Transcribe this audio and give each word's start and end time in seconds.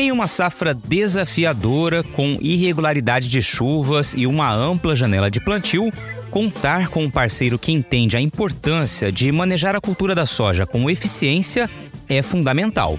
Em 0.00 0.12
uma 0.12 0.28
safra 0.28 0.72
desafiadora, 0.72 2.04
com 2.04 2.38
irregularidade 2.40 3.28
de 3.28 3.42
chuvas 3.42 4.14
e 4.16 4.28
uma 4.28 4.48
ampla 4.48 4.94
janela 4.94 5.28
de 5.28 5.40
plantio, 5.40 5.92
contar 6.30 6.86
com 6.86 7.02
um 7.02 7.10
parceiro 7.10 7.58
que 7.58 7.72
entende 7.72 8.16
a 8.16 8.20
importância 8.20 9.10
de 9.10 9.32
manejar 9.32 9.74
a 9.74 9.80
cultura 9.80 10.14
da 10.14 10.24
soja 10.24 10.64
com 10.64 10.88
eficiência 10.88 11.68
é 12.08 12.22
fundamental. 12.22 12.96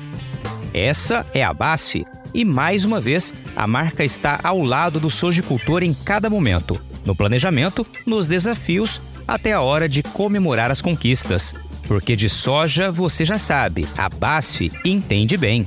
Essa 0.74 1.26
é 1.34 1.42
a 1.42 1.54
BASF 1.54 2.06
e, 2.34 2.44
mais 2.44 2.84
uma 2.84 3.00
vez, 3.00 3.34
a 3.56 3.66
marca 3.66 4.04
está 4.04 4.38
ao 4.44 4.62
lado 4.62 5.00
do 5.00 5.10
sojicultor 5.10 5.84
em 5.84 5.94
cada 5.94 6.30
momento, 6.30 6.78
no 7.06 7.16
planejamento, 7.16 7.88
nos 8.06 8.28
desafios, 8.28 9.02
até 9.26 9.54
a 9.54 9.62
hora 9.62 9.88
de 9.88 10.04
comemorar 10.04 10.70
as 10.70 10.82
conquistas. 10.82 11.56
Porque 11.88 12.14
de 12.14 12.28
soja 12.28 12.92
você 12.92 13.24
já 13.24 13.38
sabe, 13.38 13.88
a 13.98 14.10
BASF 14.10 14.70
entende 14.84 15.38
bem. 15.38 15.66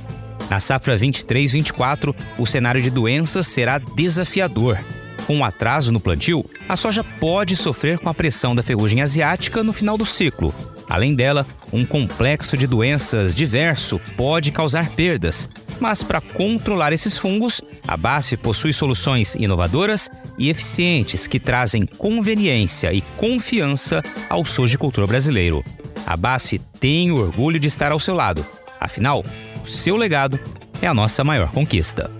Na 0.49 0.59
safra 0.59 0.97
23-24, 0.97 2.15
o 2.37 2.45
cenário 2.45 2.81
de 2.81 2.89
doenças 2.89 3.47
será 3.47 3.77
desafiador. 3.77 4.77
Com 5.25 5.37
um 5.37 5.45
atraso 5.45 5.91
no 5.91 5.99
plantio, 5.99 6.45
a 6.67 6.75
soja 6.75 7.03
pode 7.03 7.55
sofrer 7.55 7.97
com 7.97 8.09
a 8.09 8.13
pressão 8.13 8.53
da 8.53 8.61
ferrugem 8.61 9.01
asiática 9.01 9.63
no 9.63 9.71
final 9.71 9.97
do 9.97 10.05
ciclo. 10.05 10.53
Além 10.89 11.15
dela, 11.15 11.47
um 11.71 11.85
complexo 11.85 12.57
de 12.57 12.67
doenças 12.67 13.33
diverso 13.33 13.99
pode 14.17 14.51
causar 14.51 14.89
perdas. 14.89 15.49
Mas 15.79 16.03
para 16.03 16.21
controlar 16.21 16.93
esses 16.93 17.17
fungos, 17.17 17.61
a 17.87 17.97
BASF 17.97 18.37
possui 18.37 18.73
soluções 18.73 19.35
inovadoras 19.35 20.09
e 20.37 20.49
eficientes 20.49 21.25
que 21.25 21.39
trazem 21.39 21.85
conveniência 21.85 22.93
e 22.93 23.01
confiança 23.17 24.03
ao 24.29 24.43
sojicultor 24.43 25.07
brasileiro. 25.07 25.63
A 26.05 26.17
BASF 26.17 26.59
tem 26.79 27.11
orgulho 27.11 27.59
de 27.59 27.67
estar 27.67 27.91
ao 27.91 27.99
seu 27.99 28.13
lado. 28.13 28.45
Afinal, 28.79 29.23
o 29.63 29.67
seu 29.67 29.95
legado 29.95 30.37
é 30.81 30.87
a 30.87 30.93
nossa 30.93 31.23
maior 31.23 31.49
conquista. 31.49 32.11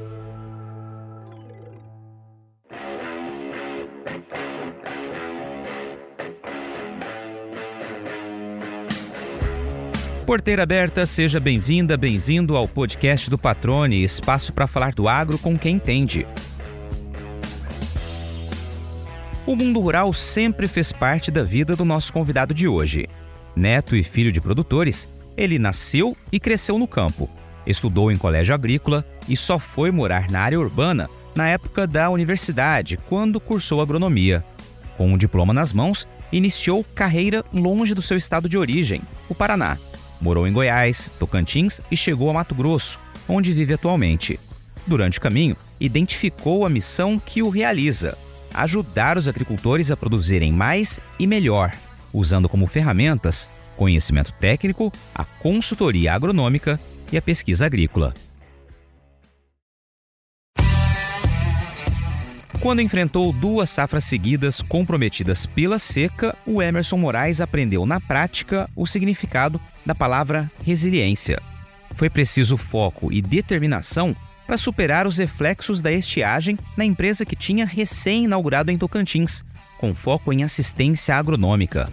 Porteira 10.26 10.64
aberta, 10.64 11.06
seja 11.06 11.38
bem-vinda, 11.38 11.98
bem-vindo 11.98 12.56
ao 12.56 12.66
podcast 12.66 13.30
do 13.30 13.38
Patrone, 13.38 14.02
espaço 14.04 14.54
para 14.54 14.66
falar 14.66 14.94
do 14.94 15.10
agro 15.10 15.38
com 15.38 15.60
quem 15.60 15.76
entende. 15.76 16.26
O 19.46 19.54
mundo 19.54 19.82
rural 19.82 20.14
sempre 20.14 20.70
fez 20.70 20.94
parte 20.94 21.30
da 21.30 21.44
vida 21.44 21.76
do 21.76 21.84
nosso 21.84 22.14
convidado 22.14 22.54
de 22.54 22.70
hoje. 22.70 23.06
Neto 23.54 23.98
e 23.98 24.02
filho 24.02 24.32
de 24.32 24.40
produtores, 24.40 25.08
ele 25.38 25.60
nasceu 25.60 26.16
e 26.32 26.40
cresceu 26.40 26.78
no 26.78 26.88
campo, 26.88 27.30
estudou 27.66 28.12
em 28.12 28.18
colégio 28.18 28.54
agrícola 28.54 29.06
e 29.28 29.36
só 29.36 29.58
foi 29.58 29.92
morar 29.92 30.30
na 30.30 30.42
área 30.42 30.60
urbana 30.60 31.10
na 31.36 31.48
época 31.48 31.88
da 31.88 32.10
universidade, 32.10 32.98
quando 33.10 33.40
cursou 33.40 33.82
agronomia. 33.82 34.44
Com 34.98 35.12
um 35.12 35.18
diploma 35.18 35.54
nas 35.54 35.74
mãos, 35.74 36.08
iniciou 36.32 36.84
carreira 36.96 37.44
longe 37.52 37.96
do 37.96 38.02
seu 38.02 38.18
estado 38.18 38.48
de 38.48 38.58
origem, 38.58 39.02
o 39.28 39.34
Paraná. 39.34 39.78
Morou 40.22 40.48
em 40.48 40.54
Goiás, 40.54 41.10
Tocantins 41.20 41.82
e 41.90 41.98
chegou 41.98 42.30
a 42.30 42.34
Mato 42.34 42.54
Grosso, 42.54 43.00
onde 43.28 43.52
vive 43.52 43.74
atualmente. 43.74 44.40
Durante 44.86 45.18
o 45.18 45.22
caminho, 45.22 45.58
identificou 45.80 46.66
a 46.66 46.70
missão 46.70 47.20
que 47.20 47.42
o 47.42 47.50
realiza: 47.50 48.18
ajudar 48.54 49.18
os 49.18 49.28
agricultores 49.28 49.90
a 49.90 49.98
produzirem 49.98 50.52
mais 50.52 51.00
e 51.18 51.26
melhor, 51.26 51.74
usando 52.14 52.48
como 52.48 52.68
ferramentas 52.68 53.50
conhecimento 53.76 54.32
técnico, 54.34 54.92
a 55.14 55.24
consultoria 55.24 56.14
agronômica 56.14 56.80
e 57.12 57.18
a 57.18 57.22
pesquisa 57.22 57.66
agrícola. 57.66 58.14
Quando 62.64 62.82
enfrentou 62.82 63.34
duas 63.34 63.70
safras 63.70 64.06
seguidas 64.06 64.62
comprometidas 64.62 65.46
pela 65.46 65.78
seca, 65.78 66.34
o 66.46 66.62
Emerson 66.62 66.96
Moraes 66.96 67.42
aprendeu 67.42 67.86
na 67.86 68.00
prática 68.00 68.70
o 68.74 68.86
significado 68.86 69.60
da 69.86 69.94
palavra 69.94 70.50
resiliência. 70.64 71.42
Foi 71.96 72.10
preciso 72.10 72.56
foco 72.56 73.12
e 73.12 73.22
determinação 73.22 74.16
para 74.48 74.56
superar 74.56 75.06
os 75.06 75.18
reflexos 75.18 75.82
da 75.82 75.92
estiagem 75.92 76.58
na 76.78 76.86
empresa 76.86 77.26
que 77.26 77.36
tinha 77.36 77.66
recém-inaugurado 77.66 78.72
em 78.72 78.78
Tocantins, 78.78 79.44
com 79.78 79.94
foco 79.94 80.32
em 80.32 80.44
assistência 80.44 81.18
agronômica. 81.18 81.92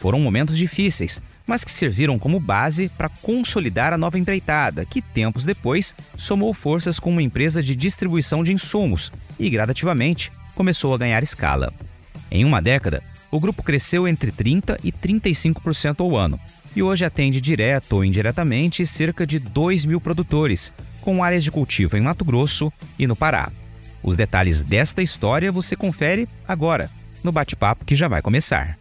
Foram 0.00 0.20
momentos 0.20 0.56
difíceis, 0.56 1.20
mas 1.46 1.64
que 1.64 1.70
serviram 1.70 2.18
como 2.18 2.38
base 2.38 2.88
para 2.90 3.08
consolidar 3.08 3.92
a 3.92 3.98
nova 3.98 4.18
empreitada, 4.18 4.84
que 4.84 5.00
tempos 5.00 5.44
depois 5.44 5.94
somou 6.16 6.52
forças 6.52 7.00
com 7.00 7.10
uma 7.10 7.22
empresa 7.22 7.62
de 7.62 7.74
distribuição 7.74 8.44
de 8.44 8.52
insumos 8.52 9.10
e, 9.38 9.48
gradativamente, 9.48 10.30
começou 10.54 10.94
a 10.94 10.98
ganhar 10.98 11.22
escala. 11.22 11.72
Em 12.30 12.44
uma 12.44 12.60
década, 12.60 13.02
o 13.30 13.40
grupo 13.40 13.62
cresceu 13.62 14.06
entre 14.06 14.30
30% 14.30 14.78
e 14.84 14.92
35% 14.92 16.00
ao 16.00 16.16
ano 16.16 16.38
e 16.76 16.82
hoje 16.82 17.04
atende 17.04 17.40
direto 17.40 17.94
ou 17.94 18.04
indiretamente 18.04 18.86
cerca 18.86 19.26
de 19.26 19.38
2 19.38 19.84
mil 19.84 20.00
produtores, 20.00 20.72
com 21.00 21.24
áreas 21.24 21.42
de 21.42 21.50
cultivo 21.50 21.96
em 21.96 22.00
Mato 22.00 22.24
Grosso 22.24 22.72
e 22.98 23.06
no 23.06 23.16
Pará. 23.16 23.50
Os 24.02 24.14
detalhes 24.14 24.62
desta 24.62 25.02
história 25.02 25.50
você 25.50 25.74
confere 25.74 26.28
agora, 26.46 26.90
no 27.24 27.32
bate-papo 27.32 27.84
que 27.84 27.96
já 27.96 28.06
vai 28.06 28.22
começar. 28.22 28.78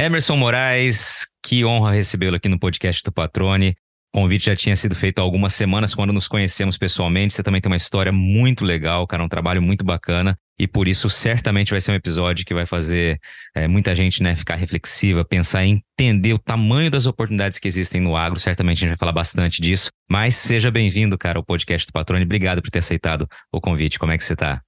Emerson 0.00 0.34
Moraes, 0.34 1.26
que 1.44 1.62
honra 1.62 1.92
recebê-lo 1.92 2.34
aqui 2.34 2.48
no 2.48 2.58
podcast 2.58 3.02
do 3.04 3.12
Patrone. 3.12 3.76
O 4.14 4.20
convite 4.20 4.46
já 4.46 4.56
tinha 4.56 4.74
sido 4.74 4.94
feito 4.94 5.18
há 5.18 5.22
algumas 5.22 5.52
semanas 5.52 5.94
quando 5.94 6.10
nos 6.10 6.26
conhecemos 6.26 6.78
pessoalmente. 6.78 7.34
Você 7.34 7.42
também 7.42 7.60
tem 7.60 7.70
uma 7.70 7.76
história 7.76 8.10
muito 8.10 8.64
legal, 8.64 9.06
cara, 9.06 9.22
um 9.22 9.28
trabalho 9.28 9.60
muito 9.60 9.84
bacana. 9.84 10.38
E 10.58 10.66
por 10.66 10.88
isso, 10.88 11.10
certamente 11.10 11.70
vai 11.70 11.82
ser 11.82 11.92
um 11.92 11.96
episódio 11.96 12.46
que 12.46 12.54
vai 12.54 12.64
fazer 12.64 13.20
é, 13.54 13.68
muita 13.68 13.94
gente 13.94 14.22
né, 14.22 14.34
ficar 14.34 14.54
reflexiva, 14.54 15.22
pensar 15.22 15.66
em 15.66 15.84
entender 15.92 16.32
o 16.32 16.38
tamanho 16.38 16.90
das 16.90 17.04
oportunidades 17.04 17.58
que 17.58 17.68
existem 17.68 18.00
no 18.00 18.16
agro. 18.16 18.40
Certamente 18.40 18.78
a 18.78 18.80
gente 18.80 18.88
vai 18.88 18.98
falar 18.98 19.12
bastante 19.12 19.60
disso. 19.60 19.90
Mas 20.10 20.34
seja 20.34 20.70
bem-vindo, 20.70 21.18
cara, 21.18 21.38
ao 21.38 21.44
podcast 21.44 21.86
do 21.86 21.92
Patrone. 21.92 22.24
Obrigado 22.24 22.62
por 22.62 22.70
ter 22.70 22.78
aceitado 22.78 23.28
o 23.52 23.60
convite. 23.60 23.98
Como 23.98 24.12
é 24.12 24.16
que 24.16 24.24
você 24.24 24.32
está? 24.32 24.62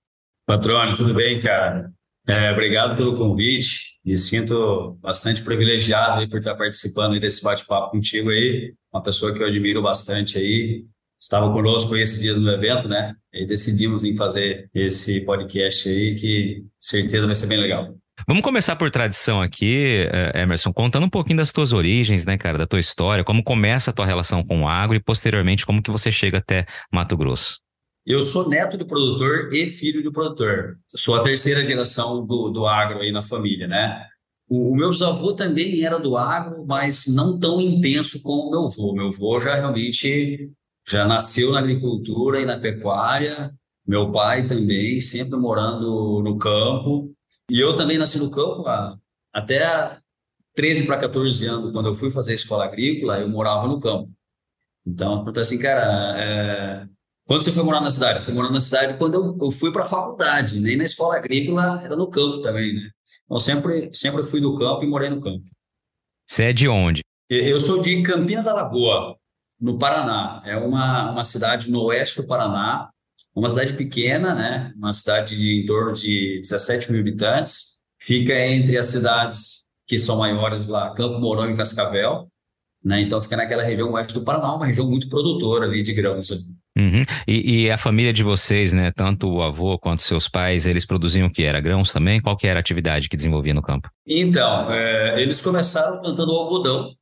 Patrone, 0.46 0.94
tudo 0.94 1.14
bem, 1.14 1.40
cara? 1.40 1.90
É, 2.28 2.52
obrigado 2.52 2.98
pelo 2.98 3.14
convite. 3.14 3.91
Me 4.04 4.16
sinto 4.16 4.98
bastante 5.00 5.42
privilegiado 5.42 6.20
aí 6.20 6.28
por 6.28 6.38
estar 6.38 6.54
participando 6.56 7.18
desse 7.20 7.42
bate-papo 7.42 7.92
contigo 7.92 8.30
aí. 8.30 8.74
Uma 8.92 9.02
pessoa 9.02 9.32
que 9.32 9.40
eu 9.40 9.46
admiro 9.46 9.80
bastante 9.80 10.38
aí. 10.38 10.84
Estava 11.20 11.52
conosco 11.52 11.96
esses 11.96 12.18
dias 12.18 12.36
no 12.36 12.50
evento, 12.50 12.88
né? 12.88 13.14
E 13.32 13.46
decidimos 13.46 14.02
em 14.02 14.16
fazer 14.16 14.68
esse 14.74 15.20
podcast 15.20 15.88
aí, 15.88 16.16
que 16.16 16.64
certeza 16.80 17.26
vai 17.26 17.34
ser 17.34 17.46
bem 17.46 17.60
legal. 17.60 17.94
Vamos 18.26 18.42
começar 18.42 18.76
por 18.76 18.90
tradição 18.90 19.40
aqui, 19.40 20.06
é, 20.12 20.42
Emerson, 20.42 20.72
contando 20.72 21.06
um 21.06 21.10
pouquinho 21.10 21.38
das 21.38 21.52
tuas 21.52 21.72
origens, 21.72 22.26
né, 22.26 22.36
cara, 22.36 22.58
da 22.58 22.66
tua 22.66 22.78
história, 22.80 23.24
como 23.24 23.42
começa 23.42 23.90
a 23.90 23.94
tua 23.94 24.06
relação 24.06 24.44
com 24.44 24.62
o 24.62 24.68
agro 24.68 24.96
e 24.96 25.00
posteriormente 25.00 25.64
como 25.64 25.82
que 25.82 25.90
você 25.90 26.10
chega 26.12 26.38
até 26.38 26.66
Mato 26.92 27.16
Grosso. 27.16 27.60
Eu 28.04 28.20
sou 28.20 28.48
neto 28.48 28.76
do 28.76 28.86
produtor 28.86 29.52
e 29.52 29.66
filho 29.66 30.02
do 30.02 30.12
produtor. 30.12 30.78
Sou 30.88 31.14
a 31.14 31.22
terceira 31.22 31.62
geração 31.62 32.26
do, 32.26 32.50
do 32.50 32.66
agro 32.66 33.00
aí 33.00 33.12
na 33.12 33.22
família, 33.22 33.68
né? 33.68 34.06
O, 34.48 34.72
o 34.72 34.76
meu 34.76 34.90
bisavô 34.90 35.34
também 35.34 35.84
era 35.84 35.98
do 35.98 36.16
agro, 36.16 36.64
mas 36.66 37.06
não 37.06 37.38
tão 37.38 37.60
intenso 37.60 38.20
como 38.22 38.48
o 38.48 38.50
meu 38.50 38.64
avô. 38.64 38.92
Meu 38.92 39.06
avô 39.06 39.38
já 39.38 39.54
realmente 39.54 40.50
já 40.88 41.06
nasceu 41.06 41.52
na 41.52 41.60
agricultura 41.60 42.40
e 42.40 42.44
na 42.44 42.58
pecuária. 42.58 43.54
Meu 43.86 44.10
pai 44.10 44.46
também, 44.46 45.00
sempre 45.00 45.38
morando 45.38 46.20
no 46.22 46.36
campo. 46.38 47.14
E 47.48 47.60
eu 47.60 47.76
também 47.76 47.98
nasci 47.98 48.18
no 48.18 48.30
campo 48.30 48.66
há, 48.66 48.96
até 49.32 49.60
13 50.54 50.86
para 50.86 50.98
14 50.98 51.46
anos, 51.46 51.72
quando 51.72 51.88
eu 51.88 51.94
fui 51.94 52.10
fazer 52.10 52.32
a 52.32 52.34
escola 52.34 52.64
agrícola, 52.64 53.20
eu 53.20 53.28
morava 53.28 53.66
no 53.66 53.80
campo. 53.80 54.10
Então, 54.86 55.24
assim, 55.36 55.58
cara, 55.58 56.18
é, 56.18 56.86
quando 57.26 57.42
você 57.42 57.52
foi 57.52 57.62
morar 57.62 57.80
na 57.80 57.90
cidade? 57.90 58.18
Eu 58.18 58.24
fui 58.24 58.34
morar 58.34 58.50
na 58.50 58.60
cidade 58.60 58.98
quando 58.98 59.14
eu, 59.14 59.38
eu 59.40 59.50
fui 59.50 59.72
para 59.72 59.84
a 59.84 59.88
faculdade, 59.88 60.60
nem 60.60 60.76
na 60.76 60.84
escola 60.84 61.16
agrícola, 61.16 61.80
era 61.82 61.96
no 61.96 62.10
campo 62.10 62.40
também, 62.40 62.74
né? 62.74 62.90
Então 63.24 63.38
sempre, 63.38 63.90
sempre 63.94 64.22
fui 64.22 64.40
do 64.40 64.56
campo 64.56 64.84
e 64.84 64.86
morei 64.86 65.08
no 65.08 65.20
campo. 65.20 65.44
Você 66.26 66.44
é 66.44 66.52
de 66.52 66.68
onde? 66.68 67.02
Eu 67.28 67.58
sou 67.60 67.82
de 67.82 68.02
Campina 68.02 68.42
da 68.42 68.52
Lagoa, 68.52 69.16
no 69.60 69.78
Paraná. 69.78 70.42
É 70.44 70.56
uma, 70.56 71.12
uma 71.12 71.24
cidade 71.24 71.70
no 71.70 71.82
oeste 71.84 72.20
do 72.20 72.26
Paraná, 72.26 72.90
uma 73.34 73.48
cidade 73.48 73.74
pequena, 73.74 74.34
né? 74.34 74.72
Uma 74.76 74.92
cidade 74.92 75.36
de 75.36 75.62
em 75.62 75.66
torno 75.66 75.92
de 75.92 76.40
17 76.42 76.90
mil 76.90 77.00
habitantes. 77.00 77.80
Fica 77.98 78.34
entre 78.38 78.76
as 78.76 78.86
cidades 78.86 79.66
que 79.86 79.96
são 79.96 80.18
maiores 80.18 80.66
lá, 80.66 80.92
Campo 80.92 81.20
Mourão 81.20 81.50
e 81.50 81.56
Cascavel. 81.56 82.28
Né? 82.84 83.02
Então 83.02 83.20
fica 83.20 83.36
naquela 83.36 83.62
região 83.62 83.92
oeste 83.92 84.12
do 84.12 84.24
Paraná, 84.24 84.54
uma 84.54 84.66
região 84.66 84.88
muito 84.88 85.08
produtora 85.08 85.66
ali 85.66 85.82
de 85.82 85.92
grãos. 85.92 86.28
Uhum. 86.76 87.02
E, 87.28 87.64
e, 87.64 87.70
a 87.70 87.76
família 87.76 88.12
de 88.12 88.22
vocês, 88.22 88.72
né? 88.72 88.90
Tanto 88.90 89.28
o 89.28 89.42
avô 89.42 89.78
quanto 89.78 90.00
seus 90.02 90.26
pais, 90.26 90.66
eles 90.66 90.86
produziam 90.86 91.26
o 91.26 91.30
que? 91.30 91.42
Era 91.42 91.60
grãos 91.60 91.92
também? 91.92 92.20
Qual 92.20 92.36
que 92.36 92.46
era 92.46 92.58
a 92.58 92.60
atividade 92.60 93.08
que 93.08 93.16
desenvolvia 93.16 93.52
no 93.52 93.60
campo? 93.60 93.90
Então, 94.06 94.72
é, 94.72 95.20
eles 95.20 95.42
começaram 95.42 96.00
plantando 96.00 96.32
algodão, 96.32 96.94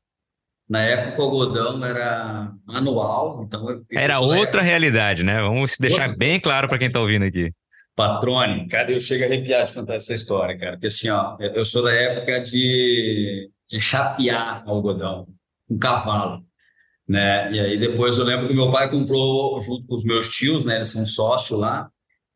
Na 0.68 0.82
época, 0.82 1.22
o 1.22 1.24
algodão 1.24 1.84
era 1.84 2.52
manual, 2.66 3.44
então... 3.46 3.84
era 3.92 4.18
outra 4.18 4.42
época... 4.42 4.62
realidade, 4.62 5.22
né? 5.22 5.40
Vamos 5.40 5.76
deixar 5.78 6.02
outra... 6.02 6.16
bem 6.16 6.40
claro 6.40 6.68
para 6.68 6.78
quem 6.78 6.88
está 6.88 7.00
ouvindo 7.00 7.24
aqui. 7.24 7.52
Patrone, 7.94 8.66
cara, 8.66 8.90
eu 8.90 9.00
chego 9.00 9.24
a 9.24 9.26
arrepiar 9.26 9.64
de 9.64 9.74
contar 9.74 9.96
essa 9.96 10.14
história, 10.14 10.56
cara. 10.58 10.72
Porque 10.72 10.86
assim, 10.86 11.10
ó, 11.10 11.36
eu 11.38 11.64
sou 11.64 11.82
da 11.82 11.92
época 11.92 12.40
de, 12.40 13.50
de 13.68 13.80
chapear 13.80 14.64
algodão, 14.66 15.28
um 15.68 15.78
cavalo, 15.78 16.42
né? 17.10 17.52
E 17.52 17.58
aí 17.58 17.76
depois 17.76 18.18
eu 18.18 18.24
lembro 18.24 18.46
que 18.46 18.54
meu 18.54 18.70
pai 18.70 18.88
comprou 18.88 19.60
junto 19.60 19.84
com 19.84 19.96
os 19.96 20.04
meus 20.04 20.28
tios, 20.28 20.64
né? 20.64 20.76
Eles 20.76 20.90
são 20.90 21.04
sócios 21.04 21.58
lá, 21.58 21.90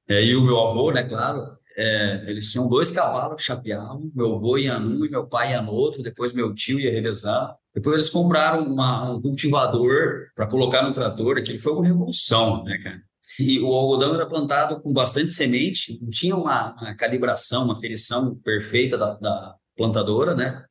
é, 0.08 0.20
e 0.20 0.34
o 0.34 0.42
meu 0.42 0.58
avô, 0.60 0.90
né? 0.90 1.04
Claro, 1.04 1.46
é, 1.76 2.24
eles 2.26 2.50
tinham 2.50 2.66
dois 2.66 2.90
cavalos 2.90 3.36
que 3.36 3.44
chapeavam, 3.44 4.10
meu 4.12 4.34
avô 4.34 4.58
ia 4.58 4.76
num 4.76 5.04
e 5.04 5.08
meu 5.08 5.28
pai 5.28 5.52
ia 5.52 5.62
no 5.62 5.70
outro, 5.70 6.02
depois 6.02 6.34
meu 6.34 6.52
tio 6.52 6.80
ia 6.80 6.90
revezar. 6.90 7.54
Depois 7.72 7.94
eles 7.94 8.10
compraram 8.10 8.64
uma, 8.66 9.12
um 9.12 9.20
cultivador 9.20 10.28
para 10.34 10.48
colocar 10.48 10.82
no 10.82 10.92
trator, 10.92 11.38
aquilo 11.38 11.58
foi 11.60 11.72
uma 11.72 11.86
revolução, 11.86 12.64
né, 12.64 12.76
cara? 12.82 13.00
E 13.38 13.60
o 13.60 13.72
algodão 13.72 14.12
era 14.12 14.26
plantado 14.26 14.80
com 14.82 14.92
bastante 14.92 15.32
semente, 15.32 16.00
não 16.02 16.10
tinha 16.10 16.34
uma, 16.34 16.74
uma 16.80 16.96
calibração, 16.96 17.64
uma 17.64 17.78
ferição 17.80 18.34
perfeita 18.44 18.98
da, 18.98 19.14
da, 19.14 19.54
plantadora, 19.76 20.34
né? 20.34 20.64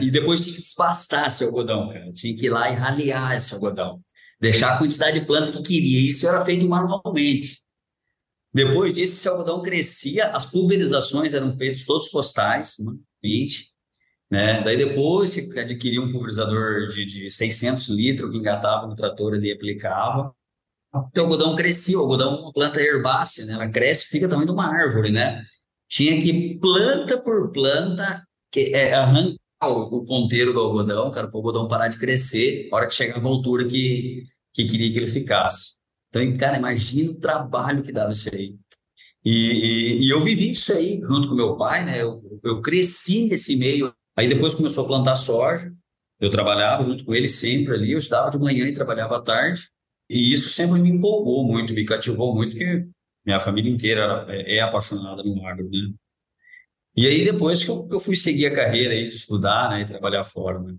E 0.00 0.10
depois 0.10 0.40
tinha 0.40 0.54
que 0.54 0.60
desbastar 0.60 1.26
esse 1.26 1.42
algodão, 1.42 1.88
cara. 1.88 2.12
Tinha 2.12 2.36
que 2.36 2.46
ir 2.46 2.50
lá 2.50 2.70
e 2.70 2.74
ralear 2.74 3.36
esse 3.36 3.52
algodão, 3.52 4.00
deixar 4.40 4.74
a 4.74 4.78
quantidade 4.78 5.18
de 5.18 5.26
planta 5.26 5.50
que 5.50 5.62
queria. 5.62 6.06
Isso 6.06 6.28
era 6.28 6.44
feito 6.44 6.68
manualmente. 6.68 7.60
Depois 8.54 8.94
disso, 8.94 9.14
esse 9.14 9.28
algodão 9.28 9.60
crescia, 9.60 10.30
as 10.30 10.46
pulverizações 10.46 11.34
eram 11.34 11.52
feitas 11.52 11.84
todos 11.84 12.08
postais, 12.08 12.76
né? 12.78 12.92
20, 13.22 13.66
né? 14.30 14.62
Daí 14.62 14.76
depois 14.76 15.30
você 15.30 15.60
adquiria 15.60 16.00
um 16.00 16.10
pulverizador 16.10 16.88
de, 16.88 17.04
de 17.04 17.30
600 17.30 17.88
litros 17.88 18.30
que 18.30 18.38
engatava 18.38 18.86
no 18.86 18.94
trator 18.94 19.34
e 19.42 19.52
aplicava. 19.52 20.32
O 20.94 21.20
algodão 21.20 21.56
crescia, 21.56 21.98
o 21.98 22.02
algodão 22.02 22.36
é 22.36 22.40
uma 22.40 22.52
planta 22.52 22.80
herbácea, 22.80 23.46
né? 23.46 23.54
Ela 23.54 23.68
cresce 23.68 24.04
e 24.04 24.08
fica 24.08 24.28
também 24.28 24.46
de 24.46 24.52
uma 24.52 24.66
árvore, 24.66 25.10
né? 25.10 25.44
Tinha 25.88 26.20
que 26.20 26.56
planta 26.58 27.20
por 27.20 27.50
planta 27.50 28.24
que, 28.50 28.74
é, 28.74 28.94
arrancar 28.94 29.47
o, 29.66 29.98
o, 29.98 30.04
ponteiro 30.04 30.52
do 30.52 30.60
algodão, 30.60 31.10
cara, 31.10 31.26
para 31.26 31.34
o 31.34 31.38
algodão 31.38 31.66
parar 31.66 31.88
de 31.88 31.98
crescer, 31.98 32.68
a 32.70 32.76
hora 32.76 32.86
que 32.86 32.94
chegava 32.94 33.26
a 33.26 33.30
altura 33.30 33.66
que, 33.66 34.24
que 34.54 34.64
queria 34.66 34.92
que 34.92 34.98
ele 34.98 35.08
ficasse. 35.08 35.76
Então, 36.10 36.36
cara, 36.36 36.58
imagina 36.58 37.10
o 37.10 37.16
trabalho 37.16 37.82
que 37.82 37.92
dava 37.92 38.12
isso 38.12 38.30
aí. 38.32 38.54
E, 39.24 39.30
e, 39.32 40.06
e, 40.06 40.10
eu 40.10 40.20
vivi 40.20 40.52
isso 40.52 40.72
aí 40.72 41.00
junto 41.02 41.28
com 41.28 41.34
meu 41.34 41.56
pai, 41.56 41.84
né? 41.84 42.00
Eu, 42.00 42.22
eu 42.44 42.62
cresci 42.62 43.26
nesse 43.26 43.56
meio 43.56 43.92
Aí 44.18 44.26
depois 44.26 44.52
começou 44.52 44.84
a 44.84 44.88
plantar 44.88 45.14
soja, 45.14 45.72
eu 46.18 46.28
trabalhava 46.28 46.82
junto 46.82 47.04
com 47.04 47.14
ele 47.14 47.28
sempre 47.28 47.74
ali, 47.74 47.92
eu 47.92 47.98
estudava 47.98 48.32
de 48.32 48.36
manhã 48.36 48.66
e 48.66 48.74
trabalhava 48.74 49.16
à 49.16 49.22
tarde, 49.22 49.68
e 50.10 50.32
isso 50.32 50.50
sempre 50.50 50.80
me 50.80 50.90
empolgou 50.90 51.44
muito, 51.44 51.72
me 51.72 51.84
cativou 51.84 52.34
muito, 52.34 52.56
porque 52.56 52.84
minha 53.24 53.38
família 53.38 53.70
inteira 53.70 54.26
é, 54.28 54.56
é 54.56 54.60
apaixonada 54.60 55.22
no 55.22 55.46
agro, 55.46 55.70
né? 55.70 55.94
E 56.98 57.06
aí 57.06 57.24
depois 57.24 57.62
que 57.62 57.70
eu, 57.70 57.88
eu 57.92 58.00
fui 58.00 58.16
seguir 58.16 58.46
a 58.46 58.54
carreira 58.56 58.92
aí 58.92 59.04
de 59.04 59.14
estudar, 59.14 59.70
né, 59.70 59.82
e 59.82 59.84
trabalhar 59.84 60.24
fora, 60.24 60.58
né? 60.58 60.74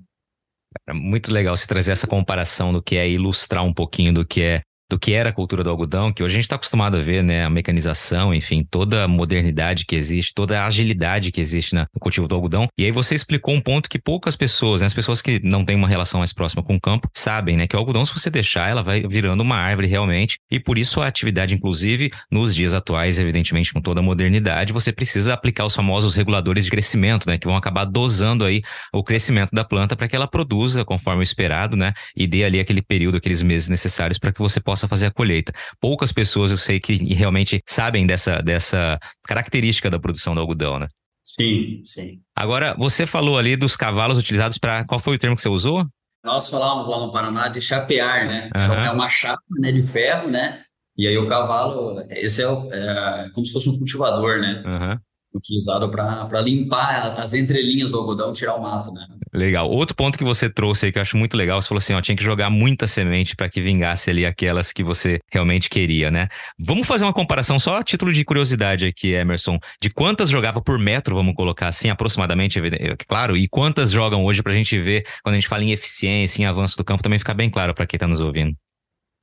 Muito 0.94 1.32
legal 1.32 1.56
você 1.56 1.66
trazer 1.66 1.94
essa 1.94 2.06
comparação 2.06 2.74
do 2.74 2.84
que 2.84 2.98
é 2.98 3.10
ilustrar 3.10 3.64
um 3.64 3.74
pouquinho 3.74 4.14
do 4.14 4.26
que 4.26 4.42
é 4.42 4.62
do 4.90 4.98
que 4.98 5.14
era 5.14 5.30
a 5.30 5.34
cultura 5.34 5.64
do 5.64 5.70
algodão, 5.70 6.12
que 6.12 6.24
hoje 6.24 6.34
a 6.34 6.38
gente 6.38 6.46
está 6.46 6.56
acostumado 6.56 6.98
a 6.98 7.02
ver, 7.02 7.24
né? 7.24 7.46
A 7.46 7.50
mecanização, 7.50 8.34
enfim, 8.34 8.66
toda 8.70 9.04
a 9.04 9.08
modernidade 9.08 9.86
que 9.86 9.96
existe, 9.96 10.34
toda 10.34 10.60
a 10.60 10.66
agilidade 10.66 11.32
que 11.32 11.40
existe 11.40 11.76
no 11.76 11.88
cultivo 12.00 12.28
do 12.28 12.34
algodão. 12.34 12.68
E 12.78 12.86
aí 12.86 12.92
você 12.92 13.14
explicou 13.14 13.54
um 13.54 13.62
ponto 13.62 13.90
que 13.90 14.00
poucas 14.00 14.36
pessoas, 14.36 14.82
né? 14.82 14.88
As 14.88 14.94
pessoas 14.94 15.22
que 15.22 15.40
não 15.44 15.64
têm 15.64 15.76
uma 15.76 15.88
relação 15.88 16.20
mais 16.20 16.34
próxima 16.34 16.64
com 16.64 16.76
o 16.76 16.82
campo, 16.82 17.08
sabem, 17.14 17.56
né? 17.56 17.68
Que 17.68 17.76
o 17.76 17.80
algodão, 17.80 18.04
se 18.04 18.14
você 18.14 18.30
deixar, 18.32 18.70
ela 18.70 18.82
vai 18.82 19.02
virando 19.08 19.42
uma 19.42 19.58
árvore 19.58 19.88
realmente. 19.88 20.40
E 20.50 20.60
por 20.60 20.78
isso 20.78 21.02
a 21.02 21.08
atividade, 21.08 21.54
inclusive, 21.54 22.12
nos 22.32 22.56
dias 22.56 22.74
atuais, 22.74 23.20
evidentemente, 23.20 23.72
com 23.72 23.82
toda 23.82 24.00
a 24.00 24.04
modernidade, 24.04 24.74
você 24.74 24.92
precisa 24.92 25.34
aplicar 25.34 25.66
os 25.66 25.76
famosos 25.76 26.16
reguladores 26.16 26.66
de 26.66 26.72
crescimento, 26.72 27.30
né? 27.30 27.38
Que 27.38 27.46
vão 27.46 27.56
acabar 27.56 27.86
dosando 27.86 28.44
aí 28.44 28.64
o 28.92 29.04
crescimento 29.04 29.52
da 29.52 29.64
planta 29.64 29.96
para 29.96 30.08
que 30.08 30.16
ela 30.16 30.28
produza 30.28 30.84
conforme 30.84 31.22
o 31.22 31.24
esperado, 31.24 31.78
né? 31.78 31.94
E 32.16 32.26
dê 32.26 32.44
ali 32.44 32.60
aquele 32.60 32.82
período, 32.82 33.18
aqueles 33.18 33.44
meses 33.44 33.68
necessários 33.68 34.18
para 34.18 34.34
que 34.34 34.40
você 34.40 34.60
possa 34.60 34.79
possa 34.80 34.88
fazer 34.88 35.08
a 35.08 35.12
colheita. 35.12 35.52
Poucas 35.80 36.12
pessoas 36.12 36.52
eu 36.52 36.58
sei 36.58 36.80
que 36.80 36.94
realmente 37.14 37.62
sabem 37.68 38.06
dessa, 38.06 38.42
dessa 38.42 38.98
característica 39.26 39.90
da 39.90 40.00
produção 40.00 40.34
do 40.34 40.42
algodão, 40.42 40.80
né? 40.80 40.88
Sim, 41.24 41.82
sim. 41.86 42.22
Agora, 42.36 42.76
você 42.78 43.06
falou 43.06 43.38
ali 43.38 43.56
dos 43.56 43.76
cavalos 43.76 44.18
utilizados 44.18 44.58
para. 44.58 44.84
Qual 44.86 45.00
foi 45.00 45.16
o 45.16 45.20
termo 45.20 45.36
que 45.36 45.42
você 45.42 45.50
usou? 45.50 45.86
Nós 46.24 46.50
falávamos 46.50 46.90
lá 46.90 47.00
no 47.00 47.12
Paraná 47.12 47.48
de 47.48 47.62
chapear, 47.62 48.26
né? 48.26 48.50
Uhum. 48.56 48.74
É 48.74 48.92
uma 48.92 49.08
chapa 49.08 49.42
né, 49.60 49.72
de 49.72 49.84
ferro, 49.84 50.30
né? 50.30 50.64
E 50.98 51.08
aí 51.08 51.18
o 51.18 51.28
cavalo, 51.28 52.02
esse 52.10 52.44
é, 52.44 52.46
é 52.46 53.30
como 53.34 53.46
se 53.46 53.54
fosse 53.54 53.70
um 53.70 53.78
cultivador, 53.78 54.40
né? 54.40 54.64
Uhum 54.66 55.00
utilizado 55.34 55.90
para 55.92 56.42
limpar 56.42 57.20
as 57.20 57.34
entrelinhas 57.34 57.92
do 57.92 58.00
algodão, 58.00 58.34
tirar 58.34 58.56
o 58.56 58.62
mato, 58.62 58.92
né? 58.92 59.06
Legal. 59.34 59.70
Outro 59.70 59.96
ponto 59.96 60.18
que 60.18 60.24
você 60.24 60.50
trouxe 60.50 60.88
aí 60.88 60.92
que 60.92 60.98
eu 60.98 61.02
acho 61.02 61.16
muito 61.16 61.38
legal, 61.38 61.62
você 61.62 61.68
falou 61.68 61.80
assim, 61.80 61.94
ó, 61.94 62.02
tinha 62.02 62.16
que 62.16 62.24
jogar 62.24 62.50
muita 62.50 62.88
semente 62.88 63.36
para 63.36 63.50
que 63.50 63.62
vingasse 63.62 64.10
ali 64.10 64.26
aquelas 64.26 64.72
que 64.72 64.84
você 64.84 65.20
realmente 65.32 65.70
queria, 65.70 66.10
né? 66.10 66.28
Vamos 66.58 66.88
fazer 66.88 67.06
uma 67.06 67.14
comparação 67.14 67.60
só 67.60 67.78
a 67.78 67.84
título 67.84 68.12
de 68.12 68.26
curiosidade 68.26 68.86
aqui, 68.86 69.14
Emerson, 69.14 69.60
de 69.82 69.90
quantas 69.90 70.30
jogava 70.30 70.62
por 70.62 70.80
metro, 70.80 71.16
vamos 71.16 71.36
colocar 71.36 71.68
assim, 71.68 71.90
aproximadamente, 71.90 72.60
é 72.60 72.96
claro, 73.08 73.38
e 73.38 73.48
quantas 73.48 73.92
jogam 73.92 74.26
hoje 74.26 74.42
para 74.42 74.52
a 74.52 74.56
gente 74.56 74.80
ver 74.80 75.06
quando 75.24 75.34
a 75.34 75.38
gente 75.38 75.48
fala 75.48 75.64
em 75.64 75.72
eficiência, 75.72 76.42
em 76.42 76.46
avanço 76.46 76.76
do 76.76 76.84
campo, 76.84 77.04
também 77.04 77.20
ficar 77.20 77.34
bem 77.34 77.50
claro 77.50 77.74
para 77.74 77.86
quem 77.86 77.98
está 77.98 78.08
nos 78.08 78.20
ouvindo. 78.20 78.56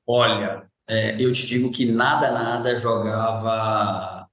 Olha, 0.06 0.62
é, 0.88 1.20
eu 1.20 1.32
te 1.32 1.46
digo 1.46 1.70
que 1.70 1.84
nada, 1.84 2.30
nada 2.30 2.78
jogava 2.78 4.28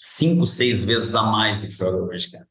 cinco, 0.00 0.46
seis 0.46 0.84
vezes 0.84 1.14
a 1.14 1.22
mais 1.22 1.58
do 1.58 1.66
que 1.66 1.72
joga 1.74 1.96
hoje, 1.96 2.30
cara. 2.30 2.46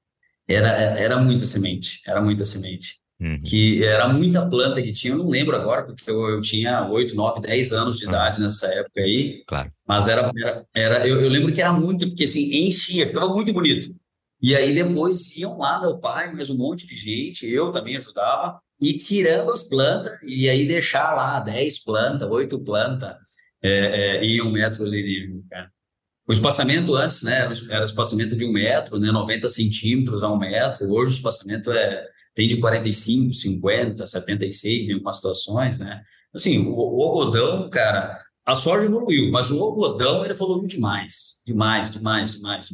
Era, 0.48 0.70
era 0.70 1.18
muita 1.18 1.46
semente, 1.46 2.02
era 2.06 2.22
muita 2.22 2.46
semente. 2.46 2.96
Uhum. 3.20 3.42
Que 3.44 3.84
era 3.84 4.08
muita 4.08 4.48
planta 4.48 4.82
que 4.82 4.92
tinha, 4.92 5.14
eu 5.14 5.18
não 5.18 5.30
lembro 5.30 5.56
agora, 5.56 5.84
porque 5.84 6.10
eu, 6.10 6.30
eu 6.30 6.40
tinha 6.40 6.88
8, 6.88 7.16
9, 7.16 7.42
10 7.42 7.74
anos 7.74 7.98
de 7.98 8.06
uhum. 8.06 8.12
idade 8.12 8.40
nessa 8.40 8.68
época 8.68 9.02
aí. 9.02 9.44
Claro. 9.48 9.72
Mas 9.88 10.08
era, 10.08 10.32
era, 10.38 10.66
era 10.74 11.08
eu, 11.08 11.20
eu, 11.22 11.30
lembro 11.30 11.54
que 11.54 11.62
era 11.62 11.74
muito, 11.74 12.08
porque 12.08 12.26
assim, 12.26 12.68
enchia, 12.68 13.08
ficava 13.08 13.28
muito 13.28 13.52
bonito. 13.52 13.94
E 14.40 14.56
aí 14.56 14.74
depois 14.74 15.36
iam 15.36 15.58
lá, 15.58 15.82
meu 15.82 15.98
pai, 15.98 16.32
mais 16.32 16.52
um 16.52 16.58
monte 16.58 16.86
de 16.86 16.96
gente, 16.96 17.50
eu 17.50 17.72
também 17.72 17.98
ajudava, 17.98 18.60
e 18.80 18.94
tirando 18.94 19.52
as 19.52 19.64
plantas, 19.64 20.20
e 20.24 20.48
aí 20.48 20.68
deixar 20.68 21.16
lá 21.16 21.40
10 21.40 21.84
plantas, 21.84 22.30
8 22.30 22.60
plantas, 22.60 23.16
é, 23.64 24.20
é, 24.20 24.26
e 24.26 24.40
um 24.42 24.52
metro 24.52 24.86
ali, 24.86 25.42
cara. 25.50 25.72
O 26.28 26.34
espaçamento 26.34 26.94
antes, 26.94 27.24
né, 27.24 27.50
era 27.70 27.86
espaçamento 27.86 28.36
de 28.36 28.44
um 28.44 28.52
metro, 28.52 29.00
né, 29.00 29.12
90 29.12 29.50
centímetros 29.50 30.24
a 30.24 30.30
um 30.30 30.38
metro. 30.38 30.92
Hoje 30.92 31.14
o 31.14 31.16
espaçamento 31.16 31.72
é, 31.72 32.06
tem 32.36 32.50
de 32.50 32.58
45, 32.58 33.34
50, 33.34 34.06
76 34.06 34.90
em 34.90 34.94
algumas 34.94 35.16
situações, 35.16 35.80
né. 35.80 36.02
Assim, 36.36 36.60
o, 36.60 36.74
o 36.74 37.04
algodão, 37.04 37.70
cara, 37.70 38.22
a 38.46 38.54
soja 38.56 38.86
evoluiu, 38.86 39.32
mas 39.32 39.52
o 39.52 39.64
algodão 39.64 40.26
ele 40.26 40.34
evoluiu 40.34 40.68
demais, 40.68 41.42
demais, 41.46 41.92
demais, 41.92 42.34
demais. 42.34 42.68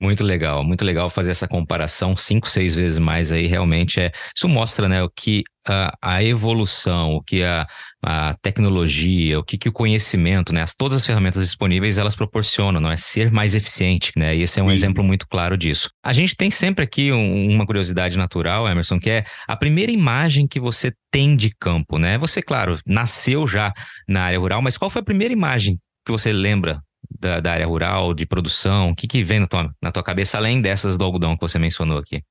Muito 0.00 0.22
legal, 0.22 0.62
muito 0.62 0.84
legal 0.84 1.10
fazer 1.10 1.32
essa 1.32 1.48
comparação 1.48 2.16
cinco, 2.16 2.48
seis 2.48 2.72
vezes 2.72 3.00
mais 3.00 3.32
aí, 3.32 3.48
realmente 3.48 3.98
é. 3.98 4.12
Isso 4.34 4.48
mostra, 4.48 4.88
né, 4.88 5.02
o 5.02 5.10
que 5.10 5.42
a, 5.66 5.92
a 6.00 6.22
evolução, 6.22 7.14
o 7.14 7.22
que 7.22 7.42
a, 7.42 7.66
a 8.00 8.32
tecnologia, 8.40 9.40
o 9.40 9.42
que, 9.42 9.58
que 9.58 9.68
o 9.68 9.72
conhecimento, 9.72 10.52
né, 10.52 10.62
as, 10.62 10.72
todas 10.72 10.98
as 10.98 11.04
ferramentas 11.04 11.42
disponíveis 11.42 11.98
elas 11.98 12.14
proporcionam, 12.14 12.80
não 12.80 12.92
é 12.92 12.96
ser 12.96 13.32
mais 13.32 13.56
eficiente, 13.56 14.12
né? 14.16 14.36
E 14.36 14.42
esse 14.42 14.60
é 14.60 14.62
um 14.62 14.68
Sim. 14.68 14.72
exemplo 14.72 15.02
muito 15.02 15.26
claro 15.26 15.56
disso. 15.56 15.90
A 16.00 16.12
gente 16.12 16.36
tem 16.36 16.48
sempre 16.48 16.84
aqui 16.84 17.10
um, 17.10 17.50
uma 17.50 17.66
curiosidade 17.66 18.16
natural, 18.16 18.68
Emerson, 18.68 19.00
que 19.00 19.10
é 19.10 19.24
a 19.48 19.56
primeira 19.56 19.90
imagem 19.90 20.46
que 20.46 20.60
você 20.60 20.92
tem 21.10 21.34
de 21.34 21.50
campo, 21.58 21.98
né? 21.98 22.16
Você, 22.18 22.40
claro, 22.40 22.78
nasceu 22.86 23.48
já 23.48 23.72
na 24.06 24.22
área 24.22 24.38
rural, 24.38 24.62
mas 24.62 24.78
qual 24.78 24.90
foi 24.90 25.00
a 25.00 25.04
primeira 25.04 25.32
imagem 25.32 25.76
que 26.06 26.12
você 26.12 26.32
lembra 26.32 26.80
da, 27.18 27.40
da 27.40 27.52
área 27.52 27.66
rural, 27.66 28.14
de 28.14 28.26
produção? 28.26 28.90
O 28.90 28.94
que, 28.94 29.06
que 29.06 29.24
vem 29.24 29.40
na 29.40 29.46
tua, 29.46 29.74
na 29.82 29.92
tua 29.92 30.02
cabeça, 30.02 30.36
além 30.36 30.60
dessas 30.60 30.96
do 30.96 31.04
algodão 31.04 31.36
que 31.36 31.40
você 31.40 31.58
mencionou 31.58 31.98
aqui? 31.98 32.22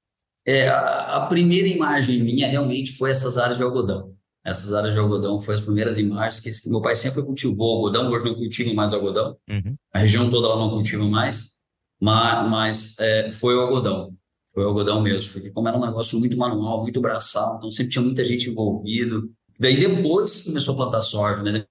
É, 0.45 0.69
a, 0.69 1.17
a 1.17 1.25
primeira 1.25 1.67
imagem 1.67 2.23
minha 2.23 2.47
realmente 2.47 2.93
foi 2.93 3.11
essas 3.11 3.37
áreas 3.37 3.57
de 3.57 3.63
algodão. 3.63 4.15
Essas 4.45 4.73
áreas 4.73 4.93
de 4.93 4.99
algodão 4.99 5.37
foram 5.39 5.59
as 5.59 5.65
primeiras 5.65 5.99
imagens 5.99 6.39
que, 6.39 6.49
que 6.49 6.69
meu 6.69 6.81
pai 6.81 6.95
sempre 6.95 7.21
cultivou 7.21 7.75
algodão, 7.75 8.09
hoje 8.09 8.23
não 8.23 8.33
cultiva 8.33 8.73
mais 8.73 8.93
algodão. 8.93 9.35
Uhum. 9.49 9.75
A 9.93 9.99
região 9.99 10.29
toda 10.29 10.47
ela 10.47 10.55
não 10.55 10.69
cultiva 10.69 11.05
mais, 11.05 11.57
mas, 11.99 12.49
mas 12.49 12.95
é, 12.97 13.29
foi 13.33 13.55
o 13.55 13.59
algodão. 13.59 14.13
Foi 14.53 14.63
o 14.63 14.69
algodão 14.69 15.01
mesmo, 15.01 15.33
porque 15.33 15.51
como 15.51 15.67
era 15.67 15.77
um 15.77 15.85
negócio 15.85 16.17
muito 16.17 16.37
manual, 16.37 16.81
muito 16.81 17.01
braçal, 17.01 17.57
então 17.57 17.69
sempre 17.69 17.91
tinha 17.91 18.01
muita 18.01 18.23
gente 18.23 18.49
envolvido. 18.49 19.29
Daí 19.59 19.75
depois 19.75 20.45
começou 20.45 20.75
a 20.75 20.77
plantar 20.77 21.01
soja, 21.01 21.43
né? 21.43 21.65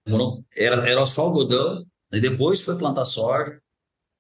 Era, 0.55 0.89
era 0.89 1.07
só 1.07 1.23
algodão, 1.23 1.83
Aí 2.17 2.21
depois 2.21 2.63
foi 2.63 2.79
plantar 2.79 3.05
soja. 3.05 3.59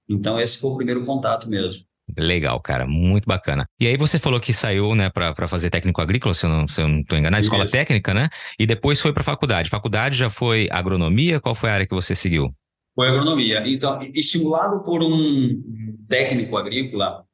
Então, 0.07 0.39
esse 0.39 0.59
foi 0.59 0.71
o 0.71 0.77
primeiro 0.77 1.03
contato 1.03 1.49
mesmo. 1.49 1.83
Legal, 2.17 2.61
cara, 2.61 2.87
muito 2.87 3.25
bacana. 3.25 3.65
E 3.81 3.87
aí 3.87 3.97
você 3.97 4.19
falou 4.19 4.39
que 4.39 4.53
saiu, 4.53 4.95
né, 4.95 5.09
para 5.09 5.49
fazer 5.49 5.71
técnico 5.71 6.03
agrícola, 6.03 6.35
se 6.35 6.45
eu 6.45 6.51
não, 6.51 6.69
se 6.69 6.83
eu 6.83 6.87
não 6.87 7.03
tô 7.03 7.17
enganado, 7.17 7.43
escola 7.43 7.65
técnica, 7.65 8.13
né? 8.13 8.29
E 8.59 8.67
depois 8.67 9.01
foi 9.01 9.15
para 9.15 9.23
faculdade. 9.23 9.71
Faculdade 9.71 10.17
já 10.17 10.29
foi 10.29 10.69
agronomia? 10.71 11.41
Qual 11.41 11.55
foi 11.55 11.71
a 11.71 11.73
área 11.73 11.87
que 11.87 11.95
você 11.95 12.15
seguiu? 12.15 12.55
Foi 12.95 13.09
agronomia. 13.09 13.67
Então, 13.67 13.99
estimulado 14.15 14.83
por 14.83 15.03
um 15.03 15.63
técnico 16.07 16.59
agrícola, 16.59 17.25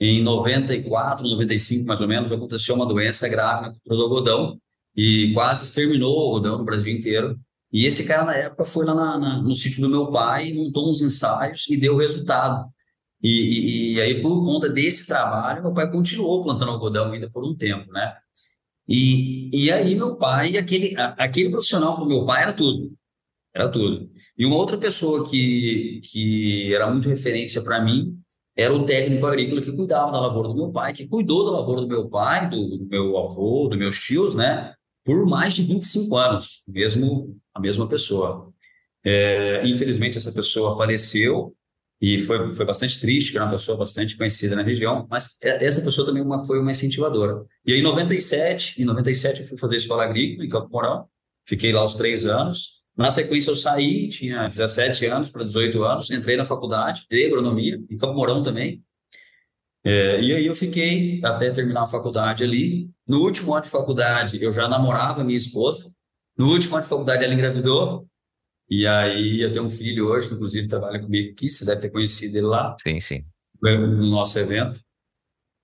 em 0.00 0.22
94, 0.22 1.28
95 1.28 1.84
mais 1.84 2.00
ou 2.00 2.06
menos, 2.06 2.30
aconteceu 2.30 2.76
uma 2.76 2.86
doença 2.86 3.28
grave 3.28 3.76
do 3.84 4.00
algodão 4.00 4.56
e 4.96 5.32
quase 5.34 5.64
exterminou 5.64 6.16
o 6.16 6.20
algodão 6.20 6.58
no 6.58 6.64
Brasil 6.64 6.96
inteiro. 6.96 7.36
E 7.74 7.86
esse 7.86 8.06
cara, 8.06 8.24
na 8.24 8.36
época, 8.36 8.64
foi 8.64 8.86
lá 8.86 8.94
na, 8.94 9.18
na, 9.18 9.42
no 9.42 9.52
sítio 9.52 9.80
do 9.80 9.90
meu 9.90 10.08
pai, 10.08 10.52
montou 10.52 10.88
uns 10.88 11.02
ensaios 11.02 11.68
e 11.68 11.76
deu 11.76 11.96
resultado. 11.96 12.70
E, 13.20 13.28
e, 13.28 13.94
e, 13.94 14.00
aí, 14.00 14.22
por 14.22 14.44
conta 14.44 14.68
desse 14.68 15.08
trabalho, 15.08 15.60
meu 15.60 15.74
pai 15.74 15.90
continuou 15.90 16.40
plantando 16.40 16.70
algodão 16.70 17.10
ainda 17.10 17.28
por 17.28 17.44
um 17.44 17.52
tempo, 17.52 17.90
né? 17.90 18.14
E, 18.86 19.50
e 19.52 19.72
aí, 19.72 19.96
meu 19.96 20.14
pai, 20.16 20.56
aquele, 20.56 20.94
aquele 20.96 21.50
profissional 21.50 21.96
para 21.96 22.04
o 22.04 22.08
meu 22.08 22.24
pai 22.24 22.42
era 22.42 22.52
tudo. 22.52 22.92
Era 23.52 23.68
tudo. 23.68 24.08
E 24.38 24.46
uma 24.46 24.56
outra 24.56 24.78
pessoa 24.78 25.28
que, 25.28 26.00
que 26.04 26.72
era 26.72 26.88
muito 26.88 27.08
referência 27.08 27.60
para 27.60 27.82
mim 27.82 28.16
era 28.56 28.72
o 28.72 28.86
técnico 28.86 29.26
agrícola 29.26 29.60
que 29.60 29.72
cuidava 29.72 30.12
da 30.12 30.20
lavoura 30.20 30.48
do 30.48 30.54
meu 30.54 30.70
pai, 30.70 30.92
que 30.92 31.08
cuidou 31.08 31.44
da 31.44 31.58
lavoura 31.58 31.80
do 31.80 31.88
meu 31.88 32.08
pai, 32.08 32.48
do, 32.48 32.78
do 32.78 32.86
meu 32.86 33.18
avô, 33.18 33.66
dos 33.68 33.78
meus 33.78 33.98
tios, 33.98 34.36
né? 34.36 34.72
Por 35.04 35.26
mais 35.26 35.54
de 35.54 35.62
25 35.62 36.16
anos, 36.16 36.62
mesmo 36.66 37.38
a 37.54 37.60
mesma 37.60 37.86
pessoa. 37.88 38.52
É, 39.04 39.62
infelizmente, 39.66 40.16
essa 40.16 40.32
pessoa 40.32 40.76
faleceu 40.76 41.54
e 42.00 42.18
foi, 42.18 42.52
foi 42.54 42.66
bastante 42.66 43.00
triste, 43.00 43.30
que 43.30 43.36
era 43.36 43.46
uma 43.46 43.52
pessoa 43.52 43.78
bastante 43.78 44.16
conhecida 44.16 44.56
na 44.56 44.62
região, 44.62 45.06
mas 45.10 45.38
é, 45.42 45.64
essa 45.64 45.82
pessoa 45.82 46.06
também 46.06 46.22
uma, 46.22 46.44
foi 46.44 46.58
uma 46.58 46.70
incentivadora. 46.70 47.44
E 47.66 47.72
aí, 47.72 47.80
em 47.80 47.82
97, 47.82 48.82
em 48.82 48.84
97 48.84 49.42
eu 49.42 49.46
fui 49.46 49.58
fazer 49.58 49.76
escola 49.76 50.04
agrícola 50.04 50.44
em 50.44 50.48
Campo 50.48 50.68
Mourão, 50.70 51.06
fiquei 51.46 51.72
lá 51.72 51.84
os 51.84 51.94
três 51.94 52.26
anos. 52.26 52.82
Na 52.96 53.10
sequência 53.10 53.50
eu 53.50 53.56
saí, 53.56 54.08
tinha 54.08 54.46
17 54.46 55.06
anos 55.06 55.30
para 55.30 55.44
18 55.44 55.82
anos, 55.82 56.10
entrei 56.10 56.36
na 56.36 56.44
faculdade 56.44 57.06
de 57.10 57.26
agronomia, 57.26 57.80
em 57.90 57.96
Campo 57.96 58.14
Mourão 58.14 58.42
também. 58.42 58.82
É, 59.84 60.20
e 60.20 60.34
aí 60.34 60.46
eu 60.46 60.54
fiquei 60.54 61.20
até 61.22 61.50
terminar 61.50 61.82
a 61.82 61.88
faculdade 61.88 62.42
ali. 62.42 62.88
No 63.06 63.20
último 63.20 63.54
ano 63.54 63.64
de 63.64 63.70
faculdade 63.70 64.42
eu 64.42 64.52
já 64.52 64.68
namorava 64.68 65.24
minha 65.24 65.38
esposa. 65.38 65.90
No 66.36 66.48
último 66.48 66.74
ano 66.74 66.82
de 66.82 66.88
faculdade 66.88 67.24
ela 67.24 67.34
engravidou, 67.34 68.06
e 68.68 68.86
aí 68.86 69.40
eu 69.42 69.52
tenho 69.52 69.66
um 69.66 69.70
filho 69.70 70.08
hoje, 70.08 70.26
que 70.26 70.34
inclusive 70.34 70.66
trabalha 70.66 71.00
comigo 71.00 71.32
aqui, 71.32 71.48
você 71.48 71.64
deve 71.64 71.82
ter 71.82 71.90
conhecido 71.90 72.36
ele 72.36 72.46
lá. 72.46 72.74
Sim, 72.82 72.98
sim. 73.00 73.24
No 73.62 74.06
nosso 74.06 74.38
evento. 74.38 74.80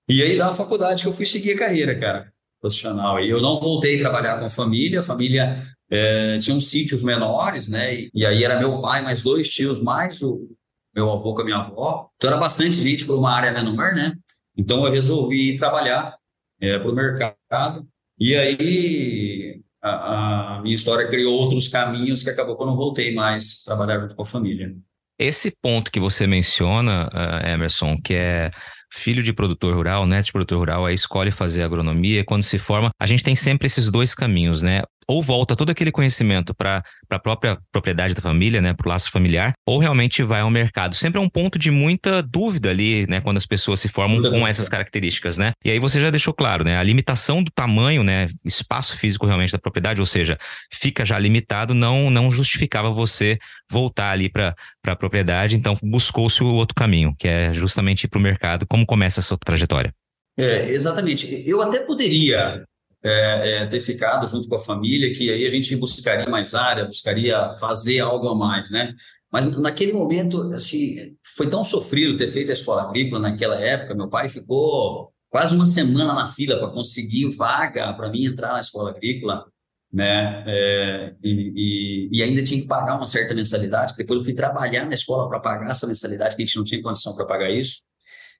E 0.07 0.21
aí 0.21 0.37
da 0.37 0.53
faculdade 0.53 1.03
que 1.03 1.07
eu 1.07 1.13
fui 1.13 1.25
seguir 1.25 1.53
a 1.53 1.57
carreira, 1.57 1.97
cara, 1.99 2.31
profissional. 2.59 3.19
E 3.19 3.29
eu 3.29 3.41
não 3.41 3.59
voltei 3.59 3.97
a 3.97 3.99
trabalhar 3.99 4.39
com 4.39 4.45
a 4.45 4.49
família, 4.49 4.99
a 4.99 5.03
família 5.03 5.63
é, 5.89 6.37
tinha 6.39 6.55
uns 6.55 6.69
sítios 6.69 7.03
menores, 7.03 7.69
né? 7.69 7.95
E, 7.95 8.11
e 8.13 8.25
aí 8.25 8.43
era 8.43 8.59
meu 8.59 8.79
pai, 8.81 9.01
mais 9.01 9.21
dois 9.21 9.49
tios, 9.49 9.81
mais 9.81 10.21
o 10.21 10.47
meu 10.95 11.11
avô 11.11 11.33
com 11.33 11.41
a 11.41 11.45
minha 11.45 11.57
avó. 11.57 12.09
Então 12.15 12.29
era 12.29 12.39
bastante 12.39 12.77
gente 12.77 13.05
para 13.05 13.15
uma 13.15 13.31
área 13.31 13.51
menor, 13.51 13.93
né? 13.93 14.13
Então 14.57 14.85
eu 14.85 14.91
resolvi 14.91 15.55
trabalhar 15.57 16.15
é, 16.61 16.77
para 16.77 16.91
o 16.91 16.95
mercado. 16.95 17.87
E 18.19 18.35
aí 18.35 19.61
a, 19.81 20.57
a, 20.57 20.61
minha 20.61 20.75
história 20.75 21.07
criou 21.07 21.33
outros 21.33 21.67
caminhos 21.67 22.23
que 22.23 22.29
acabou 22.29 22.55
que 22.55 22.63
eu 22.63 22.75
voltei 22.75 23.13
mais 23.13 23.63
trabalhar 23.63 23.99
junto 23.99 24.15
com 24.15 24.21
a 24.21 24.25
família. 24.25 24.75
Esse 25.19 25.51
ponto 25.61 25.91
que 25.91 25.99
você 25.99 26.25
menciona, 26.25 27.07
uh, 27.07 27.47
Emerson, 27.47 27.95
que 28.03 28.13
é 28.13 28.51
filho 28.93 29.23
de 29.23 29.33
produtor 29.33 29.75
rural, 29.75 30.05
neto 30.05 30.25
de 30.25 30.31
produtor 30.31 30.59
rural, 30.59 30.85
aí 30.85 30.93
escolhe 30.93 31.31
fazer 31.31 31.63
agronomia, 31.63 32.25
quando 32.25 32.43
se 32.43 32.59
forma, 32.59 32.89
a 32.99 33.05
gente 33.05 33.23
tem 33.23 33.35
sempre 33.35 33.67
esses 33.67 33.89
dois 33.89 34.13
caminhos, 34.13 34.61
né? 34.61 34.81
Ou 35.07 35.21
volta 35.21 35.55
todo 35.55 35.69
aquele 35.69 35.91
conhecimento 35.91 36.53
para 36.53 36.83
a 37.09 37.19
própria 37.19 37.57
propriedade 37.71 38.13
da 38.13 38.21
família, 38.21 38.61
né, 38.61 38.73
para 38.73 38.87
o 38.87 38.89
laço 38.89 39.11
familiar, 39.11 39.53
ou 39.65 39.79
realmente 39.79 40.23
vai 40.23 40.41
ao 40.41 40.49
mercado. 40.49 40.95
Sempre 40.95 41.19
é 41.19 41.21
um 41.21 41.29
ponto 41.29 41.57
de 41.57 41.71
muita 41.71 42.21
dúvida 42.21 42.69
ali, 42.69 43.05
né, 43.07 43.19
quando 43.19 43.37
as 43.37 43.45
pessoas 43.45 43.79
se 43.79 43.89
formam 43.89 44.21
com 44.21 44.47
essas 44.47 44.69
características, 44.69 45.37
né? 45.37 45.51
E 45.65 45.71
aí 45.71 45.79
você 45.79 45.99
já 45.99 46.09
deixou 46.09 46.33
claro, 46.33 46.63
né, 46.63 46.77
a 46.77 46.83
limitação 46.83 47.43
do 47.43 47.51
tamanho, 47.51 48.03
né, 48.03 48.29
espaço 48.45 48.97
físico 48.97 49.25
realmente 49.25 49.51
da 49.51 49.59
propriedade, 49.59 49.99
ou 49.99 50.05
seja, 50.05 50.37
fica 50.71 51.03
já 51.03 51.17
limitado, 51.19 51.73
não 51.73 52.09
não 52.09 52.31
justificava 52.31 52.89
você 52.89 53.37
voltar 53.69 54.11
ali 54.11 54.29
para 54.29 54.55
a 54.85 54.95
propriedade, 54.95 55.55
então 55.55 55.77
buscou-se 55.81 56.43
o 56.43 56.53
outro 56.53 56.75
caminho, 56.75 57.15
que 57.17 57.27
é 57.27 57.53
justamente 57.53 58.03
ir 58.03 58.07
para 58.07 58.19
o 58.19 58.21
mercado. 58.21 58.65
Como 58.67 58.85
começa 58.85 59.19
a 59.19 59.23
sua 59.23 59.37
trajetória? 59.37 59.93
É, 60.37 60.69
exatamente. 60.69 61.43
Eu 61.45 61.61
até 61.61 61.79
poderia 61.85 62.63
é, 63.03 63.63
é, 63.63 63.65
ter 63.65 63.81
ficado 63.81 64.27
junto 64.27 64.47
com 64.47 64.55
a 64.55 64.59
família, 64.59 65.13
que 65.13 65.31
aí 65.31 65.45
a 65.45 65.49
gente 65.49 65.75
buscaria 65.75 66.29
mais 66.29 66.53
área, 66.53 66.85
buscaria 66.85 67.51
fazer 67.59 67.99
algo 67.99 68.27
a 68.29 68.35
mais, 68.35 68.69
né? 68.69 68.93
Mas 69.31 69.57
naquele 69.57 69.93
momento, 69.93 70.41
assim, 70.53 71.15
foi 71.35 71.49
tão 71.49 71.63
sofrido 71.63 72.17
ter 72.17 72.27
feito 72.27 72.49
a 72.49 72.53
escola 72.53 72.83
agrícola 72.83 73.21
naquela 73.21 73.59
época. 73.59 73.95
Meu 73.95 74.09
pai 74.09 74.27
ficou 74.27 75.13
quase 75.29 75.55
uma 75.55 75.65
semana 75.65 76.13
na 76.13 76.27
fila 76.27 76.59
para 76.59 76.69
conseguir 76.69 77.29
vaga 77.35 77.93
para 77.93 78.09
mim 78.09 78.25
entrar 78.25 78.53
na 78.53 78.59
escola 78.59 78.89
agrícola, 78.89 79.45
né? 79.91 80.43
É, 80.45 81.15
e, 81.23 82.09
e, 82.11 82.19
e, 82.19 82.23
ainda 82.23 82.43
tinha 82.43 82.61
que 82.61 82.67
pagar 82.67 82.97
uma 82.97 83.05
certa 83.05 83.33
mensalidade. 83.33 83.95
Depois 83.95 84.19
eu 84.19 84.25
fui 84.25 84.33
trabalhar 84.33 84.85
na 84.85 84.93
escola 84.93 85.29
para 85.29 85.39
pagar 85.39 85.71
essa 85.71 85.87
mensalidade, 85.87 86.35
que 86.35 86.43
a 86.43 86.45
gente 86.45 86.57
não 86.57 86.65
tinha 86.65 86.81
condição 86.81 87.15
para 87.15 87.25
pagar 87.25 87.49
isso. 87.49 87.83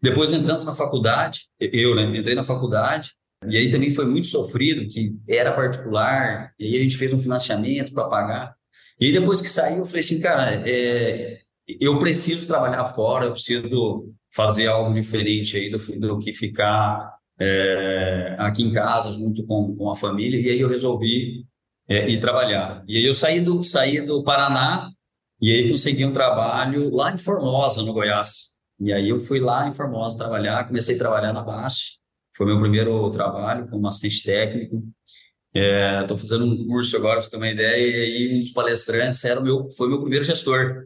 Depois 0.01 0.33
entrando 0.33 0.65
na 0.65 0.73
faculdade, 0.73 1.47
eu 1.59 1.95
né, 1.95 2.03
entrei 2.17 2.35
na 2.35 2.43
faculdade, 2.43 3.11
e 3.47 3.57
aí 3.57 3.71
também 3.71 3.91
foi 3.91 4.05
muito 4.05 4.27
sofrido, 4.27 4.87
que 4.87 5.15
era 5.27 5.51
particular, 5.51 6.53
e 6.59 6.65
aí 6.65 6.79
a 6.79 6.83
gente 6.83 6.97
fez 6.97 7.13
um 7.13 7.19
financiamento 7.19 7.93
para 7.93 8.07
pagar. 8.07 8.55
E 8.99 9.07
aí 9.07 9.13
depois 9.13 9.41
que 9.41 9.49
saiu, 9.49 9.79
eu 9.79 9.85
falei 9.85 10.01
assim, 10.01 10.19
cara, 10.19 10.61
é, 10.67 11.39
eu 11.79 11.97
preciso 11.97 12.47
trabalhar 12.47 12.85
fora, 12.85 13.25
eu 13.25 13.31
preciso 13.31 14.13
fazer 14.33 14.67
algo 14.67 14.93
diferente 14.93 15.57
aí 15.57 15.71
do, 15.71 15.77
do 15.99 16.19
que 16.19 16.31
ficar 16.31 17.15
é, 17.39 18.35
aqui 18.37 18.63
em 18.63 18.71
casa 18.71 19.11
junto 19.11 19.45
com, 19.45 19.75
com 19.75 19.89
a 19.89 19.95
família. 19.95 20.39
E 20.39 20.51
aí 20.51 20.59
eu 20.59 20.69
resolvi 20.69 21.45
é, 21.87 22.09
ir 22.09 22.19
trabalhar. 22.19 22.83
E 22.87 22.97
aí 22.97 23.05
eu 23.05 23.13
saí 23.13 23.41
do, 23.41 23.63
saí 23.63 24.05
do 24.05 24.23
Paraná 24.23 24.89
e 25.41 25.51
aí 25.51 25.69
consegui 25.71 26.05
um 26.05 26.13
trabalho 26.13 26.93
lá 26.93 27.11
em 27.11 27.17
Formosa, 27.17 27.81
no 27.81 27.93
Goiás. 27.93 28.51
E 28.79 28.93
aí 28.93 29.09
eu 29.09 29.17
fui 29.17 29.39
lá 29.39 29.67
em 29.67 29.73
Formosa 29.73 30.17
trabalhar, 30.17 30.67
comecei 30.67 30.95
a 30.95 30.99
trabalhar 30.99 31.33
na 31.33 31.43
BASF, 31.43 32.00
foi 32.35 32.45
meu 32.45 32.59
primeiro 32.59 33.09
trabalho 33.11 33.67
como 33.67 33.87
assistente 33.87 34.23
técnico. 34.23 34.83
Estou 35.53 36.15
é, 36.15 36.19
fazendo 36.19 36.45
um 36.45 36.65
curso 36.65 36.95
agora, 36.95 37.15
para 37.15 37.23
você 37.23 37.29
ter 37.29 37.37
uma 37.37 37.49
ideia, 37.49 37.77
e 37.77 37.95
aí 37.95 38.35
um 38.35 38.39
dos 38.39 38.51
palestrantes 38.51 39.23
era 39.25 39.41
meu, 39.41 39.69
foi 39.71 39.89
meu 39.89 39.99
primeiro 39.99 40.23
gestor. 40.23 40.85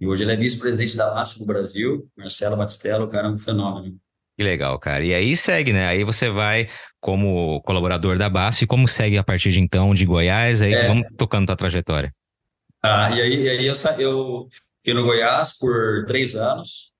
E 0.00 0.06
hoje 0.06 0.24
ele 0.24 0.32
é 0.32 0.36
vice-presidente 0.36 0.96
da 0.96 1.14
MASP 1.14 1.38
do 1.38 1.46
Brasil, 1.46 2.08
Marcelo 2.16 2.56
Batistello, 2.56 3.04
o 3.04 3.08
cara 3.08 3.28
é 3.28 3.30
um 3.30 3.38
fenômeno. 3.38 3.96
Que 4.36 4.42
legal, 4.42 4.78
cara. 4.78 5.04
E 5.04 5.14
aí 5.14 5.36
segue, 5.36 5.72
né? 5.72 5.86
Aí 5.86 6.02
você 6.02 6.28
vai 6.28 6.68
como 7.00 7.62
colaborador 7.62 8.18
da 8.18 8.28
BASF 8.28 8.64
e 8.64 8.66
como 8.66 8.88
segue 8.88 9.16
a 9.16 9.22
partir 9.22 9.52
de 9.52 9.60
então 9.60 9.94
de 9.94 10.04
Goiás, 10.04 10.60
aí 10.60 10.74
é. 10.74 10.88
vamos 10.88 11.06
tocando 11.16 11.46
tua 11.46 11.56
trajetória. 11.56 12.12
Ah, 12.82 13.10
e 13.14 13.22
aí, 13.22 13.42
e 13.42 13.48
aí 13.48 13.66
eu, 13.66 13.74
eu 13.98 14.48
fiquei 14.50 14.92
no 14.92 15.04
Goiás 15.04 15.56
por 15.56 16.04
três 16.06 16.34
anos, 16.34 16.93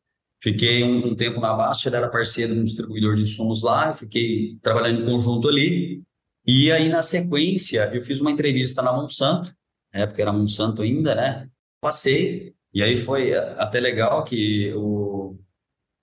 Fiquei 0.44 0.84
um, 0.84 1.06
um 1.06 1.16
tempo 1.16 1.40
na 1.40 1.54
Basta, 1.54 1.88
ele 1.88 1.96
era 1.96 2.10
parceiro 2.10 2.52
de 2.52 2.60
um 2.60 2.64
distribuidor 2.64 3.14
de 3.16 3.22
insumos 3.22 3.62
lá, 3.62 3.94
fiquei 3.94 4.58
trabalhando 4.60 5.00
em 5.00 5.10
conjunto 5.10 5.48
ali. 5.48 6.02
E 6.46 6.70
aí, 6.70 6.90
na 6.90 7.00
sequência, 7.00 7.90
eu 7.94 8.02
fiz 8.02 8.20
uma 8.20 8.30
entrevista 8.30 8.82
na 8.82 8.92
Monsanto, 8.92 9.54
na 9.90 10.00
época 10.00 10.20
era 10.20 10.34
Monsanto 10.34 10.82
ainda, 10.82 11.14
né? 11.14 11.48
Passei, 11.80 12.54
e 12.74 12.82
aí 12.82 12.94
foi 12.94 13.34
até 13.34 13.80
legal 13.80 14.22
que 14.22 14.70
o, 14.74 15.38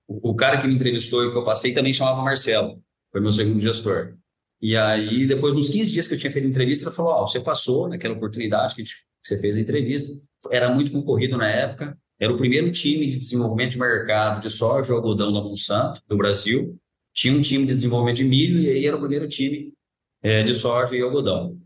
o 0.08 0.34
cara 0.34 0.60
que 0.60 0.68
me 0.68 0.74
entrevistou 0.74 1.24
e 1.24 1.32
que 1.32 1.38
eu 1.38 1.44
passei 1.44 1.72
também 1.72 1.94
chamava 1.94 2.24
Marcelo, 2.24 2.82
foi 3.12 3.22
meu 3.22 3.32
segundo 3.32 3.62
gestor. 3.62 4.16
E 4.60 4.76
aí, 4.76 5.28
depois, 5.28 5.54
nos 5.54 5.70
15 5.70 5.92
dias 5.92 6.08
que 6.08 6.16
eu 6.16 6.18
tinha 6.18 6.32
feito 6.32 6.48
a 6.48 6.50
entrevista, 6.50 6.86
ele 6.86 6.96
falou: 6.96 7.12
Ó, 7.12 7.22
oh, 7.22 7.28
você 7.28 7.40
passou 7.40 7.88
naquela 7.88 8.16
oportunidade 8.16 8.74
que, 8.74 8.82
que 8.82 8.90
você 9.24 9.38
fez 9.38 9.56
a 9.56 9.62
entrevista, 9.62 10.12
era 10.50 10.74
muito 10.74 10.92
concorrido 10.92 11.38
na 11.38 11.48
época, 11.48 11.96
era 12.22 12.32
o 12.32 12.38
primeiro 12.38 12.72
time 12.72 13.08
de 13.08 13.18
desenvolvimento 13.18 13.72
de 13.72 13.80
mercado 13.80 14.42
de 14.42 14.50
soja 14.52 14.94
e 14.94 14.96
algodão 14.96 15.34
da 15.34 15.42
Monsanto, 15.42 16.04
do 16.08 16.16
Brasil. 16.16 16.80
Tinha 17.16 17.36
um 17.36 17.42
time 17.42 17.66
de 17.66 17.74
desenvolvimento 17.74 18.18
de 18.18 18.26
milho 18.26 18.60
e 18.60 18.70
aí 18.70 18.86
era 18.86 18.96
o 18.96 19.00
primeiro 19.00 19.28
time 19.28 19.74
é, 20.22 20.44
de 20.44 20.54
soja 20.54 20.96
e 20.96 21.02
algodão. 21.02 21.58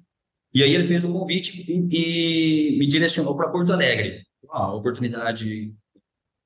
E 0.54 0.64
aí 0.64 0.74
ele 0.74 0.86
fez 0.86 1.04
um 1.04 1.12
convite 1.12 1.70
e, 1.70 2.72
e 2.72 2.78
me 2.78 2.88
direcionou 2.88 3.36
para 3.36 3.50
Porto 3.50 3.74
Alegre. 3.74 4.24
Ah, 4.50 4.74
oportunidade 4.74 5.74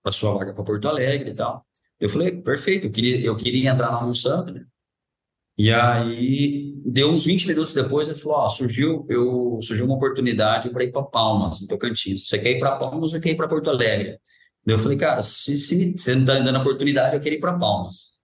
para 0.02 0.12
sua 0.12 0.34
vaga 0.34 0.56
para 0.56 0.64
Porto 0.64 0.88
Alegre 0.88 1.30
e 1.30 1.36
tal. 1.36 1.64
Eu 2.00 2.10
falei, 2.10 2.32
perfeito, 2.32 2.88
eu 2.88 2.92
queria, 2.92 3.22
eu 3.24 3.38
queria 3.38 3.70
entrar 3.70 3.92
na 3.92 4.02
Monsanto, 4.02 4.52
né? 4.52 4.66
E 5.60 5.74
aí, 5.74 6.74
deu 6.86 7.12
uns 7.12 7.26
20 7.26 7.46
minutos 7.46 7.74
depois, 7.74 8.08
ele 8.08 8.18
falou: 8.18 8.38
Ó, 8.38 8.48
surgiu, 8.48 9.06
eu, 9.10 9.60
surgiu 9.62 9.86
uma 9.86 9.96
oportunidade 9.96 10.70
para 10.70 10.86
ir 10.86 10.92
para 10.94 11.04
Palmas, 11.04 11.60
no 11.60 11.68
Tocantins. 11.68 12.28
Você 12.28 12.40
quer 12.40 12.52
ir 12.52 12.60
para 12.60 12.78
Palmas 12.78 13.14
ou 13.14 13.20
quer 13.20 13.32
ir 13.32 13.36
para 13.36 13.50
Porto 13.50 13.70
Alegre? 13.70 14.20
Eu 14.66 14.80
falei, 14.80 14.98
cara, 14.98 15.22
se, 15.22 15.58
se 15.58 15.94
você 15.98 16.16
não 16.16 16.22
está 16.22 16.36
me 16.36 16.46
dando 16.46 16.60
oportunidade, 16.60 17.14
eu 17.14 17.20
queria 17.20 17.38
ir 17.38 17.42
para 17.42 17.58
Palmas. 17.60 18.20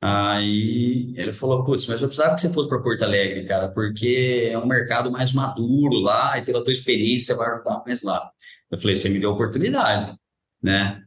Aí 0.00 1.12
ele 1.14 1.32
falou, 1.32 1.62
putz, 1.62 1.86
mas 1.86 2.00
eu 2.00 2.08
precisava 2.08 2.34
que 2.34 2.40
você 2.40 2.52
fosse 2.52 2.68
para 2.70 2.80
Porto 2.80 3.02
Alegre, 3.04 3.44
cara, 3.44 3.68
porque 3.68 4.48
é 4.50 4.58
um 4.58 4.66
mercado 4.66 5.10
mais 5.12 5.32
maduro 5.34 5.98
lá 6.00 6.38
e 6.38 6.42
pela 6.42 6.64
tua 6.64 6.72
experiência 6.72 7.36
vai 7.36 7.52
ajudar 7.54 7.82
mais 7.86 8.02
lá. 8.02 8.30
Eu 8.70 8.78
falei, 8.78 8.96
você 8.96 9.10
me 9.10 9.20
deu 9.20 9.30
oportunidade, 9.32 10.16
né? 10.62 11.02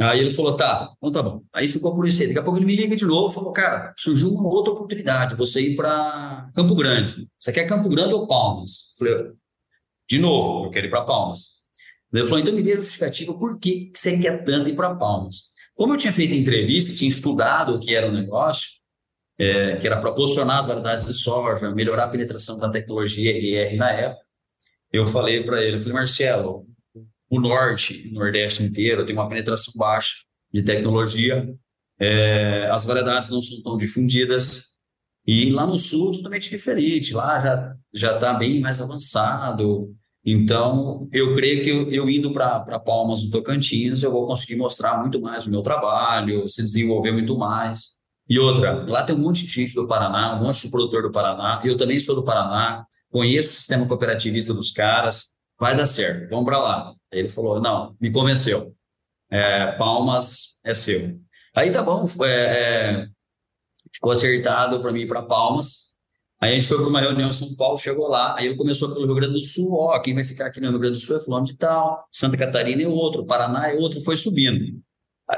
Aí 0.00 0.20
ele 0.20 0.30
falou, 0.30 0.56
tá, 0.56 0.90
então 0.96 1.12
tá 1.12 1.22
bom. 1.22 1.42
Aí 1.52 1.68
ficou 1.68 1.94
por 1.94 2.06
isso 2.06 2.22
aí. 2.22 2.28
Daqui 2.28 2.38
a 2.38 2.42
pouco 2.42 2.58
ele 2.58 2.64
me 2.64 2.74
liga 2.74 2.96
de 2.96 3.04
novo 3.04 3.34
falou, 3.34 3.52
cara, 3.52 3.92
surgiu 3.98 4.32
uma 4.32 4.48
outra 4.48 4.72
oportunidade, 4.72 5.36
você 5.36 5.60
ir 5.60 5.76
para 5.76 6.50
Campo 6.54 6.74
Grande. 6.74 7.28
Você 7.38 7.52
quer 7.52 7.66
Campo 7.66 7.88
Grande 7.88 8.14
ou 8.14 8.26
Palmas? 8.26 8.94
Eu 8.98 9.06
falei, 9.06 9.32
de 10.08 10.18
novo, 10.18 10.66
eu 10.66 10.70
quero 10.70 10.86
ir 10.86 10.90
para 10.90 11.02
Palmas. 11.02 11.60
Ele 12.12 12.24
falou, 12.24 12.38
então 12.38 12.54
me 12.54 12.62
dê 12.62 12.76
justificativa 12.76 13.34
por 13.34 13.58
que 13.58 13.92
você 13.94 14.18
quer 14.18 14.42
tanto 14.42 14.70
ir 14.70 14.74
para 14.74 14.94
Palmas. 14.94 15.50
Como 15.74 15.92
eu 15.92 15.98
tinha 15.98 16.12
feito 16.12 16.34
entrevista, 16.34 16.94
tinha 16.94 17.08
estudado 17.08 17.74
o 17.74 17.80
que 17.80 17.94
era 17.94 18.08
o 18.08 18.12
negócio, 18.12 18.70
é, 19.38 19.76
que 19.76 19.86
era 19.86 20.00
proporcionar 20.00 20.60
as 20.60 20.66
variedades 20.66 21.06
de 21.06 21.14
soja, 21.14 21.70
melhorar 21.70 22.04
a 22.04 22.08
penetração 22.08 22.58
da 22.58 22.70
tecnologia 22.70 23.32
IR 23.32 23.76
na 23.76 23.90
época, 23.90 24.24
eu 24.92 25.06
falei 25.06 25.44
para 25.44 25.62
ele, 25.62 25.76
eu 25.76 25.80
falei, 25.80 25.94
Marcelo, 25.94 26.66
o 27.30 27.40
norte, 27.40 28.08
o 28.10 28.14
nordeste 28.14 28.62
inteiro, 28.62 29.06
tem 29.06 29.14
uma 29.14 29.28
penetração 29.28 29.72
baixa 29.76 30.16
de 30.52 30.62
tecnologia, 30.62 31.48
é, 31.98 32.68
as 32.72 32.84
variedades 32.84 33.30
não 33.30 33.40
são 33.40 33.62
tão 33.62 33.76
difundidas, 33.76 34.70
e 35.26 35.50
lá 35.50 35.64
no 35.64 35.76
sul 35.76 36.12
totalmente 36.12 36.50
diferente, 36.50 37.14
lá 37.14 37.38
já 37.38 37.76
já 37.94 38.14
está 38.14 38.34
bem 38.34 38.60
mais 38.60 38.80
avançado. 38.80 39.94
Então, 40.24 41.08
eu 41.12 41.34
creio 41.34 41.62
que 41.62 41.70
eu, 41.70 41.88
eu 41.90 42.10
indo 42.10 42.32
para 42.32 42.78
Palmas 42.80 43.22
do 43.22 43.30
Tocantins, 43.30 44.02
eu 44.02 44.10
vou 44.10 44.26
conseguir 44.26 44.56
mostrar 44.56 44.98
muito 44.98 45.20
mais 45.20 45.46
o 45.46 45.50
meu 45.50 45.62
trabalho, 45.62 46.48
se 46.48 46.62
desenvolver 46.62 47.12
muito 47.12 47.38
mais. 47.38 47.98
E 48.28 48.38
outra, 48.38 48.84
lá 48.88 49.02
tem 49.02 49.16
um 49.16 49.20
monte 49.20 49.46
de 49.46 49.52
gente 49.52 49.74
do 49.74 49.86
Paraná, 49.86 50.36
um 50.38 50.44
monte 50.44 50.62
de 50.62 50.70
produtor 50.70 51.02
do 51.02 51.10
Paraná, 51.10 51.60
eu 51.64 51.76
também 51.76 51.98
sou 51.98 52.14
do 52.14 52.24
Paraná, 52.24 52.84
conheço 53.10 53.50
o 53.50 53.52
sistema 53.54 53.86
cooperativista 53.86 54.54
dos 54.54 54.70
caras, 54.70 55.32
vai 55.60 55.76
dar 55.76 55.86
certo, 55.86 56.30
vamos 56.30 56.46
para 56.46 56.58
lá. 56.58 56.94
Aí 57.12 57.18
ele 57.18 57.28
falou, 57.28 57.60
não, 57.60 57.94
me 58.00 58.10
convenceu, 58.10 58.74
é, 59.30 59.72
Palmas 59.72 60.58
é 60.64 60.72
seu. 60.72 61.20
Aí 61.54 61.70
tá 61.70 61.82
bom, 61.82 62.06
é, 62.22 62.26
é, 62.26 63.06
ficou 63.92 64.10
acertado 64.10 64.80
para 64.80 64.92
mim 64.92 65.06
para 65.06 65.22
Palmas. 65.22 65.90
Aí 66.40 66.52
a 66.52 66.54
gente 66.54 66.66
foi 66.66 66.78
para 66.78 66.88
uma 66.88 67.00
reunião 67.00 67.28
em 67.28 67.32
São 67.32 67.54
Paulo, 67.54 67.76
chegou 67.76 68.08
lá, 68.08 68.34
aí 68.38 68.46
ele 68.46 68.56
começou 68.56 68.94
pelo 68.94 69.04
Rio 69.04 69.14
Grande 69.14 69.34
do 69.34 69.44
Sul, 69.44 69.74
ó, 69.74 70.00
quem 70.00 70.14
vai 70.14 70.24
ficar 70.24 70.46
aqui 70.46 70.58
no 70.58 70.70
Rio 70.70 70.78
Grande 70.78 70.94
do 70.94 71.00
Sul 71.00 71.18
é 71.18 71.20
fulano 71.20 71.44
de 71.44 71.54
tal, 71.54 72.08
Santa 72.10 72.38
Catarina 72.38 72.82
é 72.82 72.88
outro, 72.88 73.26
Paraná 73.26 73.70
é 73.70 73.74
outro, 73.74 74.00
foi 74.00 74.16
subindo. 74.16 74.80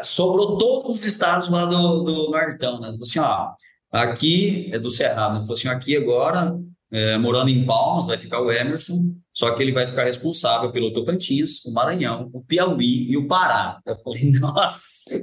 Sobrou 0.04 0.56
todos 0.56 1.00
os 1.00 1.04
estados 1.04 1.48
lá 1.48 1.66
do, 1.66 2.04
do 2.04 2.30
Nortão, 2.30 2.80
né? 2.80 2.96
Assim, 3.02 3.18
ó, 3.18 3.50
aqui 3.90 4.70
é 4.72 4.78
do 4.78 4.88
Cerrado, 4.88 5.34
né? 5.34 5.40
Falou 5.40 5.54
assim, 5.54 5.68
aqui 5.68 5.96
agora, 5.96 6.56
é, 6.92 7.18
morando 7.18 7.50
em 7.50 7.66
Palmas, 7.66 8.06
vai 8.06 8.16
ficar 8.16 8.40
o 8.40 8.52
Emerson, 8.52 9.12
só 9.34 9.54
que 9.54 9.62
ele 9.62 9.72
vai 9.72 9.86
ficar 9.86 10.04
responsável 10.04 10.70
pelo 10.70 10.92
Tocantins, 10.92 11.64
o 11.64 11.72
Maranhão, 11.72 12.30
o 12.34 12.44
Piauí 12.44 13.10
e 13.10 13.16
o 13.16 13.26
Pará. 13.26 13.80
Eu 13.86 13.96
falei, 13.98 14.30
nossa! 14.38 15.22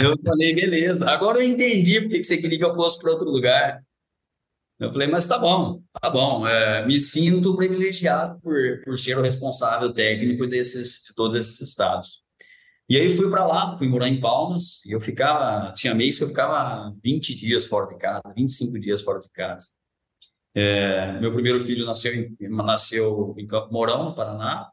eu 0.00 0.16
falei, 0.24 0.54
beleza. 0.54 1.08
Agora 1.10 1.38
eu 1.38 1.48
entendi 1.48 2.00
porque 2.00 2.20
que 2.20 2.24
você 2.24 2.38
queria 2.38 2.58
que 2.58 2.64
eu 2.64 2.74
fosse 2.74 2.98
para 2.98 3.10
outro 3.10 3.28
lugar. 3.28 3.82
Eu 4.78 4.92
falei, 4.92 5.08
mas 5.08 5.26
tá 5.26 5.38
bom, 5.38 5.80
tá 6.00 6.08
bom. 6.08 6.46
É, 6.46 6.86
me 6.86 6.98
sinto 6.98 7.56
privilegiado 7.56 8.40
por, 8.40 8.82
por 8.84 8.98
ser 8.98 9.18
o 9.18 9.22
responsável 9.22 9.92
técnico 9.92 10.46
desses, 10.46 11.04
de 11.08 11.14
todos 11.14 11.36
esses 11.36 11.60
estados. 11.60 12.22
E 12.88 12.96
aí 12.96 13.08
fui 13.08 13.30
para 13.30 13.46
lá, 13.46 13.76
fui 13.76 13.88
morar 13.88 14.08
em 14.08 14.20
Palmas, 14.20 14.84
e 14.84 14.92
eu 14.92 15.00
ficava, 15.00 15.72
tinha 15.72 15.94
mês 15.94 16.18
que 16.18 16.24
eu 16.24 16.28
ficava 16.28 16.94
20 17.02 17.34
dias 17.34 17.66
fora 17.66 17.86
de 17.86 17.98
casa, 17.98 18.22
25 18.36 18.78
dias 18.78 19.02
fora 19.02 19.20
de 19.20 19.30
casa. 19.30 19.68
É, 20.54 21.18
meu 21.20 21.32
primeiro 21.32 21.58
filho 21.60 21.86
nasceu 21.86 22.14
em, 22.14 22.36
nasceu 22.50 23.34
em 23.38 23.46
Campo 23.46 23.72
Mourão, 23.72 24.04
no 24.04 24.14
Paraná, 24.14 24.68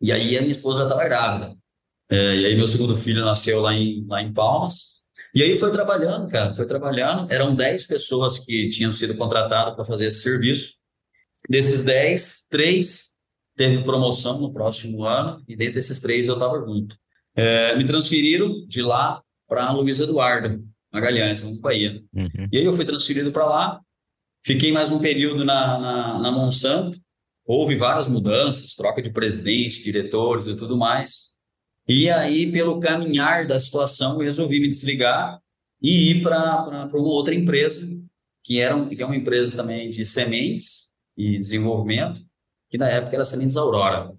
e 0.00 0.12
aí 0.12 0.36
a 0.36 0.40
minha 0.40 0.52
esposa 0.52 0.80
já 0.80 0.84
estava 0.84 1.04
grávida. 1.04 1.56
É, 2.10 2.36
e 2.36 2.46
aí 2.46 2.56
meu 2.56 2.66
segundo 2.66 2.96
filho 2.96 3.24
nasceu 3.24 3.60
lá 3.60 3.74
em, 3.74 4.06
lá 4.06 4.22
em 4.22 4.32
Palmas. 4.32 4.96
E 5.34 5.42
aí 5.42 5.56
foi 5.56 5.70
trabalhando, 5.70 6.28
cara, 6.28 6.54
foi 6.54 6.66
trabalhando. 6.66 7.30
Eram 7.30 7.54
10 7.54 7.86
pessoas 7.86 8.38
que 8.38 8.68
tinham 8.68 8.92
sido 8.92 9.16
contratadas 9.16 9.74
para 9.74 9.84
fazer 9.84 10.06
esse 10.06 10.22
serviço. 10.22 10.74
Desses 11.48 11.84
10, 11.84 12.46
três 12.48 13.14
teve 13.56 13.82
promoção 13.82 14.40
no 14.40 14.52
próximo 14.52 15.04
ano, 15.04 15.42
e 15.48 15.56
dentre 15.56 15.78
esses 15.78 16.00
três 16.00 16.28
eu 16.28 16.34
estava 16.34 16.58
junto. 16.64 16.96
É, 17.34 17.76
me 17.76 17.84
transferiram 17.84 18.66
de 18.66 18.82
lá 18.82 19.22
para 19.48 19.70
Luiz 19.72 20.00
Eduardo 20.00 20.62
Magalhães, 20.92 21.42
no 21.42 21.58
Bahia. 21.58 22.02
Uhum. 22.14 22.48
E 22.50 22.58
aí 22.58 22.64
eu 22.64 22.72
fui 22.72 22.84
transferido 22.84 23.30
para 23.30 23.46
lá, 23.46 23.80
Fiquei 24.46 24.70
mais 24.70 24.92
um 24.92 25.00
período 25.00 25.44
na, 25.44 25.76
na, 25.76 26.18
na 26.20 26.30
Monsanto, 26.30 27.00
houve 27.44 27.74
várias 27.74 28.06
mudanças, 28.06 28.76
troca 28.76 29.02
de 29.02 29.10
presidente, 29.10 29.82
diretores 29.82 30.46
e 30.46 30.54
tudo 30.54 30.76
mais. 30.76 31.34
E 31.88 32.08
aí, 32.08 32.52
pelo 32.52 32.78
caminhar 32.78 33.44
da 33.44 33.58
situação, 33.58 34.18
resolvi 34.18 34.60
me 34.60 34.68
desligar 34.68 35.40
e 35.82 36.12
ir 36.12 36.22
para 36.22 36.88
uma 36.94 37.08
outra 37.08 37.34
empresa, 37.34 37.88
que, 38.44 38.60
era 38.60 38.86
que 38.86 39.02
é 39.02 39.04
uma 39.04 39.16
empresa 39.16 39.56
também 39.56 39.90
de 39.90 40.04
sementes 40.04 40.92
e 41.16 41.40
desenvolvimento, 41.40 42.20
que 42.70 42.78
na 42.78 42.88
época 42.88 43.16
era 43.16 43.24
Sementes 43.24 43.56
Aurora, 43.56 44.14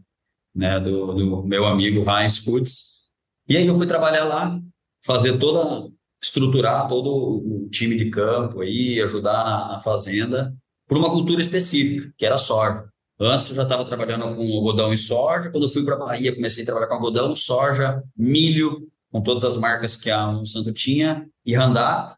né, 0.54 0.78
do, 0.78 1.14
do 1.14 1.44
meu 1.44 1.66
amigo 1.66 2.04
Heinz 2.06 2.38
Kutz. 2.38 3.14
E 3.48 3.56
aí 3.56 3.66
eu 3.66 3.78
fui 3.78 3.88
trabalhar 3.88 4.26
lá, 4.26 4.60
fazer 5.06 5.38
toda 5.38 5.90
estruturar 6.22 6.88
todo 6.88 7.10
o 7.10 7.70
time 7.70 7.96
de 7.96 8.10
campo 8.10 8.62
aí, 8.62 9.02
ajudar 9.02 9.44
na, 9.44 9.68
na 9.74 9.80
fazenda, 9.80 10.56
por 10.88 10.98
uma 10.98 11.10
cultura 11.10 11.42
específica, 11.42 12.12
que 12.18 12.26
era 12.26 12.38
soja. 12.38 12.86
Antes 13.20 13.50
eu 13.50 13.56
já 13.56 13.64
estava 13.64 13.84
trabalhando 13.84 14.36
com 14.36 14.56
algodão 14.56 14.94
e 14.94 14.98
soja. 14.98 15.50
Quando 15.50 15.64
eu 15.64 15.70
fui 15.70 15.84
para 15.84 15.96
a 15.96 16.00
Bahia, 16.00 16.36
comecei 16.36 16.64
a 16.64 16.66
trabalhar 16.66 16.88
com 16.88 16.94
algodão, 16.96 17.36
soja, 17.36 18.04
milho, 18.16 18.88
com 19.12 19.22
todas 19.22 19.44
as 19.44 19.58
marcas 19.58 19.96
que 19.96 20.10
a 20.10 20.28
Monsanto 20.28 20.72
tinha, 20.72 21.28
e 21.46 21.56
Randap. 21.56 22.16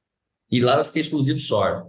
E 0.51 0.59
lá 0.59 0.77
eu 0.77 0.83
fiquei 0.83 1.01
exclusivo 1.01 1.39
soja. 1.39 1.85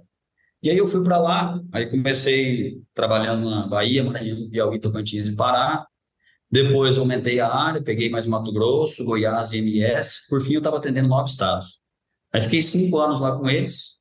E 0.62 0.70
aí 0.70 0.76
eu 0.76 0.86
fui 0.86 1.02
para 1.02 1.18
lá, 1.18 1.58
aí 1.72 1.88
comecei 1.88 2.78
trabalhando 2.94 3.48
na 3.48 3.66
Bahia, 3.66 4.04
Maranhão, 4.04 4.48
Piauí, 4.50 4.78
Tocantins 4.78 5.26
e 5.26 5.34
Pará. 5.34 5.86
Depois 6.50 6.98
aumentei 6.98 7.40
a 7.40 7.48
área, 7.48 7.82
peguei 7.82 8.10
mais 8.10 8.26
Mato 8.26 8.52
Grosso, 8.52 9.04
Goiás 9.04 9.52
e 9.52 9.58
MS. 9.58 10.28
Por 10.28 10.40
fim, 10.40 10.54
eu 10.54 10.58
estava 10.58 10.76
atendendo 10.76 11.08
nove 11.08 11.30
estados. 11.30 11.80
Aí 12.32 12.40
fiquei 12.40 12.62
cinco 12.62 12.98
anos 12.98 13.20
lá 13.20 13.36
com 13.36 13.48
eles, 13.48 13.98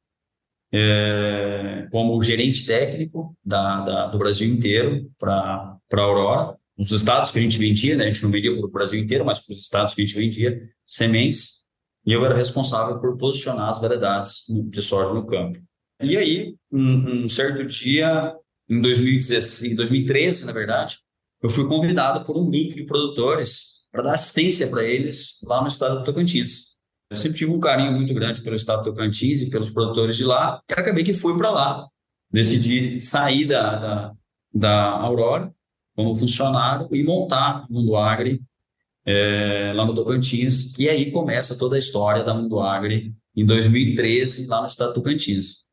é, 0.71 1.87
como 1.91 2.21
gerente 2.23 2.65
técnico 2.65 3.35
da, 3.43 3.81
da 3.81 4.07
do 4.07 4.17
Brasil 4.17 4.51
inteiro 4.51 5.09
para 5.17 5.77
a 5.91 6.01
Aurora, 6.01 6.57
nos 6.77 6.91
estados 6.91 7.31
que 7.31 7.39
a 7.39 7.41
gente 7.41 7.57
vendia, 7.57 7.97
né? 7.97 8.05
A 8.05 8.07
gente 8.07 8.23
não 8.23 8.31
vendia 8.31 8.55
para 8.55 8.65
o 8.65 8.71
Brasil 8.71 9.01
inteiro, 9.01 9.25
mas 9.25 9.39
para 9.39 9.53
os 9.53 9.59
estados 9.59 9.93
que 9.93 10.01
a 10.01 10.05
gente 10.05 10.15
vendia, 10.15 10.61
sementes, 10.85 11.65
e 12.05 12.13
eu 12.13 12.25
era 12.25 12.35
responsável 12.35 12.99
por 12.99 13.17
posicionar 13.17 13.69
as 13.69 13.81
variedades 13.81 14.45
de 14.47 14.81
soja 14.81 15.13
no 15.13 15.27
campo. 15.27 15.59
E 16.01 16.17
aí, 16.17 16.55
um, 16.71 17.25
um 17.25 17.29
certo 17.29 17.65
dia, 17.65 18.33
em 18.69 18.81
2016, 18.81 19.75
2013, 19.75 20.45
na 20.45 20.53
verdade, 20.53 20.99
eu 21.43 21.49
fui 21.49 21.67
convidado 21.67 22.23
por 22.25 22.37
um 22.37 22.49
grupo 22.49 22.75
de 22.75 22.85
produtores 22.85 23.85
para 23.91 24.03
dar 24.03 24.13
assistência 24.13 24.67
para 24.67 24.83
eles 24.83 25.39
lá 25.43 25.61
no 25.61 25.67
estado 25.67 25.99
do 25.99 26.03
Tocantins. 26.03 26.68
Eu 27.09 27.15
sempre 27.15 27.39
tive 27.39 27.51
um 27.51 27.59
carinho 27.59 27.91
muito 27.91 28.13
grande 28.13 28.41
pelo 28.41 28.55
estado 28.55 28.83
do 28.83 28.91
Tocantins 28.91 29.41
e 29.41 29.49
pelos 29.49 29.71
produtores 29.71 30.15
de 30.15 30.23
lá, 30.23 30.61
e 30.69 30.73
acabei 30.73 31.03
que 31.03 31.11
fui 31.11 31.35
para 31.35 31.49
lá. 31.49 31.87
Decidi 32.31 33.01
sair 33.01 33.47
da, 33.47 33.75
da, 33.75 34.13
da, 34.53 34.89
Aurora 34.91 35.51
como 35.95 36.13
funcionário 36.13 36.87
e 36.91 37.03
montar 37.03 37.65
Mundo 37.67 37.95
Agri 37.95 38.39
é, 39.03 39.73
lá 39.75 39.87
no 39.87 39.95
Tocantins, 39.95 40.71
que 40.71 40.87
aí 40.87 41.09
começa 41.09 41.57
toda 41.57 41.75
a 41.75 41.79
história 41.79 42.23
da 42.23 42.31
Mundo 42.31 42.59
Agri 42.59 43.11
em 43.35 43.43
2013, 43.43 44.45
lá 44.45 44.61
no 44.61 44.67
estado 44.67 44.89
do 44.89 45.01
Tocantins. 45.01 45.67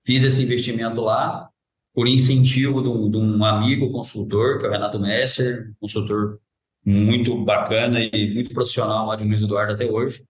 Fiz 0.00 0.22
esse 0.22 0.44
investimento 0.44 1.00
lá 1.00 1.48
por 1.92 2.06
incentivo 2.06 2.80
de 2.80 2.88
um, 2.88 3.10
de 3.10 3.16
um 3.16 3.44
amigo 3.44 3.90
consultor, 3.90 4.60
que 4.60 4.66
é 4.66 4.68
o 4.68 4.72
Renato 4.72 5.00
Messer, 5.00 5.72
consultor 5.80 6.38
muito 6.86 7.36
bacana 7.44 8.00
e 8.00 8.32
muito 8.32 8.54
profissional 8.54 9.08
lá 9.08 9.16
de 9.16 9.24
Luiz 9.24 9.42
Eduardo 9.42 9.72
até 9.72 9.84
hoje 9.84 10.24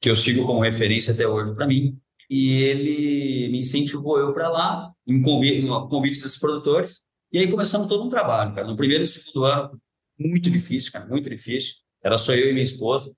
que 0.00 0.08
eu 0.08 0.16
sigo 0.16 0.46
como 0.46 0.60
referência 0.60 1.12
até 1.12 1.26
hoje 1.26 1.54
para 1.54 1.66
mim. 1.66 1.98
E 2.28 2.62
ele 2.62 3.48
me 3.50 3.58
incentivou 3.58 4.18
eu 4.18 4.32
para 4.32 4.48
lá, 4.48 4.92
em 5.06 5.20
convite, 5.20 5.66
convite 5.66 6.22
desses 6.22 6.38
produtores. 6.38 7.02
E 7.32 7.38
aí 7.38 7.50
começamos 7.50 7.88
todo 7.88 8.04
um 8.04 8.08
trabalho, 8.08 8.54
cara. 8.54 8.66
No 8.66 8.76
primeiro 8.76 9.04
e 9.04 9.08
segundo 9.08 9.44
ano, 9.44 9.80
muito 10.18 10.50
difícil, 10.50 10.92
cara, 10.92 11.06
muito 11.06 11.28
difícil. 11.28 11.74
Era 12.02 12.16
só 12.16 12.32
eu 12.32 12.48
e 12.48 12.52
minha 12.52 12.64
esposa. 12.64 13.12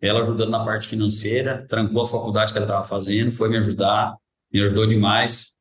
Ela 0.00 0.22
ajudando 0.22 0.50
na 0.50 0.64
parte 0.64 0.86
financeira, 0.86 1.66
trancou 1.68 2.02
a 2.02 2.06
faculdade 2.06 2.52
que 2.52 2.58
ela 2.58 2.66
estava 2.66 2.84
fazendo, 2.84 3.30
foi 3.30 3.48
me 3.48 3.56
ajudar, 3.58 4.16
me 4.52 4.60
ajudou 4.60 4.86
demais. 4.86 5.54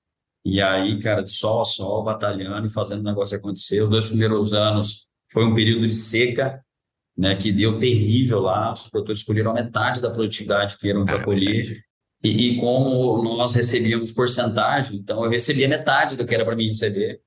E 0.45 0.61
aí, 0.61 0.99
cara, 0.99 1.23
de 1.23 1.31
sol 1.31 1.61
a 1.61 1.65
sol, 1.65 2.03
batalhando 2.03 2.67
e 2.67 2.69
fazendo 2.69 3.01
o 3.01 3.03
negócio 3.03 3.37
acontecer. 3.37 3.81
Os 3.81 3.89
dois 3.89 4.07
primeiros 4.07 4.53
anos 4.53 5.07
foi 5.31 5.45
um 5.45 5.53
período 5.53 5.87
de 5.87 5.93
seca, 5.93 6.62
né, 7.17 7.35
que 7.35 7.51
deu 7.51 7.79
terrível 7.79 8.39
lá, 8.39 8.73
os 8.73 8.89
produtores 8.89 9.19
escolheram 9.19 9.53
metade 9.53 10.01
da 10.01 10.09
produtividade 10.09 10.77
que 10.77 10.89
eram 10.89 11.05
para 11.05 11.23
colher, 11.23 11.83
e, 12.23 12.29
e, 12.29 12.57
como 12.57 13.21
nós 13.23 13.53
recebíamos 13.53 14.11
porcentagem, 14.11 14.97
então 14.97 15.23
eu 15.23 15.29
recebia 15.29 15.67
metade 15.67 16.15
do 16.15 16.25
que 16.25 16.33
era 16.33 16.45
para 16.45 16.55
mim 16.55 16.67
receber, 16.67 17.19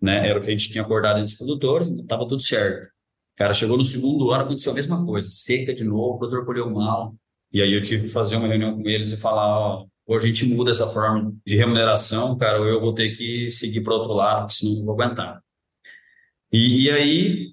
né, 0.00 0.28
era 0.28 0.38
o 0.38 0.42
que 0.42 0.48
a 0.48 0.52
gente 0.52 0.70
tinha 0.70 0.82
acordado 0.82 1.18
entre 1.18 1.32
os 1.32 1.38
produtores, 1.38 1.88
estava 1.88 2.26
tudo 2.26 2.42
certo. 2.42 2.88
Cara, 3.36 3.52
chegou 3.52 3.76
no 3.76 3.84
segundo 3.84 4.30
ano, 4.30 4.44
aconteceu 4.44 4.72
a 4.72 4.74
mesma 4.74 5.04
coisa, 5.04 5.28
seca 5.28 5.74
de 5.74 5.84
novo, 5.84 6.14
o 6.14 6.18
produtor 6.18 6.46
colheu 6.46 6.70
mal, 6.70 7.14
e 7.52 7.60
aí 7.60 7.72
eu 7.72 7.82
tive 7.82 8.04
que 8.04 8.12
fazer 8.12 8.36
uma 8.36 8.48
reunião 8.48 8.80
com 8.80 8.88
eles 8.88 9.12
e 9.12 9.16
falar, 9.16 9.58
ó, 9.58 9.86
ou 10.06 10.16
a 10.16 10.20
gente 10.20 10.44
muda 10.44 10.70
essa 10.70 10.88
forma 10.88 11.32
de 11.46 11.56
remuneração, 11.56 12.36
cara, 12.36 12.60
ou 12.60 12.66
eu 12.66 12.80
vou 12.80 12.94
ter 12.94 13.10
que 13.10 13.50
seguir 13.50 13.80
para 13.82 13.94
outro 13.94 14.12
lado, 14.12 14.40
porque 14.42 14.54
senão 14.54 14.76
não 14.76 14.84
vou 14.84 15.00
aguentar. 15.00 15.40
E, 16.52 16.84
e 16.84 16.90
aí 16.90 17.52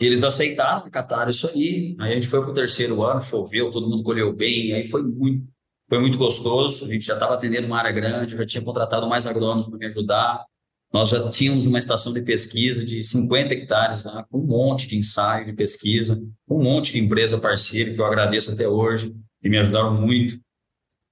eles 0.00 0.22
aceitaram, 0.22 0.86
acataram 0.86 1.30
isso 1.30 1.48
aí. 1.48 1.96
Aí 1.98 2.12
a 2.12 2.14
gente 2.14 2.28
foi 2.28 2.40
para 2.40 2.50
o 2.50 2.54
terceiro 2.54 3.02
ano, 3.02 3.20
choveu, 3.20 3.70
todo 3.70 3.88
mundo 3.88 4.02
colheu 4.02 4.34
bem, 4.34 4.72
aí 4.72 4.88
foi 4.88 5.02
muito, 5.02 5.46
foi 5.88 5.98
muito 5.98 6.16
gostoso. 6.16 6.86
A 6.86 6.92
gente 6.92 7.06
já 7.06 7.14
estava 7.14 7.34
atendendo 7.34 7.66
uma 7.66 7.78
área 7.78 7.92
grande, 7.92 8.36
já 8.36 8.46
tinha 8.46 8.62
contratado 8.62 9.08
mais 9.08 9.26
agrônomos 9.26 9.68
para 9.68 9.78
me 9.78 9.86
ajudar. 9.86 10.44
Nós 10.92 11.10
já 11.10 11.28
tínhamos 11.28 11.66
uma 11.66 11.78
estação 11.78 12.12
de 12.12 12.22
pesquisa 12.22 12.84
de 12.84 13.02
50 13.02 13.52
hectares 13.52 14.04
lá, 14.04 14.24
com 14.30 14.38
um 14.38 14.46
monte 14.46 14.86
de 14.88 14.96
ensaio 14.96 15.44
de 15.44 15.52
pesquisa, 15.52 16.18
um 16.48 16.62
monte 16.62 16.92
de 16.92 17.00
empresa 17.00 17.38
parceira, 17.38 17.92
que 17.92 18.00
eu 18.00 18.06
agradeço 18.06 18.52
até 18.52 18.66
hoje, 18.66 19.14
que 19.42 19.48
me 19.48 19.58
ajudaram 19.58 20.00
muito. 20.00 20.40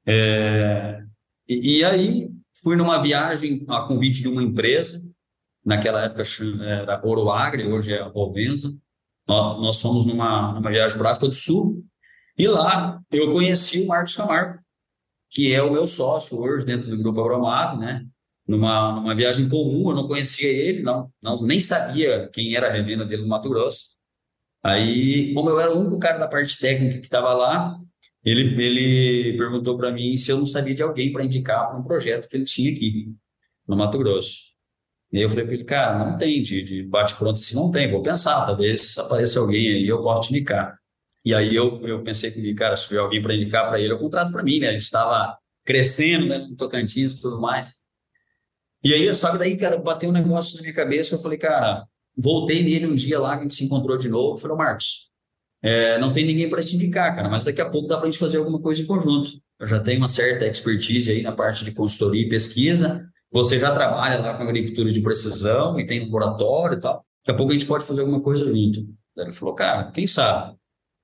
É, 0.07 1.03
e, 1.49 1.79
e, 1.79 1.85
aí 1.85 2.31
fui 2.63 2.77
numa 2.77 3.03
viagem 3.03 3.65
a 3.69 3.83
convite 3.83 4.23
de 4.23 4.29
uma 4.29 4.43
empresa, 4.43 5.03
naquela 5.67 6.05
época 6.05 6.23
era 6.65 7.01
Ouro 7.05 7.29
Agri, 7.29 7.67
hoje 7.67 7.93
é 7.93 8.01
Rovenza. 8.01 8.73
Nós, 9.27 9.61
nós 9.61 9.83
fomos 9.83 10.07
numa, 10.07 10.53
numa 10.53 10.71
viagem 10.71 10.97
para 10.97 11.09
a 11.09 11.13
África 11.13 11.27
do 11.27 11.35
Sul 11.35 11.85
e 12.39 12.47
lá 12.47 13.01
eu 13.11 13.33
conheci 13.33 13.81
o 13.81 13.87
Marcos 13.89 14.15
Camargo, 14.15 14.61
que 15.29 15.53
é 15.53 15.61
o 15.61 15.73
meu 15.73 15.89
sócio 15.89 16.39
hoje 16.39 16.65
dentro 16.65 16.89
do 16.89 17.03
Grupo 17.03 17.21
Agromave, 17.21 17.77
né? 17.79 18.07
Numa, 18.47 18.93
numa 18.93 19.15
viagem 19.15 19.49
comum, 19.49 19.91
eu 19.91 19.97
não 19.97 20.07
conhecia 20.07 20.49
ele, 20.49 20.81
não, 20.81 21.11
não 21.21 21.43
nem 21.43 21.59
sabia 21.59 22.31
quem 22.33 22.55
era 22.55 22.69
a 22.69 22.73
revenda 22.73 23.05
dele 23.05 23.23
no 23.23 23.29
Mato 23.29 23.49
Grosso. 23.49 23.97
Aí, 24.63 25.35
como 25.35 25.51
eu 25.51 25.59
era 25.59 25.75
o 25.75 25.81
único 25.81 25.99
cara 25.99 26.19
da 26.19 26.29
parte 26.29 26.57
técnica 26.57 26.99
que 26.99 27.07
estava 27.07 27.35
lá, 27.35 27.77
ele, 28.25 28.61
ele 28.63 29.37
perguntou 29.37 29.77
para 29.77 29.91
mim 29.91 30.17
se 30.17 30.31
eu 30.31 30.39
não 30.39 30.47
sabia 30.47 30.75
de 30.75 30.83
alguém 30.83 31.13
para 31.13 31.25
indicar 31.25 31.69
para 31.69 31.79
um 31.79 31.83
projeto 31.83 32.29
que 32.29 32.37
ele 32.37 32.45
tinha 32.45 32.71
aqui 32.71 33.13
no 33.67 33.77
Mato 33.77 33.99
Grosso. 33.99 34.56
E 35.13 35.21
eu 35.21 35.29
falei 35.29 35.45
para 35.45 35.55
ele, 35.55 35.65
cara, 35.65 35.99
não 35.99 36.19
tem 36.19 36.43
de, 36.43 36.63
de 36.63 36.83
bate-pronto 36.83 37.39
assim, 37.39 37.55
não 37.55 37.71
tem, 37.71 37.91
vou 37.91 38.03
pensar, 38.03 38.45
talvez 38.45 38.99
apareça 38.99 39.39
alguém 39.41 39.69
aí, 39.69 39.87
eu 39.87 40.03
posso 40.03 40.31
indicar. 40.31 40.77
E 41.25 41.35
aí 41.35 41.55
eu, 41.55 41.81
eu 41.87 42.03
pensei 42.03 42.31
que, 42.31 42.55
cara, 42.55 42.77
se 42.77 42.89
tiver 42.89 43.01
alguém 43.01 43.23
para 43.23 43.35
indicar 43.35 43.69
para 43.69 43.81
ele, 43.81 43.93
eu 43.93 43.99
contrato 43.99 44.31
para 44.33 44.43
mim, 44.43 44.61
né? 44.61 44.69
A 44.69 44.73
gente 44.73 44.83
estava 44.83 45.37
crescendo, 45.65 46.27
né, 46.27 46.39
no 46.39 46.57
Tocantins 46.57 47.15
e 47.15 47.21
tudo 47.21 47.41
mais. 47.41 47.85
E 48.85 48.95
aí, 48.95 49.13
só 49.15 49.33
que 49.33 49.39
daí, 49.39 49.57
cara, 49.57 49.77
bateu 49.77 50.11
um 50.11 50.13
negócio 50.13 50.57
na 50.57 50.63
minha 50.63 50.75
cabeça, 50.75 51.17
eu 51.17 51.19
falei, 51.19 51.39
cara, 51.39 51.85
voltei 52.17 52.63
nele 52.63 52.87
um 52.87 52.95
dia 52.95 53.19
lá, 53.19 53.35
que 53.35 53.41
a 53.41 53.43
gente 53.43 53.55
se 53.55 53.65
encontrou 53.65 53.99
de 53.99 54.09
novo, 54.09 54.39
falei, 54.39 54.57
Marcos, 54.57 55.11
é, 55.63 55.99
não 55.99 56.13
tem 56.13 56.25
ninguém 56.25 56.49
para 56.49 56.63
te 56.63 56.77
indicar, 56.77 57.17
cara, 57.17 57.29
mas 57.29 57.43
daqui 57.43 57.61
a 57.61 57.69
pouco 57.69 57.89
dá 57.89 57.97
para 57.97 58.07
a 58.07 58.11
gente 58.11 58.21
fazer 58.21 58.39
alguma 58.39 58.61
coisa 58.61 58.81
em 58.81 58.87
conjunto. 58.87 59.33
Eu 59.59 59.67
já 59.67 59.81
tenho 59.81 59.99
uma 59.99 60.09
certa 60.09 60.47
expertise 60.47 61.11
aí 61.11 61.23
na 61.23 61.33
parte 61.33 61.65
de 61.65 61.73
consultoria 61.73 62.25
e 62.25 62.29
pesquisa, 62.29 63.05
você 63.37 63.59
já 63.59 63.73
trabalha 63.73 64.19
lá 64.19 64.35
com 64.35 64.45
agricultura 64.45 64.91
de 64.91 65.03
precisão 65.03 65.79
e 65.79 65.87
tem 65.87 66.05
laboratório 66.05 66.79
e 66.79 66.81
tal. 66.81 67.05
Daqui 67.21 67.31
a 67.33 67.35
pouco 67.35 67.53
a 67.53 67.55
gente 67.55 67.67
pode 67.67 67.85
fazer 67.85 68.01
alguma 68.01 68.23
coisa 68.23 68.47
junto. 68.47 68.87
Ele 69.17 69.33
falou, 69.33 69.55
cara, 69.55 69.91
quem 69.91 70.07
sabe? 70.07 70.57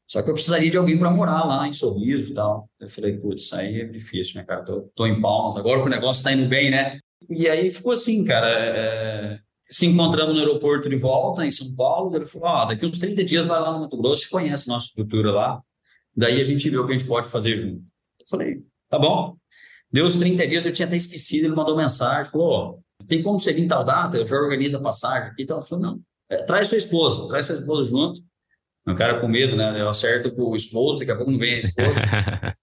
Só 0.06 0.22
que 0.22 0.30
eu 0.30 0.34
precisaria 0.34 0.70
de 0.70 0.76
alguém 0.76 0.98
para 0.98 1.10
morar 1.10 1.44
lá 1.44 1.66
em 1.66 1.72
Sorriso 1.72 2.32
e 2.32 2.34
tal. 2.34 2.68
Eu 2.80 2.88
falei, 2.88 3.18
putz, 3.18 3.52
aí 3.52 3.80
é 3.80 3.84
difícil, 3.84 4.40
né, 4.40 4.44
cara? 4.44 4.62
Tô, 4.62 4.82
tô 4.94 5.06
em 5.06 5.20
Palmas, 5.20 5.56
agora 5.56 5.80
que 5.80 5.86
o 5.86 5.90
negócio 5.90 6.20
está 6.20 6.32
indo 6.32 6.48
bem, 6.48 6.70
né? 6.70 6.98
E 7.28 7.48
aí 7.48 7.70
ficou 7.70 7.92
assim, 7.92 8.24
cara. 8.24 8.48
É... 8.48 9.38
Se 9.66 9.86
encontramos 9.86 10.34
no 10.34 10.40
aeroporto 10.40 10.88
de 10.88 10.96
volta, 10.96 11.46
em 11.46 11.52
São 11.52 11.74
Paulo. 11.74 12.14
Ele 12.14 12.26
falou: 12.26 12.48
ah, 12.48 12.64
daqui 12.66 12.84
uns 12.84 12.98
30 12.98 13.24
dias 13.24 13.46
vai 13.46 13.60
lá 13.60 13.72
no 13.72 13.80
Mato 13.80 13.96
Grosso 13.96 14.26
e 14.26 14.30
conhece 14.30 14.68
nossa 14.68 14.86
estrutura 14.86 15.30
lá. 15.30 15.62
Daí 16.14 16.40
a 16.40 16.44
gente 16.44 16.68
vê 16.68 16.76
o 16.76 16.86
que 16.86 16.92
a 16.92 16.96
gente 16.96 17.08
pode 17.08 17.28
fazer 17.28 17.56
junto. 17.56 17.82
Eu 18.20 18.26
falei: 18.28 18.62
tá 18.88 18.98
bom. 18.98 19.36
Deu 19.92 20.06
os 20.06 20.16
30 20.16 20.46
dias, 20.46 20.64
eu 20.64 20.72
tinha 20.72 20.86
até 20.86 20.96
esquecido. 20.96 21.44
Ele 21.44 21.54
mandou 21.54 21.76
mensagem: 21.76 22.30
falou: 22.30 22.82
tem 23.06 23.22
como 23.22 23.38
você 23.38 23.52
vir 23.52 23.62
em 23.62 23.68
tal 23.68 23.84
data? 23.84 24.16
Eu 24.16 24.26
já 24.26 24.36
organizo 24.36 24.78
a 24.78 24.82
passagem 24.82 25.28
aqui. 25.28 25.42
Então, 25.42 25.58
eu 25.58 25.62
falei: 25.62 25.84
não, 25.84 26.00
é, 26.30 26.42
traz 26.44 26.68
sua 26.68 26.78
esposa, 26.78 27.28
traz 27.28 27.46
sua 27.46 27.56
esposa 27.56 27.90
junto. 27.90 28.20
O 28.86 28.94
cara 28.94 29.20
com 29.20 29.28
medo, 29.28 29.54
né? 29.54 29.80
Eu 29.80 29.88
acerto 29.88 30.34
com 30.34 30.42
o 30.42 30.56
esposo, 30.56 31.00
daqui 31.00 31.12
a 31.12 31.16
pouco 31.16 31.30
não 31.30 31.38
vem 31.38 31.54
a 31.54 31.58
esposa. 31.58 32.00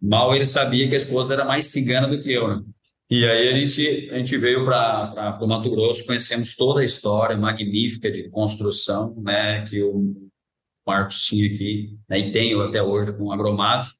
Mal 0.00 0.34
ele 0.34 0.44
sabia 0.44 0.88
que 0.88 0.94
a 0.94 0.98
esposa 0.98 1.34
era 1.34 1.44
mais 1.44 1.66
cigana 1.66 2.08
do 2.08 2.20
que 2.20 2.32
eu, 2.32 2.48
né? 2.48 2.62
E 3.08 3.26
aí 3.26 3.48
a 3.48 3.52
gente, 3.52 4.10
a 4.10 4.16
gente 4.16 4.38
veio 4.38 4.64
para 4.64 5.38
o 5.40 5.46
Mato 5.46 5.70
Grosso, 5.70 6.06
conhecemos 6.06 6.56
toda 6.56 6.80
a 6.80 6.84
história 6.84 7.36
magnífica 7.36 8.10
de 8.10 8.28
construção 8.30 9.14
né, 9.22 9.66
que 9.66 9.82
o 9.82 10.30
Marcos 10.86 11.22
tinha 11.26 11.46
aqui, 11.46 11.98
né, 12.08 12.18
e 12.18 12.32
tem 12.32 12.58
até 12.60 12.82
hoje 12.82 13.12
com 13.12 13.24
o 13.24 13.32
Agromave. 13.32 13.90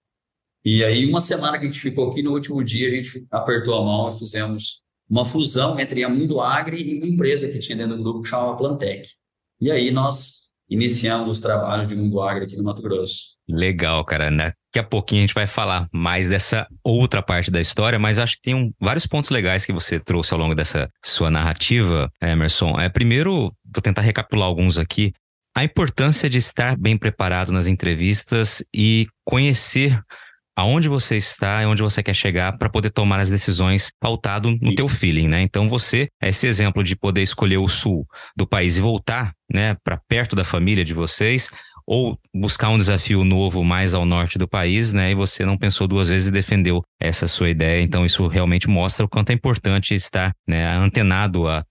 E 0.64 0.84
aí, 0.84 1.06
uma 1.06 1.20
semana 1.20 1.58
que 1.58 1.64
a 1.64 1.68
gente 1.68 1.80
ficou 1.80 2.08
aqui, 2.10 2.22
no 2.22 2.32
último 2.32 2.62
dia, 2.62 2.88
a 2.88 2.90
gente 2.90 3.26
apertou 3.30 3.74
a 3.74 3.84
mão 3.84 4.14
e 4.14 4.18
fizemos 4.18 4.82
uma 5.10 5.24
fusão 5.24 5.78
entre 5.78 6.04
a 6.04 6.08
Mundo 6.08 6.40
Agri 6.40 6.82
e 6.82 6.98
uma 6.98 7.06
empresa 7.06 7.50
que 7.50 7.58
tinha 7.58 7.76
dentro 7.76 7.96
do 7.96 8.02
grupo 8.02 8.22
que 8.22 8.28
chamava 8.28 8.56
Plantec. 8.56 9.08
E 9.60 9.70
aí 9.70 9.90
nós 9.90 10.42
iniciamos 10.70 11.30
os 11.30 11.40
trabalhos 11.40 11.88
de 11.88 11.94
Mundo 11.94 12.20
Agri 12.20 12.44
aqui 12.44 12.56
no 12.56 12.64
Mato 12.64 12.80
Grosso. 12.80 13.32
Legal, 13.48 14.04
cara. 14.04 14.30
Daqui 14.30 14.78
a 14.78 14.82
pouquinho 14.82 15.20
a 15.20 15.26
gente 15.26 15.34
vai 15.34 15.46
falar 15.46 15.86
mais 15.92 16.28
dessa 16.28 16.66
outra 16.82 17.20
parte 17.20 17.50
da 17.50 17.60
história, 17.60 17.98
mas 17.98 18.18
acho 18.18 18.36
que 18.36 18.42
tem 18.42 18.54
um, 18.54 18.72
vários 18.80 19.06
pontos 19.06 19.30
legais 19.30 19.66
que 19.66 19.72
você 19.72 20.00
trouxe 20.00 20.32
ao 20.32 20.40
longo 20.40 20.54
dessa 20.54 20.88
sua 21.04 21.30
narrativa, 21.30 22.10
Emerson. 22.22 22.80
É, 22.80 22.88
primeiro, 22.88 23.52
vou 23.64 23.82
tentar 23.82 24.00
recapitular 24.00 24.48
alguns 24.48 24.78
aqui. 24.78 25.12
A 25.54 25.62
importância 25.62 26.30
de 26.30 26.38
estar 26.38 26.76
bem 26.78 26.96
preparado 26.96 27.52
nas 27.52 27.66
entrevistas 27.66 28.64
e 28.74 29.06
conhecer 29.26 30.00
aonde 30.56 30.88
você 30.88 31.16
está 31.16 31.62
e 31.62 31.66
onde 31.66 31.82
você 31.82 32.02
quer 32.02 32.14
chegar 32.14 32.56
para 32.58 32.68
poder 32.68 32.90
tomar 32.90 33.20
as 33.20 33.30
decisões 33.30 33.90
pautado 34.00 34.50
no 34.50 34.70
Sim. 34.70 34.74
teu 34.74 34.88
feeling, 34.88 35.28
né? 35.28 35.42
Então 35.42 35.68
você 35.68 36.08
é 36.20 36.28
esse 36.28 36.46
exemplo 36.46 36.82
de 36.82 36.94
poder 36.96 37.22
escolher 37.22 37.58
o 37.58 37.68
sul 37.68 38.06
do 38.36 38.46
país 38.46 38.76
e 38.76 38.80
voltar, 38.80 39.32
né, 39.52 39.76
para 39.82 40.00
perto 40.08 40.36
da 40.36 40.44
família 40.44 40.84
de 40.84 40.94
vocês, 40.94 41.48
ou 41.86 42.18
buscar 42.34 42.68
um 42.68 42.78
desafio 42.78 43.24
novo 43.24 43.64
mais 43.64 43.94
ao 43.94 44.04
norte 44.04 44.38
do 44.38 44.46
país, 44.46 44.92
né? 44.92 45.10
E 45.10 45.14
você 45.14 45.44
não 45.44 45.58
pensou 45.58 45.88
duas 45.88 46.08
vezes 46.08 46.28
e 46.28 46.32
defendeu 46.32 46.82
essa 47.00 47.26
sua 47.26 47.50
ideia. 47.50 47.82
Então 47.82 48.04
isso 48.04 48.26
realmente 48.28 48.68
mostra 48.68 49.04
o 49.04 49.08
quanto 49.08 49.30
é 49.30 49.32
importante 49.32 49.94
estar 49.94 50.32
né, 50.46 50.66
antenado 50.76 51.48
a 51.48 51.64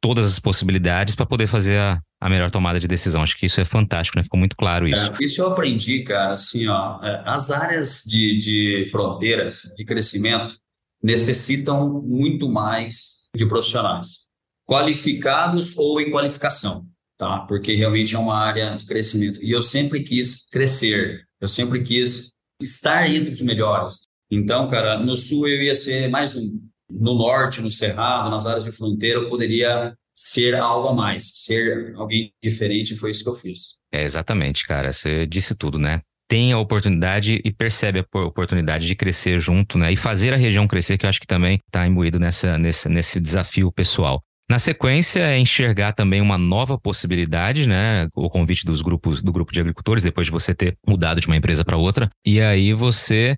todas 0.00 0.26
as 0.26 0.38
possibilidades 0.38 1.14
para 1.14 1.26
poder 1.26 1.46
fazer 1.46 1.78
a, 1.78 2.00
a 2.20 2.28
melhor 2.28 2.50
tomada 2.50 2.78
de 2.78 2.86
decisão. 2.88 3.22
Acho 3.22 3.36
que 3.36 3.46
isso 3.46 3.60
é 3.60 3.64
fantástico, 3.64 4.18
né? 4.18 4.22
Ficou 4.22 4.38
muito 4.38 4.56
claro 4.56 4.86
isso. 4.86 5.12
É, 5.12 5.24
isso 5.24 5.40
eu 5.40 5.46
aprendi, 5.48 6.04
cara. 6.04 6.32
Assim, 6.32 6.66
ó, 6.68 7.02
é, 7.02 7.22
as 7.26 7.50
áreas 7.50 8.02
de, 8.06 8.38
de 8.38 8.90
fronteiras 8.90 9.62
de 9.76 9.84
crescimento 9.84 10.56
necessitam 11.02 12.02
muito 12.02 12.48
mais 12.48 13.28
de 13.34 13.46
profissionais 13.46 14.26
qualificados 14.68 15.76
ou 15.78 16.00
em 16.00 16.10
qualificação 16.10 16.86
tá? 17.18 17.40
Porque 17.40 17.74
realmente 17.74 18.14
é 18.14 18.18
uma 18.18 18.38
área 18.38 18.76
de 18.76 18.86
crescimento. 18.86 19.42
E 19.42 19.50
eu 19.50 19.60
sempre 19.60 20.02
quis 20.02 20.46
crescer, 20.48 21.24
eu 21.40 21.48
sempre 21.48 21.82
quis 21.82 22.30
estar 22.62 23.10
entre 23.10 23.32
os 23.32 23.42
melhores. 23.42 24.06
Então, 24.30 24.68
cara, 24.68 24.98
no 24.98 25.16
sul 25.16 25.48
eu 25.48 25.62
ia 25.62 25.74
ser 25.74 26.08
mais 26.08 26.36
um. 26.36 26.60
No 26.90 27.14
norte, 27.14 27.60
no 27.60 27.70
cerrado, 27.70 28.30
nas 28.30 28.46
áreas 28.46 28.64
de 28.64 28.72
fronteira, 28.72 29.20
eu 29.20 29.28
poderia 29.28 29.94
ser 30.14 30.54
algo 30.56 30.88
a 30.88 30.94
mais, 30.94 31.30
ser 31.44 31.94
alguém 31.96 32.32
diferente, 32.42 32.96
foi 32.96 33.10
isso 33.10 33.22
que 33.22 33.28
eu 33.28 33.34
fiz. 33.34 33.76
É, 33.92 34.02
exatamente, 34.02 34.66
cara. 34.66 34.92
Você 34.92 35.26
disse 35.26 35.54
tudo, 35.54 35.78
né? 35.78 36.02
tem 36.28 36.52
a 36.52 36.58
oportunidade 36.58 37.40
e 37.42 37.50
percebe 37.50 38.00
a 38.00 38.18
oportunidade 38.18 38.86
de 38.86 38.94
crescer 38.94 39.40
junto, 39.40 39.78
né? 39.78 39.90
E 39.90 39.96
fazer 39.96 40.34
a 40.34 40.36
região 40.36 40.68
crescer, 40.68 40.98
que 40.98 41.06
eu 41.06 41.08
acho 41.08 41.20
que 41.20 41.26
também 41.26 41.58
está 41.66 41.86
imbuído 41.86 42.20
nessa, 42.20 42.58
nesse, 42.58 42.88
nesse 42.88 43.18
desafio 43.18 43.72
pessoal. 43.72 44.22
Na 44.50 44.58
sequência, 44.58 45.20
é 45.20 45.38
enxergar 45.38 45.92
também 45.92 46.20
uma 46.20 46.38
nova 46.38 46.78
possibilidade, 46.78 47.66
né? 47.66 48.08
O 48.14 48.30
convite 48.30 48.64
dos 48.64 48.82
grupos, 48.82 49.22
do 49.22 49.32
grupo 49.32 49.52
de 49.52 49.60
agricultores, 49.60 50.04
depois 50.04 50.26
de 50.26 50.30
você 50.30 50.54
ter 50.54 50.76
mudado 50.86 51.20
de 51.20 51.26
uma 51.26 51.36
empresa 51.36 51.64
para 51.64 51.76
outra. 51.76 52.10
E 52.24 52.40
aí 52.40 52.72
você 52.72 53.36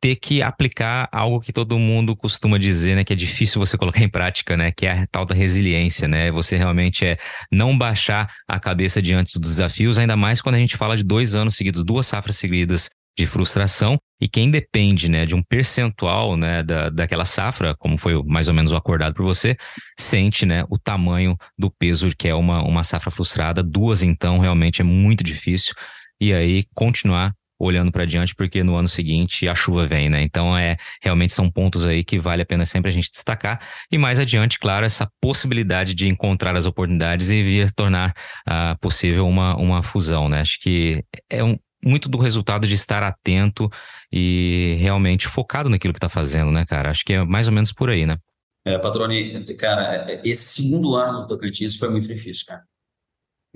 ter 0.00 0.16
que 0.16 0.42
aplicar 0.42 1.08
algo 1.10 1.40
que 1.40 1.52
todo 1.52 1.78
mundo 1.78 2.16
costuma 2.16 2.58
dizer, 2.58 2.96
né, 2.96 3.04
que 3.04 3.12
é 3.12 3.16
difícil 3.16 3.58
você 3.58 3.76
colocar 3.76 4.02
em 4.02 4.08
prática, 4.08 4.56
né, 4.56 4.70
que 4.70 4.86
é 4.86 4.92
a 4.92 5.06
tal 5.06 5.24
da 5.24 5.34
resiliência, 5.34 6.06
né, 6.06 6.30
você 6.30 6.56
realmente 6.56 7.04
é 7.04 7.16
não 7.50 7.76
baixar 7.76 8.32
a 8.46 8.60
cabeça 8.60 9.02
diante 9.02 9.38
dos 9.38 9.50
desafios, 9.50 9.98
ainda 9.98 10.16
mais 10.16 10.40
quando 10.40 10.54
a 10.54 10.58
gente 10.58 10.76
fala 10.76 10.96
de 10.96 11.02
dois 11.02 11.34
anos 11.34 11.56
seguidos, 11.56 11.84
duas 11.84 12.06
safras 12.06 12.36
seguidas 12.36 12.88
de 13.18 13.26
frustração 13.26 13.98
e 14.20 14.28
quem 14.28 14.48
depende 14.48 15.08
né, 15.08 15.26
de 15.26 15.34
um 15.34 15.42
percentual 15.42 16.36
né, 16.36 16.62
da, 16.62 16.88
daquela 16.88 17.24
safra, 17.24 17.74
como 17.76 17.98
foi 17.98 18.22
mais 18.22 18.46
ou 18.46 18.54
menos 18.54 18.70
o 18.70 18.76
acordado 18.76 19.14
por 19.14 19.24
você, 19.24 19.56
sente 19.98 20.46
né, 20.46 20.64
o 20.70 20.78
tamanho 20.78 21.36
do 21.58 21.68
peso 21.68 22.10
que 22.16 22.28
é 22.28 22.34
uma, 22.34 22.62
uma 22.62 22.84
safra 22.84 23.10
frustrada. 23.10 23.60
Duas, 23.60 24.02
então, 24.04 24.38
realmente 24.38 24.80
é 24.80 24.84
muito 24.84 25.24
difícil. 25.24 25.74
E 26.20 26.32
aí, 26.32 26.64
continuar 26.74 27.34
olhando 27.58 27.90
para 27.90 28.04
diante, 28.04 28.34
porque 28.34 28.62
no 28.62 28.76
ano 28.76 28.88
seguinte 28.88 29.48
a 29.48 29.54
chuva 29.54 29.86
vem, 29.86 30.08
né? 30.08 30.22
Então, 30.22 30.56
é 30.56 30.76
realmente 31.02 31.32
são 31.32 31.50
pontos 31.50 31.84
aí 31.84 32.04
que 32.04 32.18
vale 32.18 32.42
a 32.42 32.46
pena 32.46 32.64
sempre 32.64 32.88
a 32.88 32.92
gente 32.92 33.10
destacar. 33.10 33.60
E 33.90 33.98
mais 33.98 34.18
adiante, 34.18 34.58
claro, 34.58 34.86
essa 34.86 35.10
possibilidade 35.20 35.94
de 35.94 36.08
encontrar 36.08 36.56
as 36.56 36.66
oportunidades 36.66 37.30
e 37.30 37.42
vir 37.42 37.72
tornar 37.72 38.14
uh, 38.48 38.78
possível 38.80 39.26
uma, 39.26 39.56
uma 39.56 39.82
fusão, 39.82 40.28
né? 40.28 40.40
Acho 40.40 40.60
que 40.60 41.04
é 41.28 41.42
um, 41.42 41.56
muito 41.84 42.08
do 42.08 42.18
resultado 42.18 42.66
de 42.66 42.74
estar 42.74 43.02
atento 43.02 43.70
e 44.12 44.76
realmente 44.80 45.26
focado 45.26 45.68
naquilo 45.68 45.92
que 45.92 45.98
está 45.98 46.08
fazendo, 46.08 46.50
né, 46.50 46.64
cara? 46.64 46.90
Acho 46.90 47.04
que 47.04 47.14
é 47.14 47.24
mais 47.24 47.46
ou 47.46 47.52
menos 47.52 47.72
por 47.72 47.90
aí, 47.90 48.06
né? 48.06 48.16
É, 48.64 48.78
Patrone, 48.78 49.44
cara, 49.54 50.20
esse 50.24 50.62
segundo 50.62 50.94
ano 50.94 51.22
do 51.22 51.28
Tocantins 51.28 51.76
foi 51.76 51.88
muito 51.88 52.06
difícil, 52.06 52.44
cara. 52.46 52.62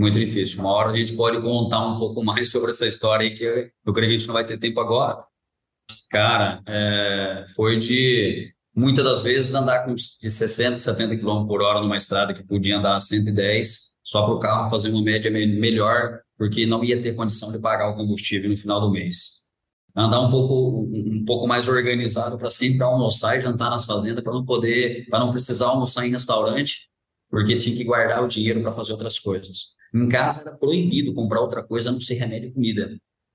Muito 0.02 0.18
difícil. 0.18 0.58
Uma 0.58 0.72
hora 0.72 0.90
a 0.90 0.96
gente 0.96 1.14
pode 1.14 1.40
contar 1.40 1.86
um 1.86 1.96
pouco 1.96 2.24
mais 2.24 2.50
sobre 2.50 2.72
essa 2.72 2.88
história 2.88 3.24
aí, 3.24 3.36
que 3.36 3.44
eu, 3.44 3.70
eu 3.86 3.92
creio 3.92 4.08
que 4.08 4.16
a 4.16 4.18
gente 4.18 4.26
não 4.26 4.34
vai 4.34 4.44
ter 4.44 4.58
tempo 4.58 4.80
agora. 4.80 5.22
Cara, 6.10 6.60
é, 6.66 7.46
foi 7.54 7.78
de 7.78 8.52
muitas 8.74 9.04
das 9.04 9.22
vezes 9.22 9.54
andar 9.54 9.84
com 9.84 9.94
de 9.94 10.28
60, 10.28 10.76
70 10.78 11.18
km 11.18 11.46
por 11.46 11.62
hora 11.62 11.80
numa 11.80 11.96
estrada 11.96 12.34
que 12.34 12.42
podia 12.42 12.78
andar 12.78 12.96
a 12.96 13.00
110, 13.00 13.92
só 14.02 14.24
para 14.24 14.34
o 14.34 14.40
carro 14.40 14.68
fazer 14.70 14.90
uma 14.90 15.00
média 15.00 15.30
melhor 15.30 16.18
porque 16.36 16.66
não 16.66 16.82
ia 16.82 17.00
ter 17.00 17.14
condição 17.14 17.52
de 17.52 17.60
pagar 17.60 17.90
o 17.90 17.94
combustível 17.94 18.50
no 18.50 18.56
final 18.56 18.80
do 18.80 18.90
mês. 18.90 19.42
Andar 19.94 20.20
um 20.20 20.32
pouco, 20.32 20.80
um 20.82 21.24
pouco 21.24 21.46
mais 21.46 21.68
organizado 21.68 22.36
para 22.36 22.50
sempre 22.50 22.82
almoçar 22.82 23.38
e 23.38 23.40
jantar 23.40 23.70
nas 23.70 23.84
fazendas, 23.84 24.24
para 24.24 24.32
não 24.32 24.44
poder, 24.44 25.06
para 25.08 25.20
não 25.20 25.30
precisar 25.30 25.66
almoçar 25.66 26.04
em 26.04 26.10
restaurante, 26.10 26.90
porque 27.32 27.56
tinha 27.56 27.74
que 27.74 27.82
guardar 27.82 28.22
o 28.22 28.28
dinheiro 28.28 28.60
para 28.60 28.70
fazer 28.70 28.92
outras 28.92 29.18
coisas. 29.18 29.68
Em 29.94 30.06
casa 30.06 30.42
era 30.42 30.54
proibido 30.54 31.14
comprar 31.14 31.40
outra 31.40 31.62
coisa 31.62 31.88
a 31.88 31.92
não 31.92 31.98
ser 31.98 32.16
remédio 32.16 32.50
e 32.50 32.52
comida. 32.52 32.94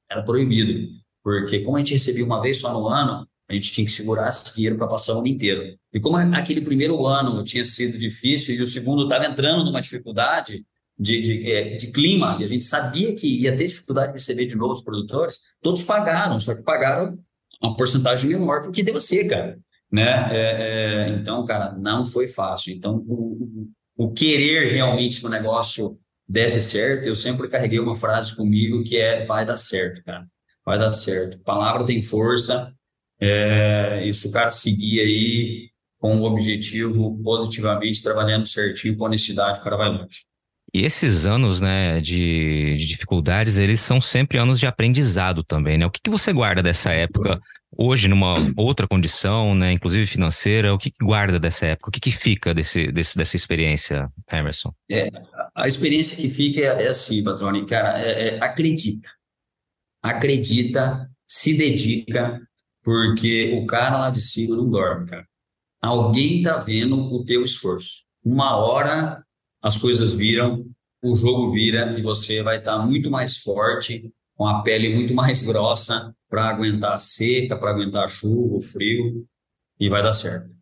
Era 0.09 0.21
proibido, 0.21 0.87
porque 1.23 1.61
como 1.61 1.77
a 1.77 1.79
gente 1.79 1.93
recebia 1.93 2.23
uma 2.23 2.39
vez 2.39 2.61
só 2.61 2.71
no 2.71 2.87
ano, 2.87 3.27
a 3.49 3.53
gente 3.53 3.71
tinha 3.71 3.85
que 3.85 3.91
segurar 3.91 4.29
esse 4.29 4.53
dinheiro 4.53 4.77
para 4.77 4.85
passar 4.85 5.15
o 5.15 5.17
ano 5.17 5.27
inteiro. 5.27 5.75
E 5.91 5.99
como 5.99 6.15
aquele 6.15 6.61
primeiro 6.61 7.07
ano 7.07 7.43
tinha 7.43 7.65
sido 7.65 7.97
difícil 7.97 8.53
e 8.53 8.61
o 8.61 8.67
segundo 8.67 9.05
estava 9.05 9.25
entrando 9.25 9.65
numa 9.65 9.81
dificuldade, 9.81 10.63
de, 10.99 11.21
de, 11.21 11.51
é, 11.51 11.75
de, 11.77 11.91
clima, 11.91 12.37
e 12.39 12.43
a 12.43 12.47
gente 12.47 12.65
sabia 12.65 13.15
que 13.15 13.41
ia 13.41 13.55
ter 13.55 13.67
dificuldade 13.67 14.13
de 14.13 14.19
receber 14.19 14.45
de 14.45 14.55
novo 14.55 14.73
os 14.73 14.83
produtores, 14.83 15.39
todos 15.61 15.83
pagaram, 15.83 16.39
só 16.39 16.55
que 16.55 16.63
pagaram 16.63 17.17
uma 17.61 17.75
porcentagem 17.75 18.29
menor 18.29 18.61
porque 18.61 18.83
deu 18.83 19.01
seca, 19.01 19.57
né? 19.91 20.29
É, 20.31 21.07
é, 21.07 21.09
então, 21.09 21.43
cara, 21.45 21.73
não 21.73 22.05
foi 22.05 22.27
fácil. 22.27 22.73
Então, 22.73 22.97
o, 23.07 23.69
o 23.97 24.11
querer 24.11 24.71
realmente 24.71 25.19
que 25.19 25.25
o 25.25 25.29
negócio 25.29 25.97
desse 26.27 26.61
certo, 26.61 27.05
eu 27.05 27.15
sempre 27.15 27.47
carreguei 27.47 27.79
uma 27.79 27.95
frase 27.95 28.35
comigo 28.35 28.83
que 28.83 28.97
é 28.97 29.23
vai 29.23 29.45
dar 29.45 29.57
certo, 29.57 30.03
cara. 30.03 30.27
Vai 30.65 30.77
dar 30.77 30.91
certo. 30.93 31.39
Palavra 31.39 31.85
tem 31.85 32.01
força. 32.01 32.73
É, 33.19 34.03
e 34.05 34.13
se 34.13 34.27
o 34.27 34.31
cara 34.31 34.51
seguir 34.51 34.99
aí 34.99 35.69
com 35.97 36.17
o 36.17 36.23
objetivo 36.23 37.19
positivamente, 37.23 38.03
trabalhando 38.03 38.47
certinho, 38.47 38.95
com 38.95 39.05
honestidade, 39.05 39.59
o 39.59 39.63
cara 39.63 39.77
vai 39.77 39.89
longe. 39.89 40.25
E 40.73 40.83
esses 40.83 41.25
anos, 41.25 41.61
né, 41.61 42.01
de, 42.01 42.75
de, 42.77 42.85
dificuldades, 42.85 43.57
eles 43.57 43.79
são 43.79 44.01
sempre 44.01 44.37
anos 44.37 44.59
de 44.59 44.67
aprendizado 44.67 45.43
também, 45.43 45.77
né? 45.77 45.85
O 45.85 45.89
que, 45.89 46.01
que 46.01 46.09
você 46.09 46.33
guarda 46.33 46.61
dessa 46.61 46.91
época 46.91 47.41
hoje, 47.75 48.07
numa 48.07 48.35
outra 48.55 48.87
condição, 48.87 49.55
né, 49.55 49.71
inclusive 49.71 50.05
financeira? 50.05 50.73
O 50.73 50.77
que, 50.77 50.91
que 50.91 51.03
guarda 51.03 51.39
dessa 51.39 51.65
época? 51.65 51.89
O 51.89 51.91
que, 51.91 51.99
que 51.99 52.11
fica 52.11 52.53
desse, 52.53 52.91
desse, 52.91 53.17
dessa 53.17 53.35
experiência, 53.35 54.11
Emerson? 54.31 54.73
É, 54.89 55.09
a 55.55 55.67
experiência 55.67 56.17
que 56.17 56.29
fica 56.29 56.61
é, 56.61 56.85
é 56.85 56.87
assim, 56.87 57.23
Patrone, 57.23 57.65
cara, 57.65 57.99
é, 57.99 58.27
é, 58.27 58.43
acredita. 58.43 59.09
Acredita, 60.03 61.09
se 61.27 61.57
dedica, 61.57 62.39
porque 62.83 63.53
o 63.61 63.65
cara 63.65 63.97
lá 63.97 64.09
de 64.09 64.21
cima 64.21 64.55
não 64.55 64.69
dorme, 64.69 65.07
cara. 65.07 65.27
Alguém 65.81 66.41
tá 66.41 66.57
vendo 66.57 66.95
o 66.97 67.23
teu 67.25 67.43
esforço. 67.43 68.03
Uma 68.23 68.55
hora 68.55 69.23
as 69.61 69.77
coisas 69.77 70.13
viram, 70.13 70.65
o 71.03 71.15
jogo 71.15 71.51
vira 71.51 71.97
e 71.97 72.01
você 72.01 72.41
vai 72.41 72.59
estar 72.59 72.77
muito 72.79 73.09
mais 73.11 73.37
forte, 73.37 74.11
com 74.37 74.45
a 74.45 74.61
pele 74.61 74.93
muito 74.93 75.15
mais 75.15 75.41
grossa 75.41 76.13
para 76.29 76.47
aguentar 76.47 76.93
a 76.93 76.99
seca, 76.99 77.57
para 77.57 77.71
aguentar 77.71 78.03
a 78.03 78.07
chuva, 78.07 78.57
o 78.57 78.61
frio 78.61 79.25
e 79.79 79.89
vai 79.89 80.03
dar 80.03 80.13
certo. 80.13 80.55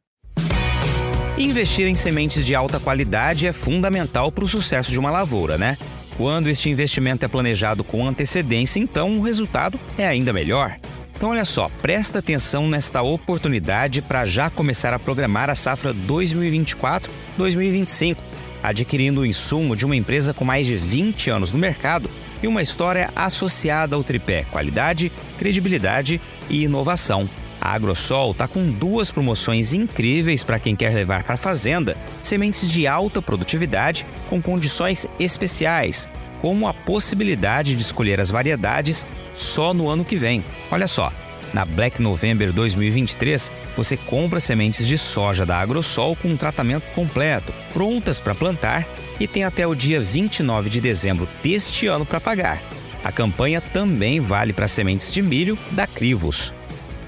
Investir 1.38 1.86
em 1.88 1.96
sementes 1.96 2.46
de 2.46 2.56
alta 2.56 2.80
qualidade 2.80 3.46
é 3.46 3.52
fundamental 3.52 4.32
para 4.32 4.46
o 4.46 4.48
sucesso 4.48 4.90
de 4.90 4.98
uma 4.98 5.12
lavoura, 5.12 5.58
né? 5.58 5.78
Quando 6.16 6.48
este 6.48 6.70
investimento 6.70 7.26
é 7.26 7.28
planejado 7.28 7.84
com 7.84 8.08
antecedência, 8.08 8.80
então 8.80 9.20
o 9.20 9.22
resultado 9.22 9.78
é 9.98 10.08
ainda 10.08 10.32
melhor. 10.32 10.80
Então, 11.14 11.32
olha 11.32 11.44
só, 11.44 11.68
presta 11.82 12.20
atenção 12.20 12.70
nesta 12.70 13.02
oportunidade 13.02 14.02
para 14.02 14.24
já 14.26 14.50
começar 14.50 14.94
a 14.94 15.00
programar 15.00 15.50
a 15.50 15.56
safra 15.56 15.94
2024-2025 15.94 18.16
adquirindo 18.66 19.22
o 19.22 19.26
insumo 19.26 19.76
de 19.76 19.86
uma 19.86 19.96
empresa 19.96 20.34
com 20.34 20.44
mais 20.44 20.66
de 20.66 20.76
20 20.76 21.30
anos 21.30 21.52
no 21.52 21.60
mercado 21.60 22.10
e 22.42 22.48
uma 22.48 22.62
história 22.62 23.10
associada 23.16 23.96
ao 23.96 24.04
tripé 24.04 24.46
qualidade, 24.52 25.12
credibilidade 25.38 26.22
e 26.50 26.64
inovação. 26.64 27.30
A 27.60 27.74
Agrosol 27.74 28.32
está 28.32 28.48
com 28.48 28.70
duas 28.70 29.10
promoções 29.10 29.74
incríveis 29.74 30.44
para 30.44 30.60
quem 30.60 30.76
quer 30.76 30.94
levar 30.94 31.24
para 31.24 31.34
a 31.34 31.38
fazenda 31.38 31.98
sementes 32.22 32.70
de 32.70 32.86
alta 32.86 33.22
produtividade 33.22 34.06
com 34.30 34.42
condições 34.42 35.08
especiais, 35.20 36.08
como 36.42 36.68
a 36.68 36.74
possibilidade 36.74 37.76
de 37.76 37.82
escolher 37.82 38.20
as 38.20 38.30
variedades 38.30 39.08
só 39.34 39.74
no 39.74 39.90
ano 39.90 40.06
que 40.06 40.16
vem. 40.16 40.44
Olha 40.70 40.88
só, 40.88 41.12
na 41.54 41.66
Black 41.66 42.02
November 42.02 42.52
2023, 42.52 43.52
você 43.76 43.98
compra 43.98 44.40
sementes 44.40 44.86
de 44.86 44.98
soja 44.98 45.46
da 45.46 45.58
Agrosol 45.58 46.16
com 46.16 46.28
um 46.28 46.38
tratamento 46.38 46.84
completo, 46.94 47.54
prontas 47.74 48.20
para 48.20 48.36
plantar 48.36 48.86
e 49.20 49.28
tem 49.28 49.44
até 49.44 49.66
o 49.66 49.76
dia 49.76 50.00
29 50.00 50.70
de 50.70 50.82
dezembro 50.82 51.28
deste 51.44 51.88
ano 51.88 52.06
para 52.06 52.22
pagar. 52.22 52.62
A 53.04 53.12
campanha 53.12 53.62
também 53.62 54.20
vale 54.20 54.52
para 54.52 54.68
sementes 54.68 55.12
de 55.12 55.22
milho 55.22 55.58
da 55.72 55.86
Crivos. 55.86 56.54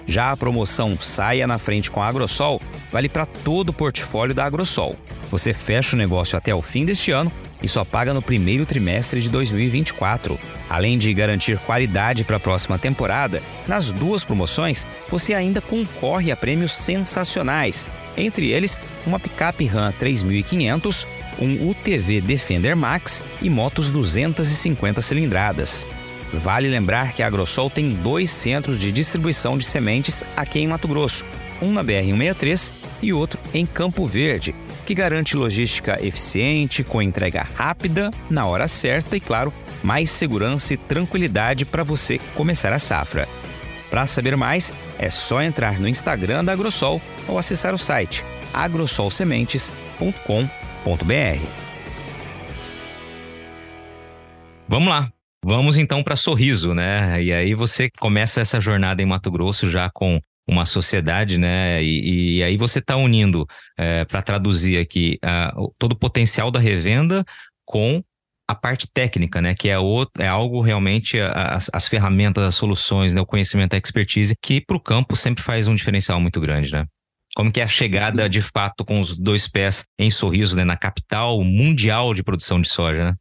Já 0.06 0.32
a 0.32 0.38
promoção 0.38 0.98
Saia 1.00 1.46
na 1.46 1.58
Frente 1.58 1.92
com 1.92 2.02
a 2.02 2.08
Agrosol 2.08 2.62
vale 2.92 3.10
para 3.10 3.26
todo 3.26 3.70
o 3.70 3.74
portfólio 3.74 4.34
da 4.34 4.46
Agrosol. 4.46 4.96
Você 5.30 5.54
fecha 5.54 5.96
o 5.96 6.00
negócio 6.00 6.38
até 6.38 6.56
o 6.56 6.62
fim 6.62 6.86
deste 6.86 7.12
ano 7.12 7.32
e 7.62 7.68
só 7.68 7.84
paga 7.84 8.14
no 8.14 8.22
primeiro 8.22 8.66
trimestre 8.66 9.22
de 9.22 9.30
2024. 9.30 10.40
Além 10.70 10.98
de 10.98 11.14
garantir 11.14 11.58
qualidade 11.60 12.24
para 12.24 12.38
a 12.38 12.40
próxima 12.40 12.78
temporada, 12.78 13.42
nas 13.68 13.92
duas 13.92 14.24
promoções 14.24 14.86
você 15.10 15.34
ainda 15.34 15.60
concorre 15.60 16.32
a 16.32 16.38
prêmios 16.38 16.78
sensacionais, 16.78 17.88
entre 18.16 18.52
eles 18.52 18.80
uma 19.06 19.20
picape 19.20 19.66
Ram 19.66 19.92
3500, 19.92 21.08
um 21.40 21.70
UTV 21.70 22.22
Defender 22.22 22.76
Max 22.76 23.22
e 23.42 23.50
motos 23.50 23.90
250 23.90 25.02
cilindradas. 25.02 25.86
Vale 26.34 26.68
lembrar 26.68 27.14
que 27.14 27.24
a 27.24 27.28
Agrosol 27.28 27.70
tem 27.70 27.94
dois 27.94 28.30
centros 28.30 28.80
de 28.80 28.92
distribuição 28.92 29.58
de 29.58 29.66
sementes 29.66 30.24
aqui 30.36 30.60
em 30.60 30.68
Mato 30.68 30.88
Grosso, 30.88 31.24
um 31.62 31.72
na 31.72 31.84
BR-163 31.84 32.72
e 33.02 33.14
outro 33.14 33.40
em 33.54 33.66
Campo 33.66 34.06
Verde, 34.06 34.54
que 34.86 34.94
garante 34.94 35.38
logística 35.38 36.04
eficiente, 36.06 36.84
com 36.84 37.02
entrega 37.02 37.48
rápida, 37.56 38.12
na 38.30 38.46
hora 38.46 38.68
certa 38.68 39.16
e, 39.16 39.20
claro, 39.20 39.54
mais 39.84 40.10
segurança 40.10 40.74
e 40.74 40.78
tranquilidade 40.78 41.66
para 41.66 41.84
você 41.84 42.20
começar 42.36 42.74
a 42.74 42.80
safra. 42.80 43.28
Para 43.90 44.06
saber 44.06 44.36
mais, 44.36 44.74
é 45.00 45.10
só 45.10 45.42
entrar 45.42 45.80
no 45.80 45.88
Instagram 45.88 46.44
da 46.44 46.52
Agrosol 46.52 47.02
ou 47.28 47.38
acessar 47.38 47.74
o 47.74 47.78
site 47.78 48.24
agrosolsementes.com.br. 48.54 50.67
Vamos 54.68 54.90
lá. 54.90 55.12
Vamos 55.44 55.78
então 55.78 56.04
para 56.04 56.16
Sorriso, 56.16 56.74
né? 56.74 57.22
E 57.22 57.32
aí 57.32 57.54
você 57.54 57.90
começa 58.00 58.42
essa 58.42 58.60
jornada 58.60 59.02
em 59.02 59.06
Mato 59.06 59.32
Grosso 59.32 59.70
já 59.70 59.90
com 59.90 60.20
uma 60.50 60.66
sociedade, 60.66 61.38
né? 61.38 61.84
E, 61.84 62.38
e 62.38 62.44
aí 62.44 62.58
você 62.58 62.80
está 62.80 62.96
unindo, 62.96 63.46
é, 63.78 64.06
para 64.06 64.22
traduzir 64.22 64.78
aqui, 64.78 65.20
uh, 65.24 65.74
todo 65.78 65.94
o 65.94 65.98
potencial 65.98 66.50
da 66.50 66.60
revenda 66.60 67.26
com 67.66 68.02
a 68.50 68.56
parte 68.56 68.88
técnica, 68.94 69.42
né? 69.42 69.54
Que 69.54 69.70
é, 69.70 69.78
outro, 69.78 70.24
é 70.24 70.28
algo 70.28 70.62
realmente, 70.62 71.20
as, 71.20 71.70
as 71.74 71.88
ferramentas, 71.88 72.44
as 72.44 72.56
soluções, 72.56 73.14
né? 73.14 73.20
o 73.20 73.26
conhecimento, 73.26 73.74
a 73.74 73.78
expertise, 73.78 74.36
que 74.42 74.62
para 74.62 74.78
o 74.78 74.82
campo 74.82 75.16
sempre 75.16 75.44
faz 75.44 75.68
um 75.68 75.76
diferencial 75.76 76.20
muito 76.20 76.40
grande, 76.40 76.72
né? 76.72 76.86
Como 77.38 77.52
que 77.52 77.62
é 77.62 77.64
a 77.64 77.68
chegada 77.68 78.28
de 78.28 78.42
fato 78.42 78.84
com 78.84 79.00
os 79.00 79.16
dois 79.16 79.48
pés 79.48 79.84
em 80.00 80.10
Sorriso, 80.10 80.56
né? 80.56 80.64
Na 80.64 80.76
capital 80.76 81.40
mundial 81.44 82.12
de 82.12 82.24
produção 82.24 82.60
de 82.60 82.68
soja, 82.68 83.12
né? 83.12 83.16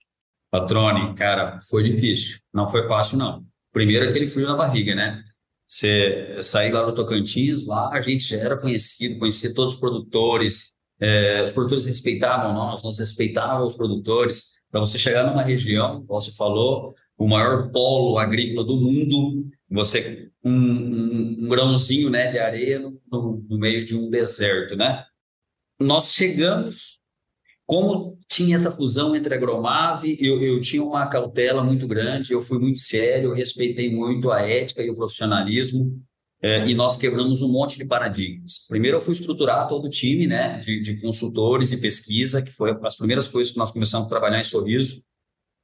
Patrone, 0.51 1.15
cara, 1.15 1.59
foi 1.69 1.83
difícil. 1.83 2.39
Não 2.51 2.67
foi 2.67 2.89
fácil, 2.89 3.19
não 3.19 3.45
Primeiro 3.71 4.09
aquele 4.09 4.27
frio 4.27 4.47
na 4.47 4.57
barriga, 4.57 4.95
né? 4.95 5.23
Você 5.69 6.39
sair 6.41 6.73
lá 6.73 6.83
do 6.87 6.95
Tocantins, 6.95 7.67
lá 7.67 7.91
a 7.93 8.01
gente 8.01 8.27
já 8.27 8.39
era 8.39 8.57
conhecido, 8.57 9.19
conhecia 9.19 9.53
todos 9.53 9.75
os 9.75 9.79
produtores, 9.81 10.73
é, 10.99 11.43
os 11.43 11.53
produtores 11.53 11.85
respeitavam 11.85 12.55
nós, 12.55 12.83
nós 12.83 12.99
respeitávamos 12.99 13.73
os 13.73 13.77
produtores. 13.77 14.53
Para 14.71 14.81
você 14.81 14.99
chegar 14.99 15.27
numa 15.27 15.43
região, 15.43 16.07
como 16.07 16.19
você 16.19 16.33
falou, 16.33 16.95
o 17.19 17.29
maior 17.29 17.71
polo 17.71 18.19
agrícola 18.19 18.67
do 18.67 18.79
mundo, 18.79 19.45
você 19.71 20.31
um, 20.47 20.53
um, 20.53 21.37
um 21.41 21.49
grãozinho 21.49 22.09
né, 22.09 22.29
de 22.29 22.39
areia 22.39 22.79
no, 22.79 23.45
no 23.49 23.59
meio 23.59 23.85
de 23.85 23.97
um 23.97 24.09
deserto, 24.09 24.77
né? 24.77 25.05
Nós 25.81 26.13
chegamos 26.13 27.01
como 27.67 28.17
tinha 28.29 28.55
essa 28.55 28.71
fusão 28.71 29.17
entre 29.17 29.35
a 29.35 29.39
Gromave, 29.39 30.17
eu, 30.21 30.41
eu 30.41 30.61
tinha 30.61 30.85
uma 30.85 31.09
cautela 31.09 31.65
muito 31.65 31.89
grande, 31.89 32.33
eu 32.33 32.41
fui 32.41 32.61
muito 32.61 32.79
sério, 32.79 33.31
eu 33.31 33.35
respeitei 33.35 33.93
muito 33.93 34.31
a 34.31 34.41
ética 34.41 34.83
e 34.83 34.91
o 34.91 34.95
profissionalismo, 34.95 36.01
é, 36.41 36.65
e 36.69 36.75
nós 36.75 36.97
quebramos 36.97 37.43
um 37.43 37.51
monte 37.51 37.77
de 37.77 37.85
paradigmas. 37.85 38.67
Primeiro, 38.69 38.99
eu 38.99 39.01
fui 39.01 39.13
estruturar 39.13 39.67
todo 39.67 39.87
o 39.87 39.91
time 39.91 40.29
né, 40.29 40.61
de, 40.61 40.81
de 40.81 41.01
consultores 41.01 41.73
e 41.73 41.79
pesquisa, 41.79 42.41
que 42.41 42.53
foi 42.53 42.77
as 42.85 42.97
primeiras 42.97 43.27
coisas 43.27 43.53
que 43.53 43.59
nós 43.59 43.73
começamos 43.73 44.07
a 44.07 44.09
trabalhar 44.09 44.39
em 44.39 44.45
Sorriso, 44.45 45.03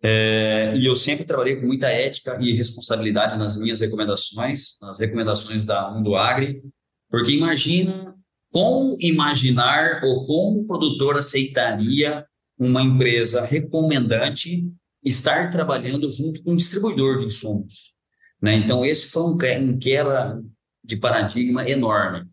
é, 0.02 0.74
e 0.76 0.84
eu 0.84 0.96
sempre 0.96 1.24
trabalhei 1.24 1.56
com 1.56 1.66
muita 1.66 1.88
ética 1.88 2.36
e 2.40 2.52
responsabilidade 2.54 3.38
nas 3.38 3.56
minhas 3.56 3.80
recomendações, 3.80 4.76
nas 4.80 4.98
recomendações 4.98 5.64
da 5.64 5.90
Mundo 5.92 6.16
Agri, 6.16 6.60
porque 7.08 7.32
imagina 7.32 8.12
como 8.50 8.96
imaginar 9.00 10.02
ou 10.04 10.26
como 10.26 10.60
o 10.60 10.66
produtor 10.66 11.16
aceitaria 11.16 12.26
uma 12.58 12.82
empresa 12.82 13.44
recomendante 13.44 14.66
estar 15.04 15.50
trabalhando 15.50 16.10
junto 16.10 16.42
com 16.42 16.52
um 16.52 16.56
distribuidor 16.56 17.18
de 17.18 17.26
insumos. 17.26 17.92
Né? 18.40 18.56
Então, 18.56 18.84
esse 18.84 19.06
foi 19.06 19.22
um, 19.22 19.38
um 19.60 19.78
quebra 19.78 20.40
de 20.84 20.96
paradigma 20.96 21.68
enorme. 21.68 22.26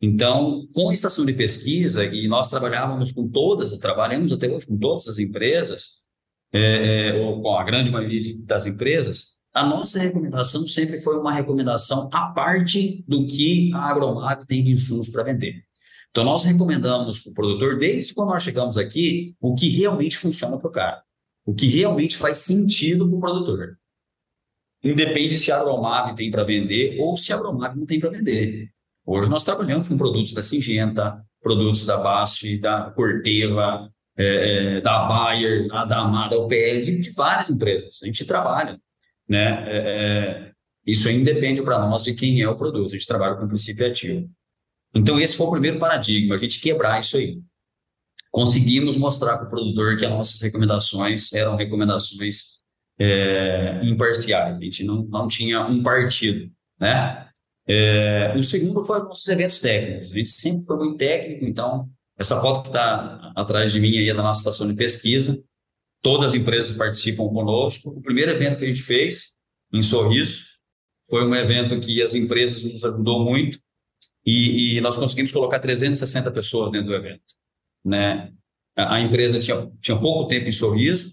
Então, 0.00 0.66
com 0.72 0.90
a 0.90 0.92
estação 0.92 1.24
de 1.24 1.32
pesquisa, 1.32 2.04
e 2.04 2.28
nós 2.28 2.48
trabalhávamos 2.48 3.10
com 3.12 3.28
todas, 3.28 3.76
trabalhamos 3.78 4.32
até 4.32 4.48
hoje 4.48 4.66
com 4.66 4.78
todas 4.78 5.08
as 5.08 5.18
empresas, 5.18 6.05
é, 6.52 7.14
ou 7.14 7.42
com 7.42 7.56
a 7.56 7.64
grande 7.64 7.90
maioria 7.90 8.36
das 8.44 8.66
empresas, 8.66 9.36
a 9.52 9.64
nossa 9.64 9.98
recomendação 9.98 10.68
sempre 10.68 11.00
foi 11.00 11.18
uma 11.18 11.32
recomendação 11.32 12.10
à 12.12 12.26
parte 12.28 13.02
do 13.08 13.26
que 13.26 13.72
a 13.72 13.90
Agromap 13.90 14.44
tem 14.46 14.62
de 14.62 14.72
insumos 14.72 15.08
para 15.08 15.22
vender. 15.22 15.64
Então, 16.10 16.24
nós 16.24 16.44
recomendamos 16.44 17.20
para 17.20 17.30
o 17.30 17.34
produtor, 17.34 17.78
desde 17.78 18.14
quando 18.14 18.30
nós 18.30 18.42
chegamos 18.42 18.76
aqui, 18.76 19.34
o 19.40 19.54
que 19.54 19.68
realmente 19.68 20.16
funciona 20.16 20.58
para 20.58 20.68
o 20.68 20.72
cara, 20.72 21.02
o 21.44 21.54
que 21.54 21.66
realmente 21.66 22.16
faz 22.16 22.38
sentido 22.38 23.08
para 23.08 23.16
o 23.16 23.20
produtor. 23.20 23.78
Independe 24.82 25.36
se 25.36 25.50
a 25.50 25.58
Agromab 25.58 26.14
tem 26.14 26.30
para 26.30 26.44
vender 26.44 27.00
ou 27.00 27.16
se 27.16 27.32
a 27.32 27.36
Agromab 27.36 27.78
não 27.78 27.86
tem 27.86 27.98
para 27.98 28.10
vender. 28.10 28.70
Hoje 29.04 29.30
nós 29.30 29.44
trabalhamos 29.44 29.88
com 29.88 29.96
produtos 29.96 30.32
da 30.32 30.42
Singenta, 30.42 31.24
produtos 31.40 31.86
da 31.86 31.96
BASF, 31.96 32.58
da 32.58 32.90
Corteva, 32.90 33.90
é, 34.18 34.76
é 34.76 34.80
da 34.80 35.04
Bayer, 35.06 35.66
da 35.68 35.84
Damar, 35.84 36.30
da 36.30 36.38
UPL, 36.38 36.80
de, 36.82 36.98
de, 36.98 37.10
várias 37.12 37.50
empresas. 37.50 38.00
A 38.02 38.06
gente 38.06 38.24
trabalha. 38.24 38.78
Né? 39.28 39.64
É, 39.66 39.76
é 39.76 40.52
isso 40.86 41.08
aí 41.08 41.16
independe 41.16 41.62
para 41.62 41.80
nós 41.80 42.04
de 42.04 42.14
quem 42.14 42.40
é 42.40 42.48
o 42.48 42.56
produto. 42.56 42.90
A 42.90 42.96
gente 42.96 43.06
trabalha 43.06 43.34
com 43.34 43.48
princípio 43.48 43.86
ativo. 43.86 44.30
Então, 44.94 45.18
esse 45.20 45.36
foi 45.36 45.46
o 45.46 45.50
primeiro 45.50 45.78
paradigma, 45.78 46.34
a 46.34 46.38
gente 46.38 46.60
quebrar 46.60 47.00
isso 47.00 47.16
aí. 47.16 47.38
Conseguimos 48.30 48.96
mostrar 48.96 49.36
para 49.36 49.46
o 49.46 49.50
produtor 49.50 49.96
que 49.96 50.04
as 50.04 50.10
nossas 50.10 50.40
recomendações 50.40 51.32
eram 51.32 51.56
recomendações 51.56 52.56
é, 52.98 53.80
imparciais, 53.82 54.56
a 54.56 54.60
gente 54.60 54.84
não, 54.84 55.02
não 55.04 55.28
tinha 55.28 55.66
um 55.66 55.82
partido, 55.82 56.50
né? 56.80 57.28
É, 57.68 58.32
o 58.36 58.42
segundo 58.42 58.84
foi 58.86 59.00
os 59.00 59.08
nossos 59.08 59.28
eventos 59.28 59.58
técnicos, 59.58 60.12
a 60.12 60.14
gente 60.14 60.30
sempre 60.30 60.64
foi 60.64 60.76
muito 60.76 60.96
técnico, 60.96 61.44
então, 61.44 61.90
essa 62.18 62.40
foto 62.40 62.62
que 62.62 62.68
está 62.68 63.32
atrás 63.36 63.72
de 63.72 63.80
mim 63.80 63.96
aí 63.98 64.08
é 64.08 64.14
da 64.14 64.22
nossa 64.22 64.40
estação 64.40 64.66
de 64.66 64.74
pesquisa, 64.74 65.38
todas 66.02 66.30
as 66.30 66.34
empresas 66.34 66.76
participam 66.76 67.28
conosco. 67.28 67.90
O 67.90 68.00
primeiro 68.00 68.30
evento 68.30 68.58
que 68.58 68.64
a 68.64 68.68
gente 68.68 68.82
fez, 68.82 69.34
em 69.72 69.82
Sorriso, 69.82 70.44
foi 71.08 71.26
um 71.26 71.34
evento 71.34 71.78
que 71.78 72.02
as 72.02 72.14
empresas 72.14 72.64
nos 72.64 72.84
ajudou 72.84 73.24
muito, 73.24 73.58
e, 74.26 74.76
e, 74.76 74.80
nós 74.80 74.96
conseguimos 74.96 75.30
colocar 75.30 75.60
360 75.60 76.32
pessoas 76.32 76.72
dentro 76.72 76.88
do 76.88 76.94
evento. 76.94 77.22
Né? 77.84 78.32
A, 78.76 78.96
a 78.96 79.00
empresa 79.00 79.38
tinha, 79.38 79.70
tinha 79.80 79.96
pouco 79.96 80.26
tempo 80.26 80.48
em 80.48 80.52
sorriso 80.52 81.12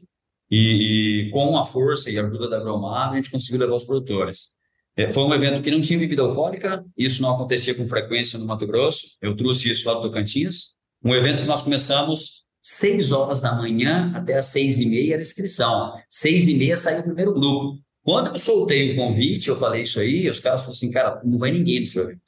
e, 0.50 1.28
e, 1.28 1.30
com 1.30 1.56
a 1.56 1.64
força 1.64 2.10
e 2.10 2.18
a 2.18 2.26
ajuda 2.26 2.50
da 2.50 2.60
Gromar, 2.60 3.12
a 3.12 3.16
gente 3.16 3.30
conseguiu 3.30 3.60
levar 3.60 3.76
os 3.76 3.84
produtores. 3.84 4.54
É, 4.96 5.12
foi 5.12 5.24
um 5.24 5.34
evento 5.34 5.62
que 5.62 5.70
não 5.70 5.80
tinha 5.80 5.98
bebida 5.98 6.24
alcoólica, 6.24 6.84
isso 6.98 7.22
não 7.22 7.36
acontecia 7.36 7.76
com 7.76 7.88
frequência 7.88 8.40
no 8.40 8.46
Mato 8.46 8.66
Grosso, 8.66 9.18
eu 9.22 9.36
trouxe 9.36 9.70
isso 9.70 9.88
lá 9.88 9.94
do 9.94 10.02
Tocantins. 10.02 10.73
Um 11.04 11.14
evento 11.14 11.42
que 11.42 11.48
nós 11.48 11.62
começamos 11.62 12.44
seis 12.62 13.12
horas 13.12 13.42
da 13.42 13.54
manhã 13.54 14.12
até 14.16 14.36
as 14.36 14.46
seis 14.46 14.80
e 14.80 14.86
meia 14.86 15.16
era 15.16 15.22
inscrição. 15.22 15.94
Seis 16.10 16.48
e 16.48 16.56
meia 16.56 16.78
saiu 16.78 17.00
o 17.00 17.04
primeiro 17.04 17.34
grupo. 17.34 17.78
Quando 18.04 18.28
eu 18.28 18.40
soltei 18.40 18.94
o 18.94 18.96
convite, 18.96 19.50
eu 19.50 19.56
falei 19.56 19.84
isso 19.84 20.00
aí, 20.00 20.30
os 20.30 20.40
caras 20.40 20.62
falaram 20.62 20.76
assim, 20.76 20.92
cara, 20.92 21.22
não 21.26 21.38
vai 21.38 21.52
ninguém 21.52 21.82
no 21.82 21.88
seu 21.88 22.04
evento. 22.04 22.22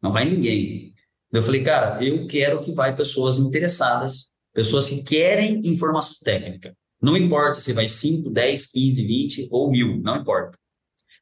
Não 0.00 0.12
vai 0.12 0.24
ninguém. 0.24 0.94
Eu 1.32 1.42
falei, 1.42 1.62
cara, 1.62 2.04
eu 2.04 2.26
quero 2.28 2.62
que 2.62 2.72
vai 2.72 2.94
pessoas 2.94 3.38
interessadas, 3.40 4.30
pessoas 4.52 4.88
que 4.88 5.02
querem 5.02 5.60
informação 5.64 6.16
técnica. 6.22 6.76
Não 7.00 7.16
importa 7.16 7.60
se 7.60 7.72
vai 7.72 7.88
5, 7.88 8.30
10, 8.30 8.66
15, 8.68 9.06
20 9.06 9.48
ou 9.50 9.70
mil, 9.70 10.00
não 10.00 10.18
importa. 10.18 10.56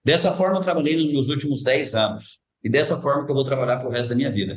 Dessa 0.05 0.33
forma 0.33 0.59
eu 0.59 0.63
trabalhei 0.63 1.13
nos 1.13 1.31
últimos 1.31 1.63
10 1.63 1.95
anos. 1.95 2.41
E 2.63 2.69
dessa 2.69 3.01
forma 3.01 3.25
que 3.25 3.31
eu 3.31 3.35
vou 3.35 3.45
trabalhar 3.45 3.79
para 3.79 3.89
o 3.89 3.91
resto 3.91 4.11
da 4.11 4.17
minha 4.17 4.31
vida. 4.31 4.55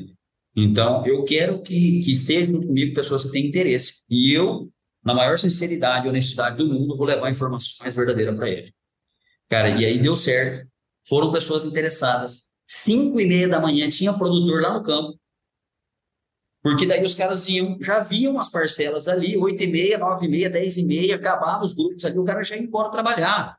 Então, 0.56 1.06
eu 1.06 1.24
quero 1.24 1.62
que, 1.62 2.00
que 2.02 2.12
estejam 2.12 2.62
comigo 2.62 2.94
pessoas 2.94 3.24
que 3.26 3.32
têm 3.32 3.48
interesse. 3.48 4.04
E 4.10 4.32
eu, 4.34 4.72
na 5.04 5.14
maior 5.14 5.40
sinceridade 5.40 6.06
e 6.06 6.10
honestidade 6.10 6.58
do 6.58 6.68
mundo, 6.68 6.96
vou 6.96 7.08
levar 7.08 7.28
a 7.28 7.32
informação 7.32 7.76
mais 7.82 7.96
verdadeira 7.96 8.36
para 8.36 8.50
ele. 8.50 8.74
Cara, 9.50 9.70
e 9.70 9.86
aí 9.86 10.00
deu 10.00 10.16
certo. 10.16 10.68
Foram 11.08 11.32
pessoas 11.32 11.64
interessadas. 11.64 12.50
Cinco 12.68 13.20
e 13.20 13.26
meia 13.26 13.48
da 13.48 13.60
manhã 13.60 13.90
tinha 13.90 14.14
produtor 14.14 14.62
lá 14.62 14.74
no 14.74 14.84
campo. 14.84 15.20
Porque 16.64 16.86
daí 16.86 17.04
os 17.04 17.14
caras 17.14 17.50
iam, 17.50 17.78
já 17.82 18.00
viam 18.00 18.40
as 18.40 18.50
parcelas 18.50 19.10
ali, 19.10 19.36
oito 19.36 19.62
e 19.62 19.68
meia, 19.68 19.98
nove 19.98 20.28
e 20.28 20.30
meia, 20.30 20.50
dez 20.50 20.78
e 20.78 20.86
meia, 20.86 21.18
acabava 21.18 21.66
os 21.66 21.74
grupos 21.74 22.06
ali, 22.06 22.18
o 22.18 22.24
cara 22.24 22.42
já 22.42 22.56
ia 22.56 22.62
embora 22.62 22.90
trabalhar. 22.90 23.58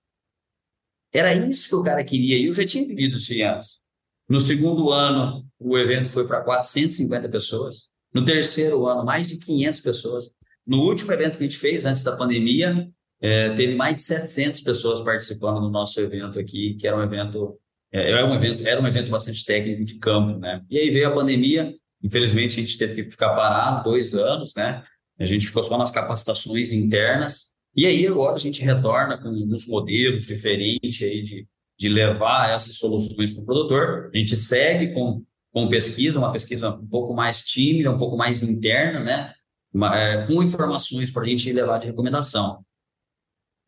Era 1.12 1.34
isso 1.34 1.68
que 1.68 1.74
o 1.74 1.82
cara 1.82 2.02
queria, 2.02 2.38
e 2.38 2.46
eu 2.46 2.54
já 2.54 2.64
tinha 2.64 2.86
vivido 2.86 3.18
isso 3.18 3.34
antes. 3.44 3.83
No 4.28 4.40
segundo 4.40 4.90
ano, 4.90 5.44
o 5.58 5.78
evento 5.78 6.08
foi 6.08 6.26
para 6.26 6.42
450 6.42 7.28
pessoas. 7.28 7.88
No 8.12 8.24
terceiro 8.24 8.86
ano, 8.86 9.04
mais 9.04 9.26
de 9.26 9.36
500 9.36 9.80
pessoas. 9.80 10.30
No 10.66 10.82
último 10.82 11.12
evento 11.12 11.36
que 11.36 11.44
a 11.44 11.46
gente 11.46 11.58
fez, 11.58 11.84
antes 11.84 12.02
da 12.02 12.16
pandemia, 12.16 12.88
é, 13.20 13.50
teve 13.50 13.74
mais 13.74 13.96
de 13.96 14.02
700 14.02 14.60
pessoas 14.60 15.02
participando 15.02 15.60
do 15.60 15.70
nosso 15.70 16.00
evento 16.00 16.38
aqui, 16.38 16.74
que 16.74 16.86
era 16.86 16.96
um 16.96 17.02
evento 17.02 17.58
é, 17.94 18.10
era, 18.10 18.26
um 18.26 18.34
evento, 18.34 18.66
era 18.66 18.80
um 18.80 18.86
evento 18.88 19.08
bastante 19.08 19.44
técnico 19.44 19.84
de 19.84 19.98
campo, 19.98 20.38
né? 20.40 20.60
E 20.68 20.76
aí 20.76 20.90
veio 20.90 21.08
a 21.08 21.12
pandemia, 21.12 21.72
infelizmente 22.02 22.58
a 22.58 22.62
gente 22.62 22.76
teve 22.76 22.94
que 22.96 23.10
ficar 23.10 23.34
parado 23.36 23.84
dois 23.84 24.14
anos, 24.16 24.52
né? 24.56 24.82
A 25.16 25.26
gente 25.26 25.46
ficou 25.46 25.62
só 25.62 25.78
nas 25.78 25.92
capacitações 25.92 26.72
internas, 26.72 27.52
e 27.76 27.86
aí 27.86 28.04
agora 28.04 28.34
a 28.34 28.38
gente 28.38 28.62
retorna 28.62 29.16
com 29.16 29.28
alguns 29.28 29.68
modelos 29.68 30.26
diferentes 30.26 31.00
aí 31.06 31.22
de, 31.22 31.46
de 31.78 31.88
levar 31.88 32.50
essas 32.50 32.76
soluções 32.76 33.32
para 33.32 33.42
o 33.42 33.46
produtor. 33.46 34.10
A 34.14 34.16
gente 34.16 34.36
segue 34.36 34.92
com, 34.94 35.22
com 35.52 35.68
pesquisa, 35.68 36.18
uma 36.18 36.32
pesquisa 36.32 36.70
um 36.70 36.86
pouco 36.86 37.14
mais 37.14 37.44
tímida, 37.44 37.90
um 37.90 37.98
pouco 37.98 38.16
mais 38.16 38.42
interna, 38.42 39.00
né? 39.00 39.34
Uma, 39.72 39.96
é, 39.96 40.26
com 40.26 40.42
informações 40.42 41.10
para 41.10 41.22
a 41.22 41.26
gente 41.26 41.52
levar 41.52 41.78
de 41.78 41.86
recomendação. 41.86 42.64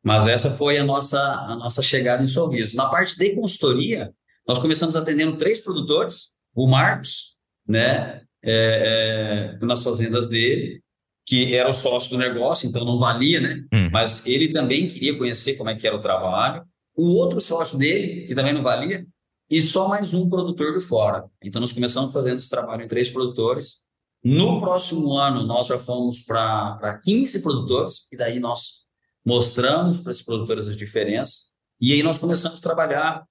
Mas 0.05 0.29
essa 0.29 0.53
foi 0.53 0.79
a 0.79 0.85
nossa, 0.85 1.21
a 1.21 1.57
nossa 1.57 1.83
chegada 1.83 2.23
em 2.23 2.29
Sorriso. 2.29 2.77
Na 2.77 2.89
parte 2.89 3.19
de 3.19 3.35
consultoria, 3.35 4.15
nós 4.47 4.61
começamos 4.61 4.95
atendendo 4.95 5.37
três 5.37 5.61
produtores, 5.61 6.33
o 6.55 6.69
Marcos, 6.69 7.37
né, 7.67 8.23
é, 8.41 9.57
é, 9.61 9.67
nas 9.67 9.83
fazendas 9.83 10.29
dele, 10.29 10.81
que 11.27 11.57
era 11.57 11.69
o 11.69 11.73
sócio 11.73 12.11
do 12.11 12.19
negócio, 12.19 12.69
então 12.69 12.85
não 12.85 12.99
valia, 12.99 13.41
né? 13.41 13.65
Hum. 13.73 13.89
Mas 13.91 14.25
ele 14.27 14.53
também 14.53 14.87
queria 14.87 15.19
conhecer 15.19 15.55
como 15.55 15.69
é 15.69 15.75
que 15.75 15.85
era 15.85 15.97
o 15.97 16.01
trabalho. 16.01 16.65
O 16.97 17.17
outro 17.17 17.41
sócio 17.41 17.77
dele, 17.77 18.27
que 18.27 18.35
também 18.35 18.55
não 18.55 18.63
valia, 18.63 19.07
e 19.51 19.61
só 19.61 19.87
mais 19.87 20.15
um 20.15 20.29
produtor 20.29 20.77
de 20.77 20.85
fora. 20.85 21.25
Então 21.43 21.61
nós 21.61 21.73
começamos 21.73 22.13
fazendo 22.13 22.37
esse 22.37 22.49
trabalho 22.49 22.83
em 22.83 22.89
três 22.89 23.11
produtores. 23.11 23.85
No 24.25 24.59
próximo 24.59 25.17
ano, 25.17 25.47
nós 25.47 25.69
já 25.69 25.79
fomos 25.79 26.23
para 26.23 27.01
15 27.05 27.43
produtores, 27.43 28.09
e 28.11 28.17
daí 28.17 28.41
nós 28.41 28.87
mostramos 29.25 30.01
para 30.01 30.11
esses 30.11 30.25
produtores 30.25 30.69
as 30.69 30.77
diferenças, 30.77 31.53
e 31.81 31.93
aí 31.93 32.03
nós 32.03 32.19
começamos 32.19 32.59
a 32.59 32.63
trabalhar 32.63 33.25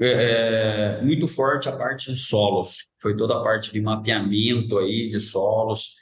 é, 0.00 0.98
é, 0.98 1.02
muito 1.02 1.28
forte 1.28 1.68
a 1.68 1.76
parte 1.76 2.10
de 2.10 2.18
solos, 2.18 2.88
foi 3.00 3.16
toda 3.16 3.36
a 3.36 3.42
parte 3.42 3.72
de 3.72 3.80
mapeamento 3.80 4.78
aí 4.78 5.08
de 5.08 5.20
solos, 5.20 5.94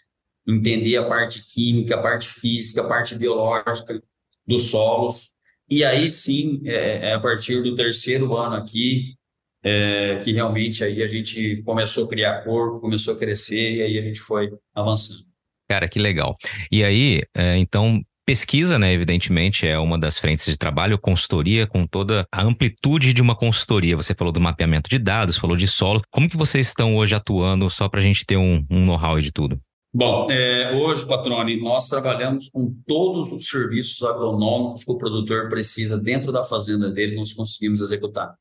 entender 0.48 0.96
a 0.96 1.06
parte 1.06 1.46
química, 1.46 1.96
a 1.96 2.02
parte 2.02 2.26
física, 2.26 2.80
a 2.80 2.88
parte 2.88 3.14
biológica 3.14 4.02
dos 4.46 4.70
solos, 4.70 5.30
E 5.70 5.84
aí 5.84 6.10
sim, 6.10 6.60
é, 6.64 7.10
é 7.10 7.14
a 7.14 7.20
partir 7.20 7.62
do 7.62 7.74
terceiro 7.74 8.36
ano 8.36 8.56
aqui, 8.56 9.14
é, 9.62 10.18
que 10.24 10.32
realmente 10.32 10.82
aí 10.82 11.02
a 11.02 11.06
gente 11.06 11.62
começou 11.62 12.06
a 12.06 12.08
criar 12.08 12.42
corpo, 12.42 12.80
começou 12.80 13.14
a 13.14 13.18
crescer 13.18 13.76
e 13.76 13.82
aí 13.82 13.98
a 13.98 14.02
gente 14.02 14.20
foi 14.20 14.50
avançando. 14.74 15.28
Cara, 15.68 15.88
que 15.88 16.00
legal. 16.00 16.36
E 16.72 16.82
aí, 16.82 17.22
é, 17.36 17.56
então, 17.56 18.02
Pesquisa, 18.30 18.78
né, 18.78 18.92
evidentemente, 18.92 19.66
é 19.66 19.76
uma 19.76 19.98
das 19.98 20.16
frentes 20.16 20.46
de 20.46 20.56
trabalho, 20.56 20.96
consultoria, 20.96 21.66
com 21.66 21.84
toda 21.84 22.24
a 22.32 22.42
amplitude 22.42 23.12
de 23.12 23.20
uma 23.20 23.34
consultoria. 23.34 23.96
Você 23.96 24.14
falou 24.14 24.32
do 24.32 24.40
mapeamento 24.40 24.88
de 24.88 25.00
dados, 25.00 25.36
falou 25.36 25.56
de 25.56 25.66
solo. 25.66 26.00
Como 26.12 26.28
que 26.28 26.36
vocês 26.36 26.68
estão 26.68 26.94
hoje 26.94 27.12
atuando, 27.12 27.68
só 27.68 27.88
para 27.88 27.98
a 27.98 28.02
gente 28.02 28.24
ter 28.24 28.36
um, 28.36 28.64
um 28.70 28.86
know-how 28.86 29.20
de 29.20 29.32
tudo? 29.32 29.60
Bom, 29.92 30.30
é, 30.30 30.72
hoje, 30.76 31.04
Patrone, 31.04 31.60
nós 31.60 31.88
trabalhamos 31.88 32.48
com 32.48 32.72
todos 32.86 33.32
os 33.32 33.48
serviços 33.48 34.00
agronômicos 34.04 34.84
que 34.84 34.92
o 34.92 34.96
produtor 34.96 35.48
precisa 35.48 35.98
dentro 35.98 36.30
da 36.30 36.44
fazenda 36.44 36.88
dele, 36.90 37.16
nós 37.16 37.32
conseguimos 37.32 37.80
executar. 37.80 38.36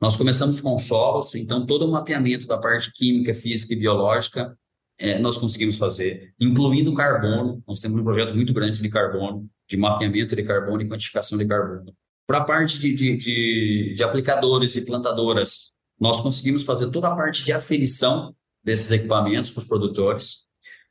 Nós 0.00 0.16
começamos 0.16 0.60
com 0.60 0.76
solos, 0.78 1.34
então 1.36 1.64
todo 1.66 1.86
o 1.86 1.90
mapeamento 1.90 2.46
da 2.46 2.58
parte 2.58 2.92
química, 2.92 3.32
física 3.32 3.74
e 3.74 3.76
biológica 3.76 4.56
é, 4.98 5.18
nós 5.18 5.38
conseguimos 5.38 5.76
fazer, 5.76 6.34
incluindo 6.40 6.92
carbono. 6.92 7.62
Nós 7.66 7.78
temos 7.78 8.00
um 8.00 8.04
projeto 8.04 8.34
muito 8.34 8.52
grande 8.52 8.82
de 8.82 8.88
carbono, 8.88 9.48
de 9.68 9.76
mapeamento 9.76 10.34
de 10.34 10.42
carbono 10.42 10.82
e 10.82 10.88
quantificação 10.88 11.38
de 11.38 11.46
carbono. 11.46 11.94
Para 12.26 12.38
a 12.38 12.44
parte 12.44 12.78
de, 12.80 12.92
de, 12.92 13.16
de, 13.16 13.94
de, 13.96 14.02
aplicadores 14.02 14.76
e 14.76 14.84
plantadoras, 14.84 15.72
nós 15.98 16.20
conseguimos 16.20 16.64
fazer 16.64 16.90
toda 16.90 17.08
a 17.08 17.16
parte 17.16 17.44
de 17.44 17.52
aferição 17.52 18.34
desses 18.62 18.90
equipamentos 18.90 19.52
para 19.52 19.60
os 19.60 19.68
produtores. 19.68 20.47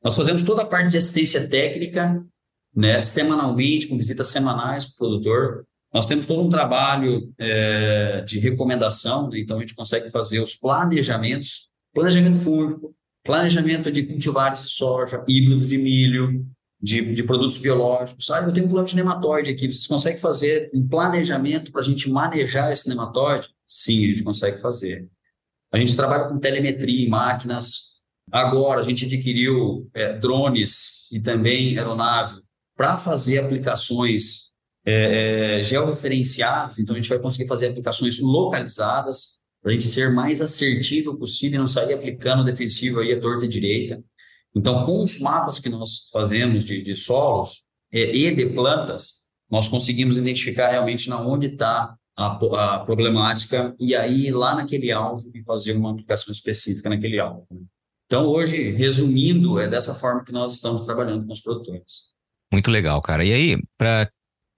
Nós 0.07 0.15
fazemos 0.15 0.41
toda 0.41 0.61
a 0.61 0.65
parte 0.65 0.91
de 0.91 0.97
assistência 0.97 1.45
técnica, 1.49 2.25
né, 2.73 3.01
semanalmente, 3.01 3.87
com 3.87 3.97
visitas 3.97 4.27
semanais 4.27 4.85
para 4.85 4.93
o 4.93 4.97
produtor. 4.97 5.65
Nós 5.93 6.05
temos 6.05 6.25
todo 6.25 6.41
um 6.41 6.47
trabalho 6.47 7.29
é, 7.37 8.21
de 8.21 8.39
recomendação, 8.39 9.29
né, 9.29 9.37
então 9.41 9.57
a 9.57 9.59
gente 9.59 9.75
consegue 9.75 10.09
fazer 10.09 10.39
os 10.39 10.55
planejamentos, 10.55 11.69
planejamento 11.93 12.37
fúngico, 12.37 12.95
planejamento 13.21 13.91
de 13.91 14.03
cultivares 14.03 14.63
de 14.63 14.69
soja, 14.69 15.25
híbridos 15.27 15.67
de 15.67 15.77
milho, 15.77 16.47
de, 16.81 17.13
de 17.13 17.23
produtos 17.23 17.57
biológicos, 17.57 18.27
sabe? 18.27 18.47
Eu 18.47 18.53
tenho 18.53 18.65
um 18.65 18.69
plano 18.69 18.87
de 18.87 18.95
nematóide 18.95 19.51
aqui, 19.51 19.69
vocês 19.69 19.87
conseguem 19.87 20.21
fazer 20.21 20.71
um 20.73 20.87
planejamento 20.87 21.69
para 21.69 21.81
a 21.81 21.83
gente 21.83 22.09
manejar 22.09 22.71
esse 22.71 22.87
nematóide? 22.87 23.49
Sim, 23.67 24.05
a 24.05 24.07
gente 24.07 24.23
consegue 24.23 24.61
fazer. 24.61 25.05
A 25.69 25.77
gente 25.77 25.97
trabalha 25.97 26.29
com 26.29 26.39
telemetria 26.39 27.05
em 27.05 27.09
máquinas. 27.09 27.96
Agora, 28.31 28.81
a 28.81 28.83
gente 28.83 29.05
adquiriu 29.05 29.89
é, 29.93 30.13
drones 30.13 31.09
e 31.11 31.19
também 31.19 31.77
aeronave 31.77 32.41
para 32.75 32.97
fazer 32.97 33.39
aplicações 33.39 34.51
é, 34.85 35.57
é, 35.59 35.63
georreferenciadas, 35.63 36.79
então 36.79 36.95
a 36.95 36.99
gente 36.99 37.09
vai 37.09 37.19
conseguir 37.19 37.47
fazer 37.47 37.67
aplicações 37.67 38.19
localizadas 38.19 39.41
para 39.61 39.71
a 39.71 39.73
gente 39.73 39.85
ser 39.85 40.13
mais 40.13 40.41
assertivo 40.41 41.17
possível 41.17 41.55
e 41.55 41.59
não 41.59 41.67
sair 41.67 41.93
aplicando 41.93 42.43
defensivo 42.43 42.99
aí 42.99 43.11
a 43.11 43.19
torta 43.19 43.45
e 43.45 43.49
direita. 43.49 44.01
Então, 44.55 44.85
com 44.85 45.03
os 45.03 45.19
mapas 45.19 45.59
que 45.59 45.69
nós 45.69 46.09
fazemos 46.11 46.63
de, 46.63 46.81
de 46.81 46.95
solos 46.95 47.63
é, 47.91 48.15
e 48.15 48.33
de 48.33 48.45
plantas, 48.47 49.27
nós 49.49 49.67
conseguimos 49.67 50.17
identificar 50.17 50.69
realmente 50.69 51.09
na 51.09 51.21
onde 51.21 51.47
está 51.47 51.95
a, 52.15 52.75
a, 52.75 52.79
problemática 52.79 53.75
e 53.79 53.95
aí 53.95 54.31
lá 54.31 54.55
naquele 54.55 54.91
alvo 54.91 55.29
e 55.33 55.43
fazer 55.43 55.73
uma 55.73 55.91
aplicação 55.91 56.31
específica 56.31 56.89
naquele 56.89 57.19
alvo. 57.19 57.45
Né? 57.51 57.59
Então, 58.07 58.25
hoje, 58.25 58.71
resumindo, 58.71 59.59
é 59.59 59.67
dessa 59.67 59.93
forma 59.93 60.23
que 60.23 60.31
nós 60.31 60.55
estamos 60.55 60.85
trabalhando 60.85 61.25
com 61.27 61.33
os 61.33 61.41
produtores. 61.41 62.07
Muito 62.51 62.71
legal, 62.71 63.01
cara. 63.01 63.23
E 63.23 63.33
aí, 63.33 63.57
para 63.77 64.09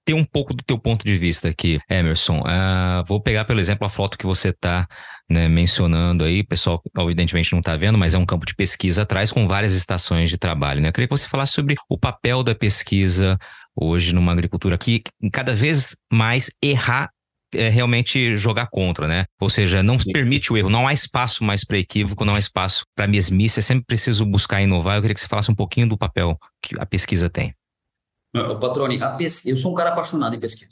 ter 0.05 0.13
um 0.13 0.25
pouco 0.25 0.55
do 0.55 0.63
teu 0.63 0.79
ponto 0.79 1.05
de 1.05 1.17
vista 1.17 1.49
aqui, 1.49 1.79
Emerson. 1.87 2.39
Uh, 2.39 3.05
vou 3.07 3.21
pegar, 3.21 3.45
pelo 3.45 3.59
exemplo, 3.59 3.85
a 3.85 3.89
foto 3.89 4.17
que 4.17 4.25
você 4.25 4.49
está 4.49 4.87
né, 5.29 5.47
mencionando 5.47 6.23
aí. 6.23 6.41
O 6.41 6.47
pessoal, 6.47 6.81
evidentemente, 6.97 7.51
não 7.51 7.59
está 7.59 7.75
vendo, 7.75 7.97
mas 7.97 8.15
é 8.15 8.17
um 8.17 8.25
campo 8.25 8.45
de 8.45 8.55
pesquisa 8.55 9.03
atrás 9.03 9.31
com 9.31 9.47
várias 9.47 9.75
estações 9.75 10.29
de 10.29 10.37
trabalho. 10.37 10.81
Né? 10.81 10.89
Eu 10.89 10.93
queria 10.93 11.07
que 11.07 11.15
você 11.15 11.27
falasse 11.27 11.53
sobre 11.53 11.75
o 11.87 11.97
papel 11.97 12.41
da 12.41 12.55
pesquisa 12.55 13.37
hoje 13.75 14.13
numa 14.13 14.31
agricultura 14.31 14.77
que 14.77 15.03
cada 15.31 15.53
vez 15.53 15.95
mais 16.11 16.51
errar 16.61 17.11
é 17.53 17.69
realmente 17.69 18.35
jogar 18.35 18.67
contra, 18.67 19.07
né? 19.07 19.25
Ou 19.39 19.49
seja, 19.49 19.81
não 19.81 19.97
permite 19.97 20.51
o 20.51 20.57
erro, 20.57 20.69
não 20.69 20.87
há 20.87 20.93
espaço 20.93 21.43
mais 21.43 21.63
para 21.63 21.77
equívoco, 21.77 22.25
não 22.25 22.35
há 22.35 22.39
espaço 22.39 22.85
para 22.95 23.07
mesmice, 23.07 23.59
é 23.59 23.63
sempre 23.63 23.85
preciso 23.85 24.25
buscar 24.25 24.61
inovar. 24.61 24.97
Eu 24.97 25.01
queria 25.01 25.15
que 25.15 25.21
você 25.21 25.27
falasse 25.27 25.51
um 25.51 25.55
pouquinho 25.55 25.87
do 25.87 25.97
papel 25.97 26.37
que 26.61 26.75
a 26.79 26.85
pesquisa 26.85 27.29
tem. 27.29 27.53
Patrone, 28.59 28.99
pesquisa, 29.17 29.49
eu 29.49 29.57
sou 29.57 29.71
um 29.71 29.75
cara 29.75 29.89
apaixonado 29.89 30.35
em 30.35 30.39
pesquisa, 30.39 30.69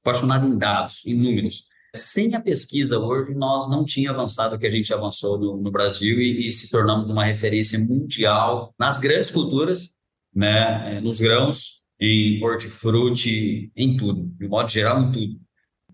apaixonado 0.00 0.46
em 0.46 0.56
dados, 0.56 1.04
em 1.06 1.14
números. 1.14 1.64
Sem 1.94 2.36
a 2.36 2.40
pesquisa 2.40 2.98
hoje, 3.00 3.34
nós 3.34 3.68
não 3.68 3.84
tínhamos 3.84 4.18
avançado 4.18 4.54
o 4.54 4.58
que 4.58 4.66
a 4.66 4.70
gente 4.70 4.94
avançou 4.94 5.36
no, 5.36 5.56
no 5.56 5.72
Brasil 5.72 6.20
e, 6.20 6.46
e, 6.46 6.52
se 6.52 6.70
tornamos 6.70 7.10
uma 7.10 7.24
referência 7.24 7.78
mundial 7.80 8.72
nas 8.78 9.00
grandes 9.00 9.32
culturas, 9.32 9.94
né, 10.32 10.98
é, 10.98 11.00
nos 11.00 11.18
grãos, 11.18 11.80
em 11.98 12.42
hortifruti, 12.44 13.72
em 13.74 13.96
tudo, 13.96 14.30
de 14.38 14.46
modo 14.46 14.68
geral, 14.70 15.02
em 15.02 15.10
tudo. 15.10 15.40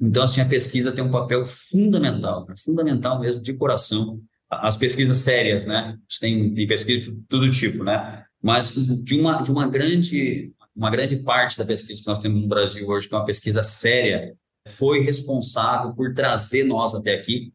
Então, 0.00 0.22
assim, 0.22 0.40
a 0.40 0.48
pesquisa 0.48 0.92
tem 0.92 1.02
um 1.02 1.10
papel 1.10 1.44
fundamental, 1.46 2.46
fundamental 2.62 3.20
mesmo, 3.20 3.42
de 3.42 3.54
coração. 3.54 4.20
As 4.50 4.76
pesquisas 4.76 5.18
sérias, 5.18 5.66
né? 5.66 5.96
Tem, 6.20 6.54
tem 6.54 6.66
pesquisa 6.66 7.10
de 7.10 7.18
todo 7.28 7.50
tipo, 7.50 7.82
né? 7.82 8.24
Mas 8.42 8.74
de 8.74 9.18
uma, 9.18 9.42
de 9.42 9.50
uma 9.50 9.66
grande 9.66 10.52
uma 10.76 10.90
grande 10.90 11.16
parte 11.16 11.56
da 11.56 11.64
pesquisa 11.64 12.02
que 12.02 12.06
nós 12.06 12.18
temos 12.18 12.40
no 12.40 12.46
Brasil 12.46 12.86
hoje, 12.86 13.08
que 13.08 13.14
é 13.14 13.18
uma 13.18 13.24
pesquisa 13.24 13.62
séria, 13.62 14.36
foi 14.68 15.00
responsável 15.00 15.94
por 15.94 16.12
trazer 16.12 16.64
nós 16.64 16.94
até 16.94 17.14
aqui, 17.14 17.52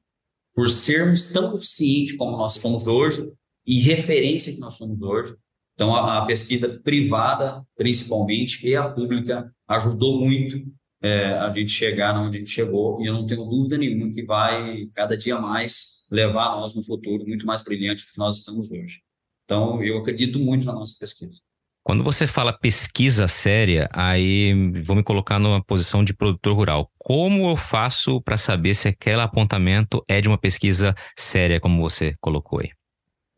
por 0.56 0.70
sermos 0.70 1.32
tão 1.32 1.56
eficientes 1.56 2.18
como 2.18 2.36
nós 2.36 2.54
somos 2.54 2.88
hoje 2.88 3.32
e 3.66 3.80
referência 3.80 4.52
que 4.52 4.60
nós 4.60 4.76
somos 4.76 5.02
hoje. 5.04 5.36
Então, 5.76 5.96
a, 5.96 6.18
a 6.18 6.26
pesquisa 6.26 6.80
privada, 6.84 7.64
principalmente, 7.76 8.68
e 8.68 8.76
a 8.76 8.90
pública 8.90 9.54
ajudou 9.68 10.20
muito 10.20 10.64
é, 11.02 11.34
a 11.34 11.50
gente 11.50 11.72
chegar 11.72 12.18
onde 12.20 12.38
a 12.38 12.40
gente 12.40 12.52
chegou, 12.52 13.02
e 13.02 13.08
eu 13.08 13.14
não 13.14 13.26
tenho 13.26 13.44
dúvida 13.46 13.78
nenhuma 13.78 14.12
que 14.12 14.24
vai, 14.24 14.88
cada 14.94 15.18
dia 15.18 15.40
mais, 15.40 16.06
levar 16.12 16.52
nós 16.52 16.76
no 16.76 16.84
futuro 16.84 17.26
muito 17.26 17.46
mais 17.46 17.64
brilhante 17.64 18.06
do 18.06 18.12
que 18.12 18.18
nós 18.18 18.38
estamos 18.38 18.72
hoje. 18.72 19.02
Então, 19.46 19.84
eu 19.84 19.98
acredito 19.98 20.40
muito 20.40 20.66
na 20.66 20.74
nossa 20.74 20.96
pesquisa. 21.00 21.40
Quando 21.84 22.04
você 22.04 22.28
fala 22.28 22.54
pesquisa 22.54 23.28
séria, 23.28 23.90
aí 23.92 24.54
vou 24.84 24.96
me 24.96 25.04
colocar 25.04 25.40
numa 25.40 25.64
posição 25.64 26.04
de 26.04 26.14
produtor 26.14 26.56
rural. 26.56 26.92
Como 26.96 27.50
eu 27.50 27.56
faço 27.56 28.22
para 28.22 28.38
saber 28.38 28.76
se 28.76 28.88
aquele 28.88 29.20
apontamento 29.20 30.04
é 30.08 30.22
de 30.22 30.28
uma 30.28 30.38
pesquisa 30.38 30.94
séria, 31.18 31.60
como 31.60 31.82
você 31.82 32.16
colocou 32.22 32.60
aí? 32.60 32.70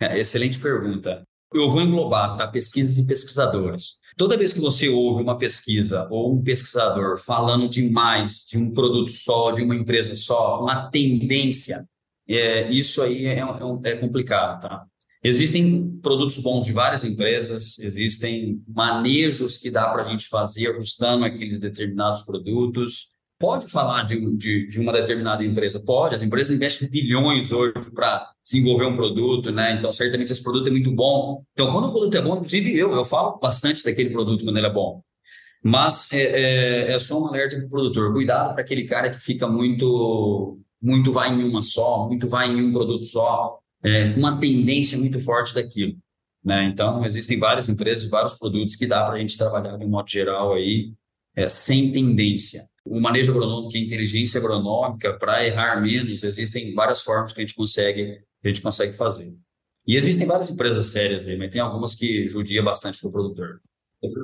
É, 0.02 0.20
excelente 0.20 0.60
pergunta. 0.60 1.24
Eu 1.54 1.70
vou 1.70 1.82
englobar 1.82 2.36
tá? 2.36 2.48
pesquisas 2.48 2.98
e 2.98 3.06
pesquisadores. 3.06 3.96
Toda 4.18 4.38
vez 4.38 4.54
que 4.54 4.60
você 4.60 4.90
ouve 4.90 5.24
uma 5.24 5.38
pesquisa 5.38 6.08
ou 6.10 6.34
um 6.34 6.44
pesquisador 6.44 7.18
falando 7.18 7.68
demais 7.68 8.46
de 8.48 8.58
um 8.58 8.72
produto 8.72 9.12
só, 9.12 9.52
de 9.52 9.64
uma 9.64 9.76
empresa 9.76 10.16
só, 10.16 10.62
uma 10.62 10.90
tendência, 10.90 11.88
é, 12.28 12.70
isso 12.72 13.02
aí 13.02 13.26
é, 13.26 13.40
é, 13.40 13.90
é 13.92 13.96
complicado. 13.96 14.62
Tá? 14.62 14.86
Existem 15.24 15.98
produtos 16.02 16.38
bons 16.40 16.66
de 16.66 16.74
várias 16.74 17.04
empresas, 17.04 17.80
existem 17.80 18.62
manejos 18.68 19.58
que 19.58 19.72
dá 19.72 19.90
para 19.90 20.04
a 20.04 20.10
gente 20.10 20.28
fazer 20.28 20.68
ajustando 20.72 21.24
aqueles 21.24 21.60
determinados 21.60 22.24
produtos. 22.24 23.13
Pode 23.44 23.70
falar 23.70 24.04
de, 24.04 24.38
de, 24.38 24.68
de, 24.70 24.80
uma 24.80 24.94
determinada 24.94 25.44
empresa? 25.44 25.78
Pode, 25.78 26.16
as 26.16 26.22
empresas 26.22 26.56
investem 26.56 26.90
bilhões 26.90 27.52
hoje 27.52 27.74
para 27.94 28.32
desenvolver 28.42 28.86
um 28.86 28.96
produto, 28.96 29.52
né? 29.52 29.74
Então, 29.74 29.92
certamente 29.92 30.32
esse 30.32 30.42
produto 30.42 30.68
é 30.68 30.72
muito 30.72 30.90
bom. 30.96 31.44
Então, 31.52 31.70
quando 31.70 31.90
o 31.90 31.92
produto 31.92 32.16
é 32.16 32.22
bom, 32.22 32.36
inclusive 32.36 32.74
eu, 32.74 32.94
eu 32.94 33.04
falo 33.04 33.38
bastante 33.40 33.84
daquele 33.84 34.12
produto 34.12 34.46
quando 34.46 34.56
ele 34.56 34.68
é 34.68 34.72
bom. 34.72 35.04
Mas 35.62 36.14
é, 36.14 36.22
é, 36.22 36.92
é 36.94 37.00
só 37.00 37.22
um 37.22 37.28
alerta 37.28 37.58
para 37.58 37.66
o 37.66 37.70
produtor. 37.70 38.14
Cuidado 38.14 38.54
para 38.54 38.62
aquele 38.62 38.86
cara 38.86 39.10
que 39.10 39.20
fica 39.20 39.46
muito, 39.46 40.58
muito 40.82 41.12
vai 41.12 41.28
em 41.34 41.44
uma 41.44 41.62
só, 41.62 42.08
muito 42.08 42.30
vai 42.30 42.50
em 42.50 42.62
um 42.62 42.72
produto 42.72 43.04
só 43.04 43.60
é, 43.84 44.14
uma 44.16 44.40
tendência 44.40 44.98
muito 44.98 45.20
forte 45.20 45.54
daquilo. 45.54 45.98
Né? 46.42 46.64
Então, 46.64 47.06
existem 47.06 47.38
várias 47.38 47.68
empresas, 47.68 48.10
vários 48.10 48.36
produtos 48.36 48.78
que 48.78 48.88
dá 48.88 49.04
para 49.04 49.16
a 49.16 49.20
gente 49.20 49.38
trabalhar 49.38 49.76
de 49.76 49.84
um 49.84 49.90
modo 49.90 50.10
geral 50.10 50.54
aí, 50.54 50.94
é, 51.36 51.50
sem 51.50 51.92
tendência. 51.92 52.72
O 52.86 53.00
manejo 53.00 53.32
agronômico, 53.32 53.78
a 53.78 53.80
inteligência 53.80 54.40
agronômica, 54.40 55.14
para 55.14 55.46
errar 55.46 55.82
menos, 55.82 56.24
existem 56.24 56.74
várias 56.74 57.02
formas 57.02 57.32
que 57.32 57.40
a 57.40 57.44
gente 57.44 57.56
consegue, 57.56 58.20
a 58.44 58.48
gente 58.48 58.62
consegue 58.62 58.94
fazer. 58.94 59.34
E 59.88 59.96
existem 59.96 60.28
várias 60.28 60.50
empresas 60.50 60.88
sérias 60.88 61.28
aí, 61.28 61.38
mas 61.38 61.52
tem 61.52 61.62
algumas 61.62 61.96
que 61.96 62.28
judia 62.28 62.62
bastante 62.62 63.02
do 63.02 63.12
produtor. 63.12 63.62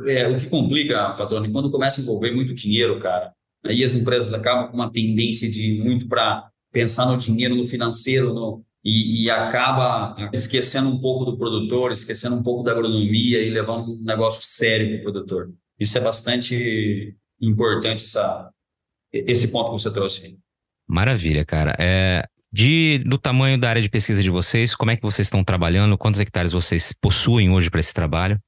É, 0.07 0.27
o 0.27 0.37
que 0.37 0.49
complica, 0.49 1.11
patrônio, 1.11 1.51
quando 1.51 1.71
começa 1.71 2.01
a 2.01 2.03
envolver 2.03 2.31
muito 2.33 2.53
dinheiro, 2.53 2.99
cara, 2.99 3.33
aí 3.65 3.83
as 3.83 3.95
empresas 3.95 4.33
acabam 4.33 4.69
com 4.69 4.75
uma 4.75 4.91
tendência 4.91 5.49
de 5.49 5.81
muito 5.81 6.07
para 6.07 6.49
pensar 6.71 7.05
no 7.05 7.17
dinheiro, 7.17 7.55
no 7.55 7.65
financeiro, 7.65 8.33
no, 8.33 8.63
e, 8.83 9.23
e, 9.23 9.29
acaba 9.29 10.29
esquecendo 10.33 10.89
um 10.89 10.99
pouco 10.99 11.25
do 11.25 11.37
produtor, 11.37 11.91
esquecendo 11.91 12.35
um 12.35 12.43
pouco 12.43 12.63
da 12.63 12.71
agronomia 12.71 13.41
e 13.41 13.49
levando 13.49 13.93
um 13.93 14.01
negócio 14.01 14.41
sério 14.43 14.89
para 14.89 14.99
o 14.99 15.13
produtor. 15.13 15.53
Isso 15.79 15.97
é 15.97 16.01
bastante 16.01 17.15
importante, 17.41 18.05
essa, 18.05 18.49
esse 19.11 19.51
ponto 19.51 19.67
que 19.67 19.81
você 19.81 19.91
trouxe. 19.91 20.37
Maravilha, 20.87 21.45
cara. 21.45 21.75
É, 21.79 22.25
de, 22.51 22.99
do 23.05 23.17
tamanho 23.17 23.59
da 23.59 23.69
área 23.69 23.81
de 23.81 23.89
pesquisa 23.89 24.23
de 24.23 24.29
vocês, 24.29 24.73
como 24.73 24.91
é 24.91 24.95
que 24.95 25.03
vocês 25.03 25.27
estão 25.27 25.43
trabalhando? 25.43 25.97
Quantos 25.97 26.19
hectares 26.19 26.51
vocês 26.51 26.93
possuem 26.99 27.51
hoje 27.51 27.69
para 27.69 27.79
esse 27.79 27.93
trabalho? 27.93 28.39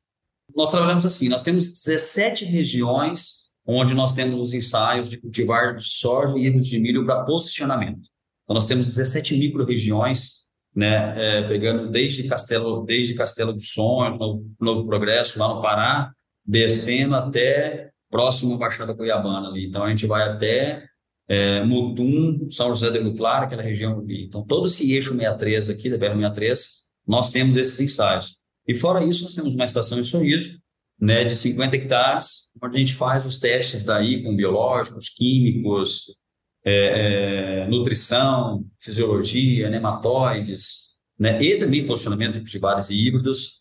Nós 0.56 0.70
trabalhamos 0.70 1.06
assim, 1.06 1.30
nós 1.30 1.44
temos 1.44 1.68
17 1.68 2.46
regiões 2.46 3.42
onde 3.66 3.94
nós 3.94 4.14
temos 4.14 4.42
os 4.42 4.54
ensaios 4.54 5.10
de 5.10 5.18
cultivar 5.18 5.76
de 5.76 5.88
soja 5.88 6.38
e 6.38 6.60
de 6.60 6.80
milho 6.80 7.06
para 7.06 7.24
posicionamento. 7.24 8.02
Então, 8.44 8.56
nós 8.56 8.66
temos 8.66 8.86
17 8.86 9.38
micro-regiões, 9.38 10.42
né, 10.76 11.14
é, 11.18 11.48
pegando 11.48 11.90
desde 11.90 12.24
Castelo, 12.24 12.84
desde 12.84 13.14
Castelo 13.14 13.54
do 13.54 13.62
Sonho, 13.62 14.18
Novo, 14.18 14.52
Novo 14.60 14.88
Progresso, 14.88 15.40
lá 15.40 15.54
no 15.54 15.62
Pará, 15.62 16.12
descendo 16.46 17.16
até 17.16 17.92
próximo 18.12 18.56
à 18.56 18.58
Baixada 18.58 18.94
Cuiabana 18.94 19.48
ali. 19.48 19.66
Então, 19.66 19.84
a 19.84 19.90
gente 19.90 20.06
vai 20.06 20.30
até 20.30 20.86
é, 21.28 21.64
Mutum, 21.64 22.50
São 22.50 22.68
José 22.68 22.92
de 22.92 23.00
Rio 23.00 23.16
Claro, 23.16 23.46
aquela 23.46 23.64
região 23.64 24.00
ali. 24.00 24.26
Então, 24.26 24.46
todo 24.46 24.68
esse 24.68 24.94
eixo 24.94 25.16
63 25.16 25.70
aqui, 25.70 25.90
da 25.90 25.98
BR-63, 25.98 26.60
nós 27.08 27.32
temos 27.32 27.56
esses 27.56 27.80
ensaios. 27.80 28.38
E 28.68 28.76
fora 28.76 29.04
isso, 29.04 29.24
nós 29.24 29.34
temos 29.34 29.56
uma 29.56 29.66
estação 29.66 29.98
em 29.98 30.04
Sorriso, 30.04 30.60
né, 31.00 31.24
de 31.24 31.34
50 31.34 31.76
hectares, 31.76 32.52
onde 32.62 32.76
a 32.76 32.80
gente 32.80 32.94
faz 32.94 33.26
os 33.26 33.40
testes 33.40 33.84
daí 33.84 34.22
com 34.22 34.36
biológicos, 34.36 35.10
químicos, 35.10 36.16
é, 36.64 37.64
é, 37.64 37.68
nutrição, 37.68 38.64
fisiologia, 38.80 39.70
nematóides, 39.70 40.92
né, 41.18 41.42
e 41.42 41.58
também 41.58 41.86
posicionamento 41.86 42.40
de 42.44 42.60
e 42.92 43.08
híbridos, 43.08 43.61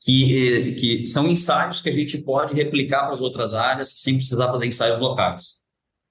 que, 0.00 0.72
que 0.78 1.06
são 1.06 1.28
ensaios 1.28 1.80
que 1.80 1.88
a 1.90 1.92
gente 1.92 2.18
pode 2.22 2.54
replicar 2.54 3.04
para 3.04 3.14
as 3.14 3.20
outras 3.20 3.54
áreas 3.54 4.00
sem 4.00 4.16
precisar 4.16 4.50
fazer 4.50 4.66
ensaios 4.66 5.00
locais. 5.00 5.60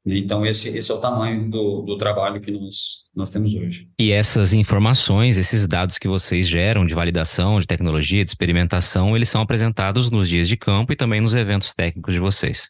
Então, 0.06 0.46
esse, 0.46 0.70
esse 0.70 0.90
é 0.92 0.94
o 0.94 1.00
tamanho 1.00 1.50
do, 1.50 1.82
do 1.82 1.98
trabalho 1.98 2.40
que 2.40 2.52
nós, 2.52 3.10
nós 3.14 3.30
temos 3.30 3.54
hoje. 3.54 3.90
E 4.00 4.12
essas 4.12 4.54
informações, 4.54 5.38
esses 5.38 5.68
dados 5.68 5.98
que 5.98 6.08
vocês 6.08 6.48
geram 6.48 6.86
de 6.86 6.96
validação, 6.96 7.60
de 7.60 7.68
tecnologia, 7.68 8.24
de 8.24 8.32
experimentação, 8.32 9.16
eles 9.16 9.30
são 9.30 9.42
apresentados 9.42 10.10
nos 10.10 10.30
dias 10.30 10.48
de 10.48 10.56
campo 10.56 10.94
e 10.94 10.96
também 10.96 11.20
nos 11.20 11.36
eventos 11.36 11.74
técnicos 11.74 12.14
de 12.14 12.20
vocês. 12.20 12.70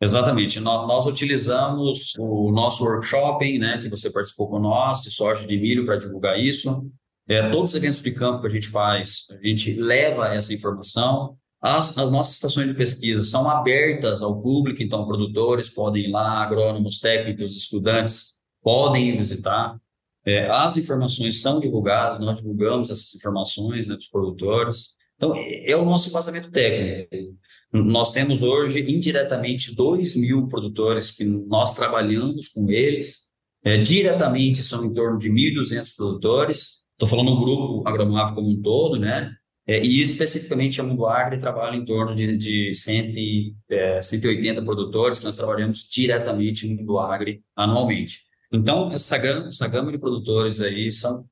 Exatamente. 0.00 0.58
Nós, 0.58 0.86
nós 0.86 1.06
utilizamos 1.06 2.14
o 2.18 2.50
nosso 2.50 2.84
workshop, 2.84 3.58
né, 3.58 3.78
que 3.78 3.88
você 3.88 4.10
participou 4.10 4.48
com 4.48 4.58
nós, 4.58 5.02
de 5.02 5.10
soja 5.10 5.46
de 5.46 5.56
milho, 5.58 5.84
para 5.84 5.96
divulgar 5.96 6.38
isso. 6.38 6.90
É, 7.28 7.50
todos 7.50 7.72
os 7.72 7.76
eventos 7.76 8.00
de 8.00 8.10
campo 8.10 8.40
que 8.40 8.46
a 8.46 8.50
gente 8.50 8.68
faz, 8.68 9.26
a 9.30 9.46
gente 9.46 9.74
leva 9.74 10.34
essa 10.34 10.54
informação. 10.54 11.36
As, 11.60 11.98
as, 11.98 12.10
nossas 12.10 12.36
estações 12.36 12.68
de 12.68 12.74
pesquisa 12.74 13.22
são 13.22 13.50
abertas 13.50 14.22
ao 14.22 14.40
público, 14.40 14.82
então 14.82 15.06
produtores 15.06 15.68
podem 15.68 16.04
ir 16.06 16.10
lá, 16.10 16.42
agrônomos, 16.42 17.00
técnicos, 17.00 17.56
estudantes 17.56 18.36
podem 18.62 19.16
visitar. 19.16 19.76
É, 20.24 20.48
as 20.48 20.76
informações 20.76 21.42
são 21.42 21.60
divulgadas, 21.60 22.18
nós 22.18 22.36
divulgamos 22.36 22.90
essas 22.90 23.14
informações 23.14 23.86
né, 23.86 23.94
dos 23.94 24.08
produtores. 24.08 24.94
Então, 25.16 25.34
é, 25.34 25.72
é 25.72 25.76
o 25.76 25.84
nosso 25.84 26.08
embasamento 26.08 26.50
técnico. 26.50 27.36
Nós 27.72 28.12
temos 28.12 28.42
hoje, 28.42 28.80
indiretamente, 28.90 29.74
2 29.74 30.16
mil 30.16 30.48
produtores 30.48 31.10
que 31.10 31.24
nós 31.24 31.74
trabalhamos 31.74 32.48
com 32.48 32.70
eles. 32.70 33.28
É, 33.62 33.76
diretamente 33.76 34.62
são 34.62 34.84
em 34.84 34.94
torno 34.94 35.18
de 35.18 35.28
1.200 35.28 35.94
produtores. 35.94 36.87
Estou 36.98 37.08
falando 37.08 37.30
do 37.30 37.40
grupo 37.40 37.88
Agromaf 37.88 38.34
como 38.34 38.50
um 38.50 38.60
todo, 38.60 38.98
né? 38.98 39.32
É, 39.64 39.84
e 39.84 40.00
especificamente 40.00 40.80
a 40.80 40.84
Mundo 40.84 41.06
Agri 41.06 41.38
trabalha 41.38 41.76
em 41.76 41.84
torno 41.84 42.12
de, 42.12 42.36
de 42.36 42.74
100, 42.74 43.54
é, 43.70 44.02
180 44.02 44.62
produtores 44.62 45.20
que 45.20 45.24
nós 45.24 45.36
trabalhamos 45.36 45.88
diretamente 45.88 46.66
no 46.66 46.74
Mundo 46.74 46.98
Agri 46.98 47.40
anualmente. 47.54 48.22
Então, 48.52 48.90
essa 48.90 49.16
gama, 49.16 49.48
essa 49.48 49.68
gama 49.68 49.92
de 49.92 49.98
produtores 49.98 50.60
aí 50.60 50.90
são, 50.90 51.24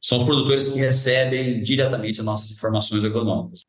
são 0.00 0.18
os 0.18 0.24
produtores 0.24 0.72
que 0.72 0.78
recebem 0.78 1.60
diretamente 1.60 2.20
as 2.20 2.24
nossas 2.24 2.52
informações 2.52 3.04
econômicas. 3.04 3.64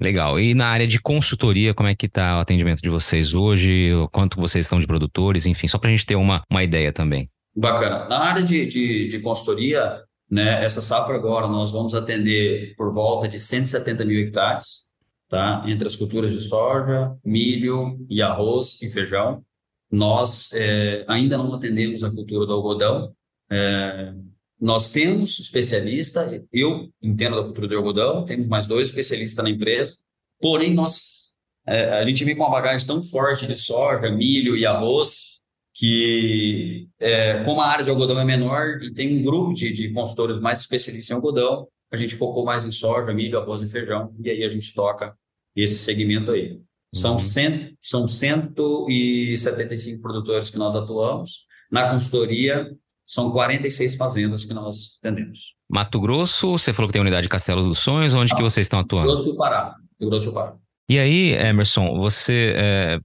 Legal. 0.00 0.40
E 0.40 0.54
na 0.54 0.68
área 0.68 0.86
de 0.86 0.98
consultoria, 0.98 1.74
como 1.74 1.90
é 1.90 1.94
que 1.94 2.06
está 2.06 2.38
o 2.38 2.40
atendimento 2.40 2.80
de 2.80 2.88
vocês 2.88 3.34
hoje? 3.34 3.90
Quanto 4.12 4.40
vocês 4.40 4.64
estão 4.64 4.80
de 4.80 4.86
produtores? 4.86 5.44
Enfim, 5.44 5.66
só 5.66 5.76
para 5.76 5.90
a 5.90 5.92
gente 5.92 6.06
ter 6.06 6.14
uma, 6.14 6.42
uma 6.50 6.64
ideia 6.64 6.90
também. 6.90 7.28
Bacana. 7.54 8.08
Na 8.08 8.20
área 8.20 8.42
de, 8.42 8.64
de, 8.64 9.08
de 9.08 9.18
consultoria, 9.18 10.02
né? 10.30 10.64
Essa 10.64 10.80
safra 10.80 11.16
agora 11.16 11.48
nós 11.48 11.72
vamos 11.72 11.94
atender 11.94 12.74
por 12.76 12.94
volta 12.94 13.26
de 13.26 13.40
170 13.40 14.04
mil 14.04 14.20
hectares, 14.20 14.90
tá? 15.28 15.64
entre 15.66 15.88
as 15.88 15.96
culturas 15.96 16.30
de 16.30 16.40
soja, 16.40 17.16
milho 17.24 17.98
e 18.08 18.22
arroz 18.22 18.80
e 18.82 18.90
feijão. 18.90 19.42
Nós 19.90 20.52
é, 20.54 21.04
ainda 21.08 21.36
não 21.36 21.52
atendemos 21.52 22.04
a 22.04 22.10
cultura 22.10 22.46
do 22.46 22.52
algodão. 22.52 23.12
É, 23.50 24.14
nós 24.60 24.92
temos 24.92 25.40
especialista, 25.40 26.30
eu 26.52 26.88
entendo 27.02 27.36
da 27.36 27.42
cultura 27.42 27.66
do 27.66 27.76
algodão, 27.76 28.24
temos 28.24 28.46
mais 28.46 28.68
dois 28.68 28.90
especialistas 28.90 29.42
na 29.42 29.50
empresa, 29.50 29.96
porém 30.40 30.72
nós, 30.72 31.34
é, 31.66 31.94
a 31.94 32.04
gente 32.04 32.24
vem 32.24 32.36
com 32.36 32.44
uma 32.44 32.50
bagagem 32.50 32.86
tão 32.86 33.02
forte 33.02 33.46
de 33.46 33.56
soja, 33.56 34.10
milho 34.10 34.56
e 34.56 34.64
arroz, 34.64 35.39
que 35.80 36.90
é, 37.00 37.42
como 37.42 37.62
a 37.62 37.68
área 37.68 37.82
de 37.82 37.88
algodão 37.88 38.20
é 38.20 38.24
menor 38.24 38.82
e 38.82 38.92
tem 38.92 39.18
um 39.18 39.22
grupo 39.22 39.54
de, 39.54 39.72
de 39.72 39.90
consultores 39.94 40.38
mais 40.38 40.60
especialistas 40.60 41.10
em 41.10 41.14
algodão, 41.14 41.66
a 41.90 41.96
gente 41.96 42.16
focou 42.16 42.44
mais 42.44 42.66
em 42.66 42.70
soja, 42.70 43.14
milho, 43.14 43.38
arroz 43.38 43.62
e 43.62 43.68
feijão, 43.68 44.14
e 44.22 44.28
aí 44.28 44.44
a 44.44 44.48
gente 44.48 44.74
toca 44.74 45.16
esse 45.56 45.78
segmento 45.78 46.32
aí. 46.32 46.60
São, 46.94 47.14
uhum. 47.14 47.18
cento, 47.18 47.74
são 47.80 48.06
175 48.06 50.02
produtores 50.02 50.50
que 50.50 50.58
nós 50.58 50.76
atuamos. 50.76 51.46
Na 51.72 51.90
consultoria, 51.90 52.70
são 53.06 53.30
46 53.30 53.94
fazendas 53.96 54.44
que 54.44 54.52
nós 54.52 54.98
atendemos. 54.98 55.54
Mato 55.66 55.98
Grosso, 55.98 56.58
você 56.58 56.74
falou 56.74 56.88
que 56.88 56.92
tem 56.92 57.00
unidade 57.00 57.22
de 57.22 57.30
Castelo 57.30 57.62
dos 57.62 57.78
Sonhos, 57.78 58.12
onde 58.12 58.34
ah, 58.34 58.36
que 58.36 58.42
vocês 58.42 58.66
estão 58.66 58.80
atuando? 58.80 59.12
Grosso 59.12 59.24
do 59.24 59.36
Pará. 59.36 59.74
Grosso 59.98 60.26
do 60.26 60.32
Pará. 60.34 60.56
E 60.90 60.98
aí, 60.98 61.32
Emerson, 61.32 61.96
você. 61.96 62.52
É, 62.54 62.98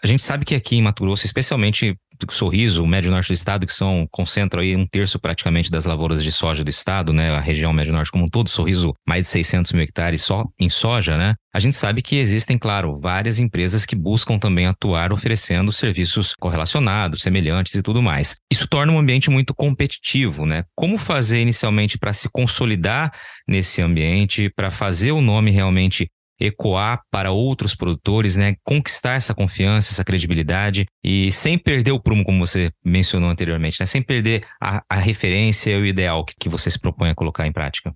a 0.00 0.06
gente 0.06 0.22
sabe 0.22 0.44
que 0.44 0.54
aqui 0.54 0.76
em 0.76 0.82
Mato 0.82 1.02
Grosso, 1.02 1.26
especialmente 1.26 1.98
Sorriso, 2.30 2.82
o 2.82 2.86
médio 2.86 3.10
norte 3.10 3.28
do 3.28 3.34
estado, 3.34 3.66
que 3.66 3.74
são 3.74 4.06
concentram 4.10 4.62
aí 4.62 4.76
um 4.76 4.86
terço 4.86 5.18
praticamente 5.18 5.70
das 5.70 5.84
lavouras 5.84 6.22
de 6.22 6.30
soja 6.30 6.62
do 6.62 6.70
estado, 6.70 7.12
né? 7.12 7.30
A 7.30 7.40
região 7.40 7.72
médio 7.72 7.92
norte 7.92 8.10
como 8.10 8.24
um 8.24 8.28
todo, 8.28 8.48
Sorriso, 8.48 8.94
mais 9.06 9.22
de 9.22 9.28
600 9.28 9.72
mil 9.72 9.82
hectares 9.82 10.22
só 10.22 10.44
em 10.58 10.68
soja, 10.68 11.16
né? 11.16 11.34
A 11.52 11.58
gente 11.58 11.74
sabe 11.74 12.00
que 12.00 12.16
existem, 12.16 12.56
claro, 12.56 12.98
várias 12.98 13.40
empresas 13.40 13.84
que 13.84 13.96
buscam 13.96 14.38
também 14.38 14.66
atuar 14.66 15.12
oferecendo 15.12 15.72
serviços 15.72 16.32
correlacionados, 16.34 17.22
semelhantes 17.22 17.74
e 17.74 17.82
tudo 17.82 18.00
mais. 18.00 18.36
Isso 18.50 18.68
torna 18.68 18.92
um 18.92 18.98
ambiente 18.98 19.30
muito 19.30 19.52
competitivo, 19.52 20.46
né? 20.46 20.64
Como 20.76 20.96
fazer 20.96 21.40
inicialmente 21.40 21.98
para 21.98 22.12
se 22.12 22.28
consolidar 22.28 23.12
nesse 23.48 23.82
ambiente, 23.82 24.48
para 24.54 24.70
fazer 24.70 25.10
o 25.10 25.20
nome 25.20 25.50
realmente 25.50 26.08
ecoar 26.40 27.02
para 27.10 27.30
outros 27.30 27.74
produtores, 27.74 28.36
né? 28.36 28.56
Conquistar 28.64 29.14
essa 29.14 29.34
confiança, 29.34 29.92
essa 29.92 30.04
credibilidade 30.04 30.86
e 31.04 31.30
sem 31.32 31.58
perder 31.58 31.92
o 31.92 32.00
prumo, 32.00 32.24
como 32.24 32.44
você 32.44 32.72
mencionou 32.84 33.28
anteriormente, 33.28 33.78
né? 33.78 33.86
Sem 33.86 34.02
perder 34.02 34.46
a, 34.60 34.82
a 34.88 34.96
referência 34.96 35.70
e 35.70 35.80
o 35.80 35.86
ideal 35.86 36.24
que, 36.24 36.34
que 36.38 36.48
você 36.48 36.70
se 36.70 36.78
propõe 36.78 37.10
a 37.10 37.14
colocar 37.14 37.46
em 37.46 37.52
prática. 37.52 37.94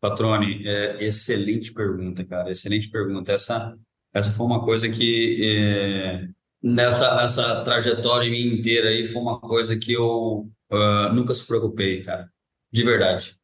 Patrone, 0.00 0.66
é, 0.66 1.04
excelente 1.04 1.72
pergunta, 1.72 2.24
cara. 2.24 2.50
Excelente 2.50 2.90
pergunta. 2.90 3.32
Essa, 3.32 3.74
essa 4.12 4.32
foi 4.32 4.44
uma 4.44 4.62
coisa 4.62 4.88
que 4.90 5.40
é, 5.42 6.28
nessa, 6.62 7.16
nessa 7.16 7.62
trajetória 7.62 8.30
minha 8.30 8.54
inteira 8.54 8.88
aí 8.88 9.06
foi 9.06 9.22
uma 9.22 9.40
coisa 9.40 9.78
que 9.78 9.92
eu 9.92 10.50
uh, 10.72 11.12
nunca 11.14 11.32
se 11.32 11.46
preocupei, 11.46 12.02
cara. 12.02 12.28
De 12.72 12.82
verdade. 12.82 13.36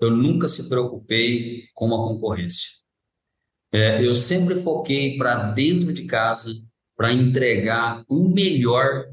Eu 0.00 0.10
nunca 0.10 0.46
se 0.46 0.68
preocupei 0.68 1.64
com 1.74 1.86
a 1.86 2.08
concorrência. 2.08 2.77
É, 3.72 4.04
eu 4.04 4.14
sempre 4.14 4.62
foquei 4.62 5.16
para 5.16 5.50
dentro 5.52 5.92
de 5.92 6.04
casa 6.04 6.54
para 6.96 7.12
entregar 7.12 8.02
o 8.08 8.28
melhor 8.28 9.06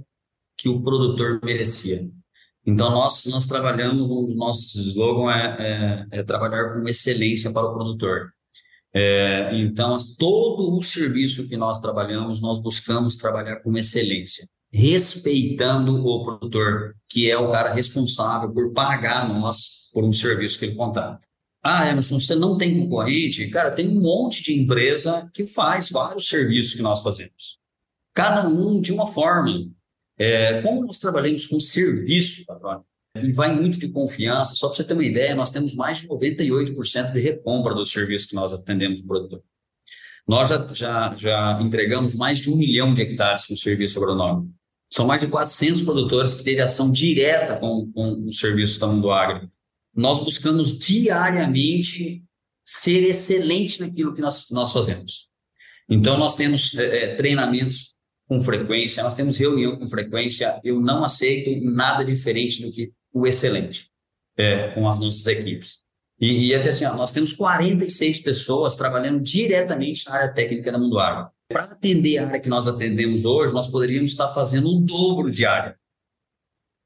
que 0.58 0.70
o 0.70 0.82
produtor 0.82 1.40
merecia. 1.44 2.10
Então, 2.66 2.90
nós, 2.90 3.26
nós 3.28 3.46
trabalhamos, 3.46 4.10
o 4.10 4.36
nosso 4.36 4.80
slogan 4.80 5.32
é, 5.32 6.08
é, 6.12 6.20
é 6.20 6.24
trabalhar 6.24 6.74
com 6.74 6.88
excelência 6.88 7.52
para 7.52 7.68
o 7.68 7.74
produtor. 7.74 8.32
É, 8.92 9.52
então, 9.60 9.96
todo 10.18 10.76
o 10.76 10.82
serviço 10.82 11.48
que 11.48 11.58
nós 11.58 11.80
trabalhamos, 11.80 12.42
nós 12.42 12.60
buscamos 12.60 13.18
trabalhar 13.18 13.58
com 13.58 13.78
excelência, 13.78 14.48
respeitando 14.74 16.04
o 16.04 16.24
produtor, 16.24 16.96
que 17.08 17.30
é 17.30 17.38
o 17.38 17.52
cara 17.52 17.74
responsável 17.74 18.52
por 18.52 18.72
pagar 18.74 19.28
nós 19.28 19.92
por 19.94 20.04
um 20.04 20.14
serviço 20.14 20.58
que 20.58 20.66
ele 20.66 20.76
contrata. 20.76 21.25
Ah, 21.68 21.90
Emerson, 21.90 22.20
você 22.20 22.36
não 22.36 22.60
tem 22.60 22.80
concorrente? 22.80 23.50
Cara, 23.50 23.72
tem 23.72 23.88
um 23.88 24.00
monte 24.00 24.44
de 24.44 24.54
empresa 24.54 25.28
que 25.34 25.48
faz 25.48 25.90
vários 25.90 26.28
serviços 26.28 26.76
que 26.76 26.84
nós 26.84 27.02
fazemos. 27.02 27.58
Cada 28.14 28.48
um 28.48 28.80
de 28.80 28.94
uma 28.94 29.08
forma. 29.08 29.52
É, 30.16 30.62
como 30.62 30.86
nós 30.86 31.00
trabalhamos 31.00 31.48
com 31.48 31.60
serviço, 31.60 32.46
patrão, 32.46 32.86
e 33.16 33.32
vai 33.32 33.52
muito 33.52 33.80
de 33.80 33.90
confiança, 33.90 34.54
só 34.54 34.68
para 34.68 34.78
você 34.78 34.84
ter 34.84 34.94
uma 34.94 35.04
ideia, 35.04 35.34
nós 35.34 35.50
temos 35.50 35.74
mais 35.74 36.02
de 36.02 36.08
98% 36.08 37.12
de 37.12 37.20
recompra 37.20 37.74
dos 37.74 37.92
serviços 37.92 38.30
que 38.30 38.36
nós 38.36 38.54
atendemos 38.54 39.02
no 39.02 39.08
produtor. 39.08 39.42
Nós 40.28 40.50
já, 40.50 40.68
já, 40.72 41.16
já 41.16 41.60
entregamos 41.60 42.14
mais 42.14 42.38
de 42.38 42.52
um 42.52 42.56
milhão 42.56 42.94
de 42.94 43.02
hectares 43.02 43.48
com 43.48 43.58
serviço 43.58 43.98
agronômico. 43.98 44.54
São 44.86 45.08
mais 45.08 45.20
de 45.20 45.28
400 45.28 45.82
produtores 45.82 46.36
que 46.36 46.44
têm 46.44 46.60
ação 46.60 46.92
direta 46.92 47.56
com, 47.56 47.92
com 47.92 48.28
o 48.28 48.32
serviço 48.32 48.80
da 48.80 48.86
Mundo 48.86 49.10
Agro. 49.10 49.50
Nós 49.96 50.24
buscamos 50.24 50.78
diariamente 50.78 52.24
ser 52.66 53.04
excelente 53.04 53.80
naquilo 53.80 54.14
que 54.14 54.22
nós, 54.22 54.50
nós 54.52 54.72
fazemos. 54.74 55.30
Então, 55.90 56.18
nós 56.18 56.36
temos 56.36 56.76
é, 56.76 57.16
treinamentos 57.16 57.96
com 58.28 58.42
frequência, 58.42 59.04
nós 59.04 59.14
temos 59.14 59.38
reunião 59.38 59.78
com 59.78 59.88
frequência. 59.88 60.60
Eu 60.64 60.82
não 60.82 61.04
aceito 61.04 61.64
nada 61.64 62.04
diferente 62.04 62.62
do 62.62 62.72
que 62.72 62.92
o 63.14 63.26
excelente 63.26 63.90
é, 64.38 64.70
com 64.72 64.90
as 64.90 65.00
nossas 65.00 65.26
equipes. 65.28 65.80
E, 66.20 66.48
e 66.48 66.56
até 66.56 66.70
assim, 66.70 66.86
ó, 66.86 66.96
nós 66.96 67.12
temos 67.12 67.34
46 67.34 68.22
pessoas 68.22 68.76
trabalhando 68.76 69.22
diretamente 69.22 70.06
na 70.08 70.16
área 70.16 70.34
técnica 70.34 70.72
da 70.72 70.78
Mundo 70.78 70.98
Agro. 71.00 71.30
Para 71.48 71.64
atender 71.64 72.18
a 72.18 72.28
área 72.28 72.40
que 72.40 72.50
nós 72.50 72.68
atendemos 72.68 73.26
hoje, 73.26 73.54
nós 73.54 73.68
poderíamos 73.68 74.12
estar 74.12 74.34
fazendo 74.34 74.70
o 74.70 74.82
dobro 74.82 75.30
de 75.30 75.46
área. 75.46 75.78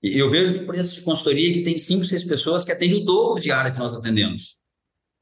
Eu 0.01 0.29
vejo 0.29 0.57
empresas 0.57 0.95
de 0.95 1.01
consultoria 1.01 1.53
que 1.53 1.63
tem 1.63 1.77
5, 1.77 2.05
6 2.05 2.23
pessoas 2.23 2.63
que 2.63 2.71
atendem 2.71 3.01
o 3.01 3.05
dobro 3.05 3.41
de 3.41 3.51
área 3.51 3.71
que 3.71 3.79
nós 3.79 3.93
atendemos. 3.93 4.57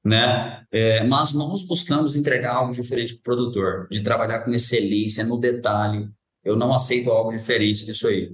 Né? 0.06 0.64
É, 0.72 1.04
mas 1.04 1.34
nós 1.34 1.64
buscamos 1.64 2.16
entregar 2.16 2.56
algo 2.56 2.74
diferente 2.74 3.16
para 3.16 3.20
o 3.20 3.24
produtor, 3.24 3.88
de 3.90 4.02
trabalhar 4.04 4.42
com 4.42 4.52
excelência 4.52 5.26
no 5.26 5.40
detalhe. 5.40 6.08
Eu 6.44 6.56
não 6.56 6.74
aceito 6.74 7.10
algo 7.10 7.36
diferente 7.36 7.86
disso 7.86 8.08
aí. 8.08 8.32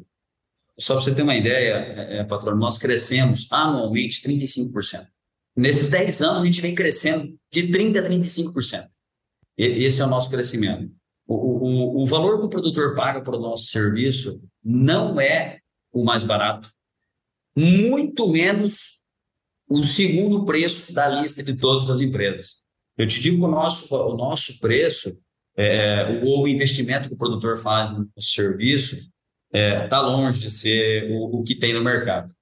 Só 0.78 0.96
para 0.96 1.04
você 1.04 1.16
ter 1.16 1.22
uma 1.22 1.36
ideia, 1.36 1.74
é, 1.76 2.18
é 2.18 2.24
patrão, 2.24 2.56
nós 2.58 2.78
crescemos 2.78 3.48
anualmente 3.52 4.22
35%. 4.22 5.08
Nesses 5.56 5.90
10 5.92 6.22
anos, 6.22 6.42
a 6.42 6.46
gente 6.46 6.62
vem 6.62 6.76
crescendo 6.76 7.36
de 7.52 7.68
30% 7.68 8.00
a 8.00 8.10
35%. 8.10 8.88
E, 9.58 9.86
esse 9.86 10.02
é 10.02 10.06
o 10.06 10.10
nosso 10.10 10.30
crescimento. 10.30 10.92
O, 11.26 11.36
o, 11.36 12.04
o 12.04 12.06
valor 12.06 12.40
que 12.40 12.46
o 12.46 12.50
produtor 12.50 12.96
paga 12.96 13.22
para 13.22 13.38
o 13.38 13.40
nosso 13.40 13.68
serviço 13.68 14.42
não 14.64 15.22
é 15.22 15.60
o 15.94 16.04
mais 16.04 16.24
barato, 16.24 16.70
muito 17.56 18.28
menos 18.28 19.02
o 19.70 19.84
segundo 19.84 20.46
preço 20.46 20.94
da 20.94 21.08
lista 21.08 21.44
de 21.44 21.56
todas 21.56 21.90
as 21.90 22.02
empresas. 22.02 22.64
Eu 22.98 23.08
te 23.08 23.22
digo 23.22 23.46
o 23.46 23.50
nosso, 23.50 23.96
o 23.96 24.16
nosso 24.16 24.60
preço, 24.60 25.18
é, 25.56 26.22
ou 26.26 26.44
o 26.44 26.48
investimento 26.48 27.08
que 27.08 27.16
o 27.16 27.18
produtor 27.18 27.58
faz 27.58 27.92
no 27.92 28.08
serviço, 28.20 28.96
está 28.96 29.14
é, 29.54 29.88
tá 29.88 30.02
longe 30.02 30.40
de 30.40 30.50
ser 30.50 31.12
o, 31.12 31.40
o, 31.40 31.44
que 31.44 31.56
tem 31.56 31.74
no 31.74 31.84
mercado. 31.84 32.34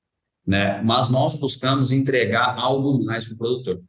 Né? 0.45 0.82
Mas 0.82 1.10
nós 1.10 1.36
buscamos 1.36 1.91
entregar 1.91 2.58
algo 2.58 3.04
mais 3.04 3.26
para 3.26 3.36
o 3.36 3.38
produtor. 3.38 3.82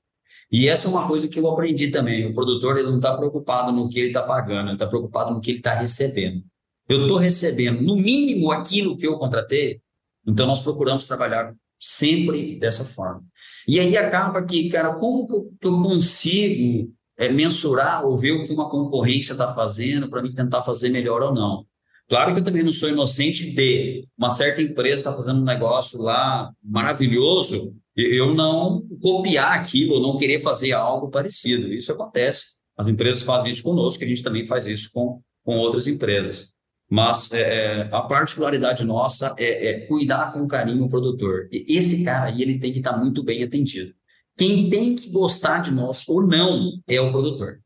E 0.50 0.68
essa 0.68 0.86
é 0.86 0.90
uma 0.90 1.08
coisa 1.08 1.28
que 1.28 1.38
eu 1.38 1.48
aprendi 1.48 1.88
também. 1.88 2.26
O 2.26 2.34
produtor 2.34 2.76
ele 2.76 2.88
não 2.88 2.96
está 2.96 3.16
preocupado 3.16 3.72
no 3.72 3.88
que 3.88 3.98
ele 3.98 4.08
está 4.08 4.22
pagando, 4.22 4.68
ele 4.68 4.74
está 4.74 4.86
preocupado 4.86 5.32
no 5.32 5.40
que 5.40 5.50
ele 5.50 5.58
está 5.58 5.72
recebendo. 5.72 6.44
Eu 6.88 7.02
estou 7.02 7.16
recebendo, 7.16 7.82
no 7.82 7.96
mínimo, 7.96 8.50
aquilo 8.50 8.96
que 8.96 9.06
eu 9.06 9.18
contratei, 9.18 9.80
então 10.26 10.46
nós 10.46 10.62
procuramos 10.62 11.06
trabalhar 11.06 11.54
sempre 11.78 12.58
dessa 12.58 12.84
forma. 12.84 13.24
E 13.66 13.78
aí 13.78 13.96
acaba 13.96 14.44
que, 14.44 14.68
cara, 14.68 14.94
como 14.94 15.26
que 15.26 15.66
eu 15.66 15.72
consigo 15.82 16.92
é, 17.16 17.28
mensurar 17.28 18.04
ou 18.04 18.16
ver 18.16 18.32
o 18.32 18.44
que 18.44 18.52
uma 18.52 18.68
concorrência 18.68 19.32
está 19.32 19.52
fazendo 19.54 20.08
para 20.08 20.22
mim 20.22 20.32
tentar 20.32 20.62
fazer 20.62 20.90
melhor 20.90 21.22
ou 21.22 21.34
não? 21.34 21.64
Claro 22.08 22.32
que 22.32 22.40
eu 22.40 22.44
também 22.44 22.62
não 22.62 22.72
sou 22.72 22.88
inocente 22.88 23.50
de 23.52 24.06
uma 24.18 24.30
certa 24.30 24.60
empresa 24.60 24.96
estar 24.96 25.12
tá 25.12 25.16
fazendo 25.16 25.40
um 25.40 25.44
negócio 25.44 26.00
lá 26.00 26.52
maravilhoso, 26.62 27.74
eu 27.96 28.34
não 28.34 28.86
copiar 29.00 29.58
aquilo, 29.58 30.00
não 30.00 30.16
querer 30.16 30.40
fazer 30.40 30.72
algo 30.72 31.10
parecido. 31.10 31.72
Isso 31.72 31.92
acontece. 31.92 32.60
As 32.76 32.88
empresas 32.88 33.22
fazem 33.22 33.52
isso 33.52 33.62
conosco, 33.62 34.02
a 34.02 34.06
gente 34.06 34.22
também 34.22 34.46
faz 34.46 34.66
isso 34.66 34.90
com, 34.92 35.20
com 35.44 35.56
outras 35.58 35.86
empresas. 35.86 36.52
Mas 36.92 37.32
é, 37.32 37.40
é 37.40 37.88
a 37.90 38.02
particularidade 38.02 38.84
nossa 38.84 39.34
é, 39.38 39.70
é, 39.70 39.80
cuidar 39.86 40.30
com 40.30 40.46
carinho 40.46 40.84
o 40.84 40.90
produtor. 40.90 41.48
E 41.50 41.64
esse 41.74 42.04
cara 42.04 42.26
aí 42.26 42.42
ele 42.42 42.58
tem 42.58 42.70
que 42.70 42.80
estar 42.80 42.98
muito 42.98 43.24
bem 43.24 43.42
atendido. 43.42 43.94
Quem 44.36 44.68
tem 44.68 44.94
que 44.94 45.08
gostar 45.08 45.60
de 45.60 45.70
nós 45.70 46.06
ou 46.06 46.20
não 46.20 46.70
é 46.86 47.00
o 47.00 47.10
produtor. 47.10 47.62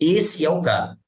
Esse 0.00 0.44
é 0.44 0.50
o 0.50 0.62
cara. 0.62 0.98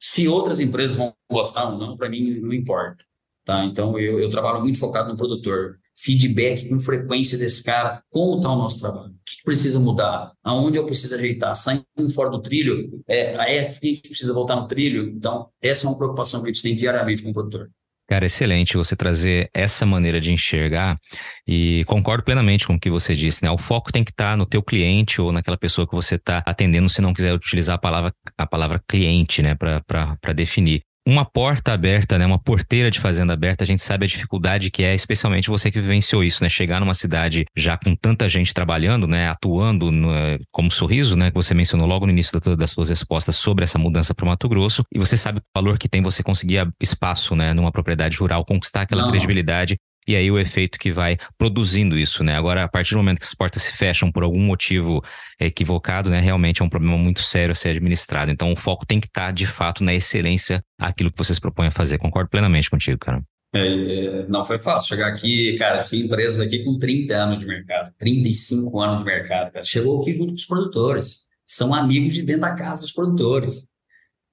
Se 0.00 0.28
outras 0.28 0.60
empresas 0.60 0.96
vão 0.96 1.14
gostar 1.30 1.68
ou 1.68 1.78
não, 1.78 1.94
para 1.94 2.08
mim 2.08 2.40
não 2.40 2.54
importa. 2.54 3.04
Tá? 3.44 3.66
Então 3.66 3.98
eu, 3.98 4.18
eu 4.18 4.30
trabalho 4.30 4.62
muito 4.62 4.78
focado 4.78 5.10
no 5.10 5.16
produtor. 5.18 5.78
Feedback 5.94 6.70
com 6.70 6.80
frequência 6.80 7.36
desse 7.36 7.62
cara, 7.62 8.02
como 8.08 8.38
está 8.38 8.50
o 8.50 8.56
nosso 8.56 8.80
trabalho, 8.80 9.14
que 9.38 9.44
precisa 9.44 9.78
mudar, 9.78 10.32
aonde 10.42 10.78
eu 10.78 10.84
preciso 10.84 11.14
ajeitar, 11.14 11.54
saindo 11.54 12.10
fora 12.12 12.28
do 12.28 12.42
trilho, 12.42 13.02
é, 13.06 13.34
é 13.34 13.64
que 13.72 13.86
a 13.86 13.94
gente 13.94 14.08
precisa 14.08 14.34
voltar 14.34 14.56
no 14.56 14.66
trilho. 14.66 15.08
Então, 15.08 15.48
essa 15.62 15.86
é 15.86 15.88
uma 15.88 15.96
preocupação 15.96 16.42
que 16.42 16.50
a 16.50 16.52
gente 16.52 16.62
tem 16.62 16.74
diariamente 16.74 17.22
com 17.22 17.30
o 17.30 17.32
produtor. 17.32 17.70
Cara, 18.08 18.24
excelente 18.24 18.76
você 18.76 18.96
trazer 18.96 19.50
essa 19.52 19.84
maneira 19.84 20.18
de 20.18 20.32
enxergar 20.32 20.98
e 21.46 21.84
concordo 21.84 22.24
plenamente 22.24 22.66
com 22.66 22.74
o 22.74 22.80
que 22.80 22.88
você 22.88 23.14
disse, 23.14 23.44
né? 23.44 23.50
O 23.50 23.58
foco 23.58 23.92
tem 23.92 24.02
que 24.02 24.10
estar 24.10 24.30
tá 24.30 24.36
no 24.36 24.46
teu 24.46 24.62
cliente 24.62 25.20
ou 25.20 25.30
naquela 25.30 25.58
pessoa 25.58 25.86
que 25.86 25.94
você 25.94 26.14
está 26.14 26.42
atendendo, 26.46 26.88
se 26.88 27.02
não 27.02 27.12
quiser 27.12 27.34
utilizar 27.34 27.76
a 27.76 27.78
palavra, 27.78 28.14
a 28.36 28.46
palavra 28.46 28.82
cliente, 28.88 29.42
né, 29.42 29.54
para 29.54 30.32
definir 30.34 30.82
uma 31.08 31.24
porta 31.24 31.72
aberta, 31.72 32.18
né, 32.18 32.26
uma 32.26 32.38
porteira 32.38 32.90
de 32.90 33.00
fazenda 33.00 33.32
aberta, 33.32 33.64
a 33.64 33.66
gente 33.66 33.82
sabe 33.82 34.04
a 34.04 34.08
dificuldade 34.08 34.70
que 34.70 34.84
é, 34.84 34.94
especialmente 34.94 35.48
você 35.48 35.70
que 35.70 35.80
vivenciou 35.80 36.22
isso, 36.22 36.42
né, 36.42 36.50
chegar 36.50 36.80
numa 36.80 36.92
cidade 36.92 37.46
já 37.56 37.78
com 37.78 37.96
tanta 37.96 38.28
gente 38.28 38.52
trabalhando, 38.52 39.06
né, 39.06 39.26
atuando 39.26 39.90
no, 39.90 40.10
como 40.52 40.70
sorriso, 40.70 41.16
né, 41.16 41.30
que 41.30 41.34
você 41.34 41.54
mencionou 41.54 41.86
logo 41.86 42.04
no 42.04 42.12
início 42.12 42.38
das 42.54 42.72
suas 42.72 42.90
respostas 42.90 43.36
sobre 43.36 43.64
essa 43.64 43.78
mudança 43.78 44.14
para 44.14 44.24
o 44.24 44.28
Mato 44.28 44.46
Grosso, 44.50 44.82
e 44.94 44.98
você 44.98 45.16
sabe 45.16 45.38
o 45.38 45.42
valor 45.56 45.78
que 45.78 45.88
tem 45.88 46.02
você 46.02 46.22
conseguir 46.22 46.68
espaço, 46.78 47.34
né, 47.34 47.54
numa 47.54 47.72
propriedade 47.72 48.18
rural, 48.18 48.44
conquistar 48.44 48.82
aquela 48.82 49.00
Não. 49.00 49.10
credibilidade 49.10 49.78
e 50.08 50.16
aí 50.16 50.30
o 50.30 50.38
efeito 50.38 50.78
que 50.78 50.90
vai 50.90 51.18
produzindo 51.36 51.98
isso, 51.98 52.24
né? 52.24 52.34
Agora, 52.34 52.64
a 52.64 52.68
partir 52.68 52.94
do 52.94 52.96
momento 52.96 53.18
que 53.18 53.26
as 53.26 53.34
portas 53.34 53.62
se 53.64 53.72
fecham 53.72 54.10
por 54.10 54.22
algum 54.22 54.40
motivo 54.40 55.04
equivocado, 55.38 56.08
né? 56.08 56.18
Realmente 56.18 56.62
é 56.62 56.64
um 56.64 56.68
problema 56.68 56.96
muito 56.96 57.20
sério 57.20 57.52
a 57.52 57.54
ser 57.54 57.68
administrado. 57.68 58.30
Então, 58.30 58.50
o 58.50 58.56
foco 58.56 58.86
tem 58.86 58.98
que 58.98 59.06
estar, 59.06 59.26
tá, 59.26 59.30
de 59.30 59.46
fato, 59.46 59.84
na 59.84 59.94
excelência 59.94 60.64
aquilo 60.78 61.12
que 61.12 61.18
vocês 61.18 61.38
propõem 61.38 61.68
a 61.68 61.70
fazer. 61.70 61.98
Concordo 61.98 62.30
plenamente 62.30 62.70
contigo, 62.70 62.98
cara. 62.98 63.22
É, 63.54 63.66
é, 63.66 64.26
não 64.28 64.44
foi 64.44 64.58
fácil 64.58 64.88
chegar 64.88 65.08
aqui, 65.08 65.56
cara, 65.58 65.80
tinha 65.82 66.04
empresas 66.04 66.40
aqui 66.40 66.64
com 66.64 66.78
30 66.78 67.14
anos 67.14 67.38
de 67.38 67.46
mercado, 67.46 67.92
35 67.98 68.80
anos 68.80 68.98
de 69.00 69.04
mercado, 69.04 69.52
cara. 69.52 69.64
Chegou 69.64 70.00
aqui 70.00 70.12
junto 70.14 70.28
com 70.28 70.34
os 70.34 70.46
produtores. 70.46 71.28
São 71.44 71.74
amigos 71.74 72.14
de 72.14 72.22
dentro 72.22 72.42
da 72.42 72.54
casa 72.54 72.82
dos 72.82 72.92
produtores 72.92 73.66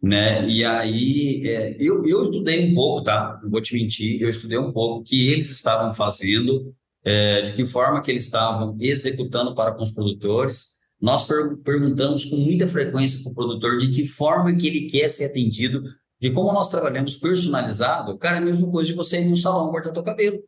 né? 0.02 0.48
E 0.48 0.64
aí 0.64 1.41
é, 1.48 1.78
eu, 1.80 2.06
eu 2.06 2.24
estudei 2.24 2.72
um 2.72 2.76
pouco, 2.76 3.04
tá? 3.04 3.39
Não 3.43 3.50
vou 3.50 3.62
te 3.62 3.74
mentir, 3.74 4.22
eu 4.22 4.30
estudei 4.30 4.58
um 4.58 4.72
pouco 4.72 5.02
o 5.02 5.04
que 5.04 5.32
eles 5.32 5.50
estavam 5.50 5.93
fazendo, 5.93 6.74
é, 7.04 7.41
de 7.41 7.54
que 7.54 7.66
forma 7.66 8.02
que 8.02 8.12
eles 8.12 8.26
estavam 8.26 8.78
executando 8.80 9.56
para 9.56 9.74
com 9.74 9.84
os 9.84 9.91
produtores. 9.91 10.76
Nós 11.02 11.28
per 11.28 11.58
perguntamos 11.58 12.26
com 12.26 12.38
muita 12.38 12.68
frequência 12.68 13.22
para 13.24 13.32
o 13.32 13.36
produtor 13.36 13.78
de 13.78 13.91
que 13.91 14.06
forma 14.06 14.56
que 14.56 14.68
ele 14.68 14.89
quer 14.89 15.08
ser 15.10 15.26
atendido, 15.26 15.84
e 16.22 16.32
como 16.32 16.52
nós 16.54 16.70
trabalhamos 16.70 17.18
personalizado, 17.18 18.18
cara, 18.18 18.38
é 18.38 18.39
a 18.39 18.41
mesma 18.41 18.70
coisa 18.72 18.89
de 18.89 18.96
você 18.96 19.22
ir 19.22 19.26
no 19.26 19.38
salão 19.38 19.70
cortar 19.70 19.91
teu 19.91 20.04
cabelo. 20.04 20.39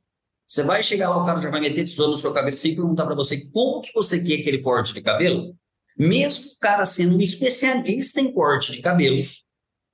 Você 0.48 0.64
vai 0.64 0.82
chegar 0.82 1.10
lá, 1.10 1.22
o 1.22 1.26
cara 1.26 1.42
já 1.42 1.50
vai 1.50 1.60
meter 1.60 1.84
tesouro 1.84 2.14
no 2.14 2.18
seu 2.18 2.34
cabelo 2.34 2.56
sem 2.56 2.74
perguntar 2.74 3.06
para 3.06 3.16
você 3.16 3.50
como 3.52 3.82
que 3.82 3.94
você 3.94 4.24
quer 4.24 4.36
aquele 4.36 4.60
corte 4.60 4.94
de 4.94 5.02
cabelo. 5.02 5.54
Mesmo 5.98 6.52
o 6.52 6.60
cara 6.60 6.86
sendo 6.86 7.18
um 7.18 7.22
especialista 7.22 8.22
em 8.22 8.32
corte 8.32 8.72
de 8.72 8.82
cabelos, 8.82 9.44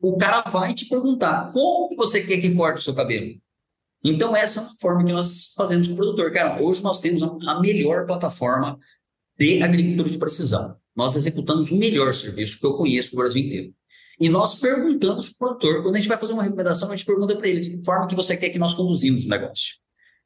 o 0.02 0.18
cara 0.18 0.42
vai 0.50 0.74
te 0.74 0.88
perguntar 0.90 1.52
como 1.52 1.90
que 1.90 1.96
você 1.96 2.26
quer 2.26 2.42
que 2.42 2.54
corte 2.54 2.80
o 2.80 2.84
seu 2.84 2.94
cabelo. 2.94 3.34
Então, 4.04 4.36
essa 4.36 4.60
é 4.60 4.64
uma 4.64 4.76
forma 4.82 5.06
que 5.06 5.14
nós 5.14 5.54
fazemos 5.56 5.88
com 5.88 5.94
o 5.94 5.96
produtor. 5.96 6.30
Cara, 6.32 6.62
hoje 6.62 6.84
nós 6.84 7.00
temos 7.00 7.24
a 7.24 7.60
melhor 7.62 8.06
plataforma 8.06 8.78
de 9.40 9.64
agricultura 9.64 10.10
de 10.10 10.18
precisão. 10.18 10.76
Nós 10.94 11.16
executamos 11.16 11.72
o 11.72 11.78
melhor 11.78 12.14
serviço 12.14 12.60
que 12.60 12.66
eu 12.66 12.76
conheço 12.76 13.16
no 13.16 13.22
Brasil 13.22 13.44
inteiro. 13.44 13.74
E 14.20 14.30
nós 14.30 14.60
perguntamos 14.60 15.30
para 15.30 15.48
o 15.48 15.58
produtor, 15.58 15.82
quando 15.82 15.96
a 15.96 16.00
gente 16.00 16.10
vai 16.10 16.18
fazer 16.18 16.34
uma 16.34 16.44
recomendação, 16.44 16.90
a 16.90 16.96
gente 16.96 17.06
pergunta 17.06 17.36
para 17.36 17.48
ele 17.48 17.62
de 17.62 17.78
que 17.78 17.84
forma 17.84 18.08
que 18.08 18.16
você 18.16 18.38
quer 18.38 18.50
que 18.50 18.60
nós 18.60 18.74
conduzimos 18.74 19.26
o 19.26 19.30
negócio. 19.30 19.76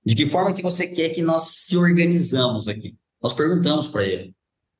De 0.03 0.15
que 0.15 0.25
forma 0.25 0.53
que 0.53 0.63
você 0.63 0.88
quer 0.88 1.09
que 1.09 1.21
nós 1.21 1.43
se 1.43 1.78
organizamos 1.78 2.67
aqui. 2.67 2.95
Nós 3.21 3.34
perguntamos 3.34 3.88
para 3.88 4.05
ele. 4.05 4.34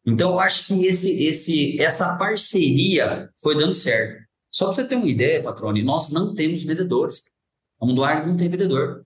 Então, 0.08 0.32
eu 0.32 0.39
acho 0.39 0.68
que 0.68 0.86
esse, 0.86 1.22
esse, 1.22 1.82
essa 1.82 2.16
parceria 2.16 3.30
foi 3.41 3.58
dando 3.58 3.74
certo. 3.74 4.26
Só 4.49 4.68
para 4.68 4.76
você 4.76 4.86
ter 4.86 4.95
uma 4.95 5.05
ideia, 5.05 5.43
Patrone, 5.43 5.84
nós 5.84 6.12
não 6.12 6.34
temos 6.34 6.64
vendedores. 6.64 7.24
A 7.82 7.86
Mundo 7.86 8.05
Agro 8.05 8.30
não 8.30 8.38
tem 8.38 8.47
vendedor. 8.47 9.05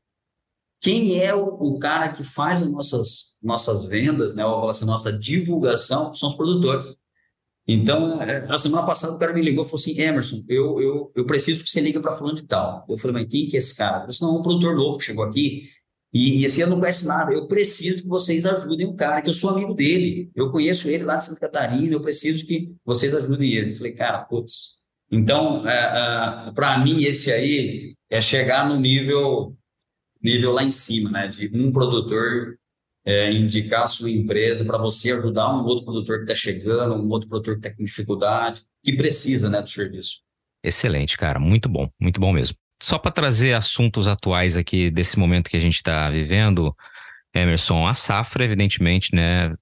Quem 0.79 1.19
é 1.19 1.33
o, 1.33 1.43
o, 1.43 1.79
cara 1.79 2.09
que 2.09 2.23
faz 2.23 2.61
as 2.61 2.71
nossas, 2.71 3.37
nossas 3.41 3.85
vendas, 3.85 4.35
né, 4.35 4.45
ou 4.45 4.69
assim, 4.69 4.85
nossa 4.85 5.11
divulgação, 5.11 6.13
são 6.13 6.29
os 6.29 6.35
produtores. 6.35 6.95
Então, 7.67 8.21
é, 8.21 8.45
na 8.45 8.59
semana 8.59 8.85
passada, 8.85 9.13
o 9.13 9.19
cara 9.19 9.33
me 9.33 9.41
ligou 9.41 9.63
e 9.63 9.67
falou 9.67 9.79
assim: 9.79 9.99
Emerson, 9.99 10.43
eu, 10.47 10.79
eu, 10.79 11.11
eu 11.15 11.25
preciso 11.25 11.63
que 11.63 11.69
você 11.69 11.81
ligue 11.81 11.99
para 11.99 12.15
fulano 12.15 12.37
de 12.37 12.43
tal. 12.43 12.85
Eu 12.87 12.97
falei, 12.97 13.23
mas 13.23 13.31
quem 13.31 13.47
que 13.47 13.55
é 13.55 13.59
esse 13.59 13.75
cara? 13.75 14.05
Eu 14.07 14.13
falei, 14.13 14.17
não, 14.21 14.35
é 14.35 14.39
um 14.39 14.43
produtor 14.43 14.75
novo 14.75 14.97
que 14.99 15.05
chegou 15.05 15.23
aqui 15.23 15.69
e, 16.13 16.41
e 16.41 16.45
esse 16.45 16.61
ano 16.61 16.73
não 16.73 16.79
conhece 16.79 17.07
nada. 17.07 17.31
Eu 17.31 17.47
preciso 17.47 18.03
que 18.03 18.07
vocês 18.07 18.45
ajudem 18.45 18.87
o 18.87 18.95
cara, 18.95 19.21
que 19.21 19.29
eu 19.29 19.33
sou 19.33 19.51
amigo 19.51 19.73
dele. 19.73 20.29
Eu 20.35 20.51
conheço 20.51 20.89
ele 20.89 21.03
lá 21.03 21.17
de 21.17 21.25
Santa 21.25 21.39
Catarina, 21.39 21.93
eu 21.93 22.01
preciso 22.01 22.45
que 22.45 22.73
vocês 22.85 23.13
ajudem 23.13 23.53
ele. 23.53 23.71
Eu 23.71 23.77
falei, 23.77 23.93
cara, 23.93 24.19
putz, 24.19 24.81
então, 25.11 25.67
é, 25.67 26.47
é, 26.47 26.51
para 26.51 26.77
mim, 26.79 27.03
esse 27.03 27.31
aí 27.33 27.95
é 28.09 28.21
chegar 28.21 28.67
no 28.67 28.79
nível, 28.79 29.57
nível 30.23 30.53
lá 30.53 30.63
em 30.63 30.71
cima, 30.71 31.11
né? 31.11 31.27
De 31.27 31.51
um 31.53 31.69
produtor 31.71 32.57
é, 33.05 33.29
indicar 33.31 33.83
a 33.83 33.87
sua 33.87 34.09
empresa 34.09 34.63
para 34.63 34.77
você 34.77 35.11
ajudar 35.11 35.53
um 35.53 35.65
outro 35.65 35.83
produtor 35.83 36.17
que 36.17 36.23
está 36.23 36.35
chegando, 36.35 36.95
um 36.95 37.09
outro 37.09 37.27
produtor 37.27 37.55
que 37.55 37.67
está 37.67 37.75
com 37.75 37.83
dificuldade, 37.83 38.63
que 38.83 38.95
precisa 38.95 39.49
né, 39.49 39.61
do 39.61 39.69
serviço. 39.69 40.19
Excelente, 40.63 41.17
cara. 41.17 41.39
Muito 41.39 41.67
bom, 41.67 41.89
muito 41.99 42.19
bom 42.19 42.31
mesmo. 42.31 42.55
Só 42.81 42.97
para 42.97 43.11
trazer 43.11 43.53
assuntos 43.53 44.07
atuais 44.07 44.57
aqui 44.57 44.89
desse 44.89 45.19
momento 45.19 45.49
que 45.49 45.57
a 45.57 45.61
gente 45.61 45.75
está 45.75 46.09
vivendo, 46.09 46.75
Emerson, 47.33 47.87
a 47.87 47.93
safra, 47.93 48.43
evidentemente, 48.43 49.15
né, 49.15 49.53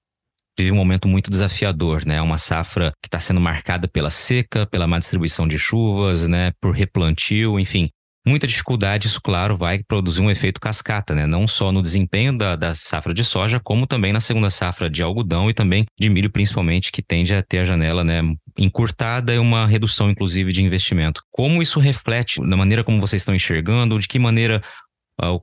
vive 0.58 0.72
um 0.72 0.76
momento 0.76 1.06
muito 1.06 1.30
desafiador, 1.30 2.04
né? 2.04 2.20
Uma 2.20 2.38
safra 2.38 2.92
que 3.00 3.08
está 3.08 3.20
sendo 3.20 3.40
marcada 3.40 3.86
pela 3.86 4.10
seca, 4.10 4.66
pela 4.66 4.86
má 4.86 4.98
distribuição 4.98 5.46
de 5.46 5.58
chuvas, 5.58 6.26
né? 6.26 6.52
Por 6.60 6.74
replantio, 6.74 7.60
enfim 7.60 7.90
muita 8.26 8.46
dificuldade, 8.46 9.06
isso, 9.06 9.20
claro, 9.20 9.56
vai 9.56 9.82
produzir 9.82 10.20
um 10.20 10.30
efeito 10.30 10.60
cascata, 10.60 11.14
né? 11.14 11.26
Não 11.26 11.48
só 11.48 11.72
no 11.72 11.82
desempenho 11.82 12.36
da, 12.36 12.56
da 12.56 12.74
safra 12.74 13.14
de 13.14 13.24
soja, 13.24 13.60
como 13.60 13.86
também 13.86 14.12
na 14.12 14.20
segunda 14.20 14.50
safra 14.50 14.90
de 14.90 15.02
algodão 15.02 15.48
e 15.48 15.54
também 15.54 15.86
de 15.98 16.08
milho, 16.08 16.30
principalmente, 16.30 16.92
que 16.92 17.02
tende 17.02 17.34
a 17.34 17.42
ter 17.42 17.60
a 17.60 17.64
janela 17.64 18.04
né, 18.04 18.20
encurtada 18.58 19.34
e 19.34 19.38
uma 19.38 19.66
redução, 19.66 20.10
inclusive, 20.10 20.52
de 20.52 20.62
investimento. 20.62 21.22
Como 21.30 21.62
isso 21.62 21.80
reflete 21.80 22.40
na 22.40 22.56
maneira 22.56 22.84
como 22.84 23.00
vocês 23.00 23.22
estão 23.22 23.34
enxergando, 23.34 23.98
de 23.98 24.06
que 24.06 24.18
maneira 24.18 24.62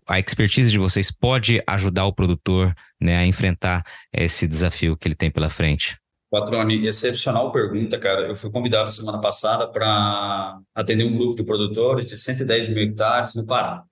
a 0.08 0.20
expertise 0.20 0.72
de 0.72 0.80
vocês 0.80 1.12
pode 1.12 1.62
ajudar 1.68 2.06
o 2.06 2.14
produtor 2.14 2.74
né, 3.00 3.18
a 3.18 3.26
enfrentar 3.26 3.84
esse 4.12 4.48
desafio 4.48 4.98
que 4.98 5.08
ele 5.08 5.16
tem 5.16 5.30
pela 5.30 5.50
frente? 5.50 5.98
Patrone, 6.30 6.86
excepcional 6.86 7.52
pergunta, 7.52 7.98
cara. 7.98 8.28
Eu 8.28 8.36
fui 8.36 8.52
convidado 8.52 8.90
semana 8.90 9.20
passada 9.20 9.68
para 9.68 10.60
atender 10.76 11.06
um 11.06 11.18
grupo 11.18 11.36
de 11.36 11.44
produtores 11.44 12.06
de 12.06 12.18
110 12.18 12.70
mil 12.70 12.84
hectares 12.84 13.34
no 13.36 13.46
Pará. 13.46 13.84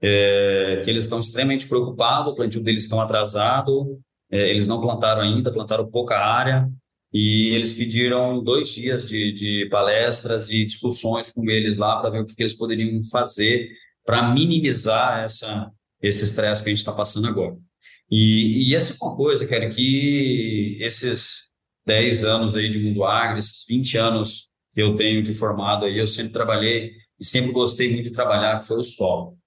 É, 0.00 0.80
que 0.84 0.88
eles 0.88 1.04
estão 1.04 1.18
extremamente 1.18 1.68
preocupados, 1.68 2.32
o 2.32 2.36
plantio 2.36 2.62
deles 2.62 2.84
estão 2.84 3.00
atrasado, 3.00 4.00
é, 4.30 4.48
eles 4.48 4.66
não 4.66 4.80
plantaram 4.80 5.22
ainda, 5.22 5.52
plantaram 5.52 5.90
pouca 5.90 6.16
área, 6.18 6.70
e 7.12 7.48
eles 7.54 7.72
pediram 7.72 8.42
dois 8.42 8.68
dias 8.68 9.04
de, 9.04 9.32
de 9.32 9.68
palestras 9.70 10.50
e 10.50 10.64
discussões 10.64 11.30
com 11.32 11.48
eles 11.50 11.78
lá 11.78 12.00
para 12.00 12.10
ver 12.10 12.20
o 12.20 12.26
que, 12.26 12.34
que 12.34 12.42
eles 12.42 12.54
poderiam 12.54 13.02
fazer 13.10 13.68
para 14.04 14.30
minimizar 14.30 15.24
essa, 15.24 15.70
esse 16.00 16.24
estresse 16.24 16.62
que 16.62 16.68
a 16.68 16.72
gente 16.72 16.78
está 16.78 16.92
passando 16.92 17.26
agora. 17.26 17.56
E, 18.10 18.70
e 18.70 18.74
essa 18.74 18.94
é 18.94 19.06
uma 19.06 19.16
coisa, 19.16 19.46
cara, 19.46 19.68
que 19.68 20.78
esses 20.80 21.48
10 21.88 22.24
anos 22.24 22.54
aí 22.54 22.68
de 22.68 22.78
mundo 22.78 23.02
agro, 23.02 23.38
esses 23.38 23.64
20 23.66 23.96
anos 23.96 24.50
que 24.74 24.82
eu 24.82 24.94
tenho 24.94 25.22
de 25.22 25.32
formado 25.32 25.86
aí, 25.86 25.98
eu 25.98 26.06
sempre 26.06 26.34
trabalhei 26.34 26.92
e 27.18 27.24
sempre 27.24 27.50
gostei 27.50 27.90
muito 27.90 28.04
de 28.04 28.12
trabalhar, 28.12 28.60
que 28.60 28.66
foi 28.66 28.76
o 28.76 28.82
solo. 28.82 29.38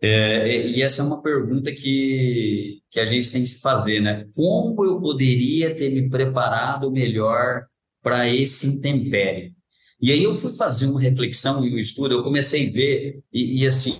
É, 0.00 0.68
e 0.68 0.80
essa 0.82 1.02
é 1.02 1.04
uma 1.04 1.20
pergunta 1.20 1.72
que, 1.72 2.78
que 2.90 3.00
a 3.00 3.04
gente 3.04 3.30
tem 3.30 3.42
que 3.42 3.48
se 3.48 3.60
fazer, 3.60 4.00
né? 4.00 4.24
Como 4.34 4.82
eu 4.84 5.00
poderia 5.00 5.74
ter 5.74 5.90
me 5.90 6.08
preparado 6.08 6.90
melhor 6.92 7.66
para 8.00 8.26
esse 8.28 8.68
intempério? 8.68 9.52
E 10.00 10.12
aí 10.12 10.22
eu 10.22 10.34
fui 10.34 10.52
fazer 10.54 10.86
uma 10.86 11.00
reflexão 11.00 11.66
e 11.66 11.74
um 11.74 11.78
estudo, 11.78 12.14
eu 12.14 12.22
comecei 12.22 12.68
a 12.68 12.72
ver, 12.72 13.20
e, 13.32 13.62
e 13.62 13.66
assim, 13.66 13.98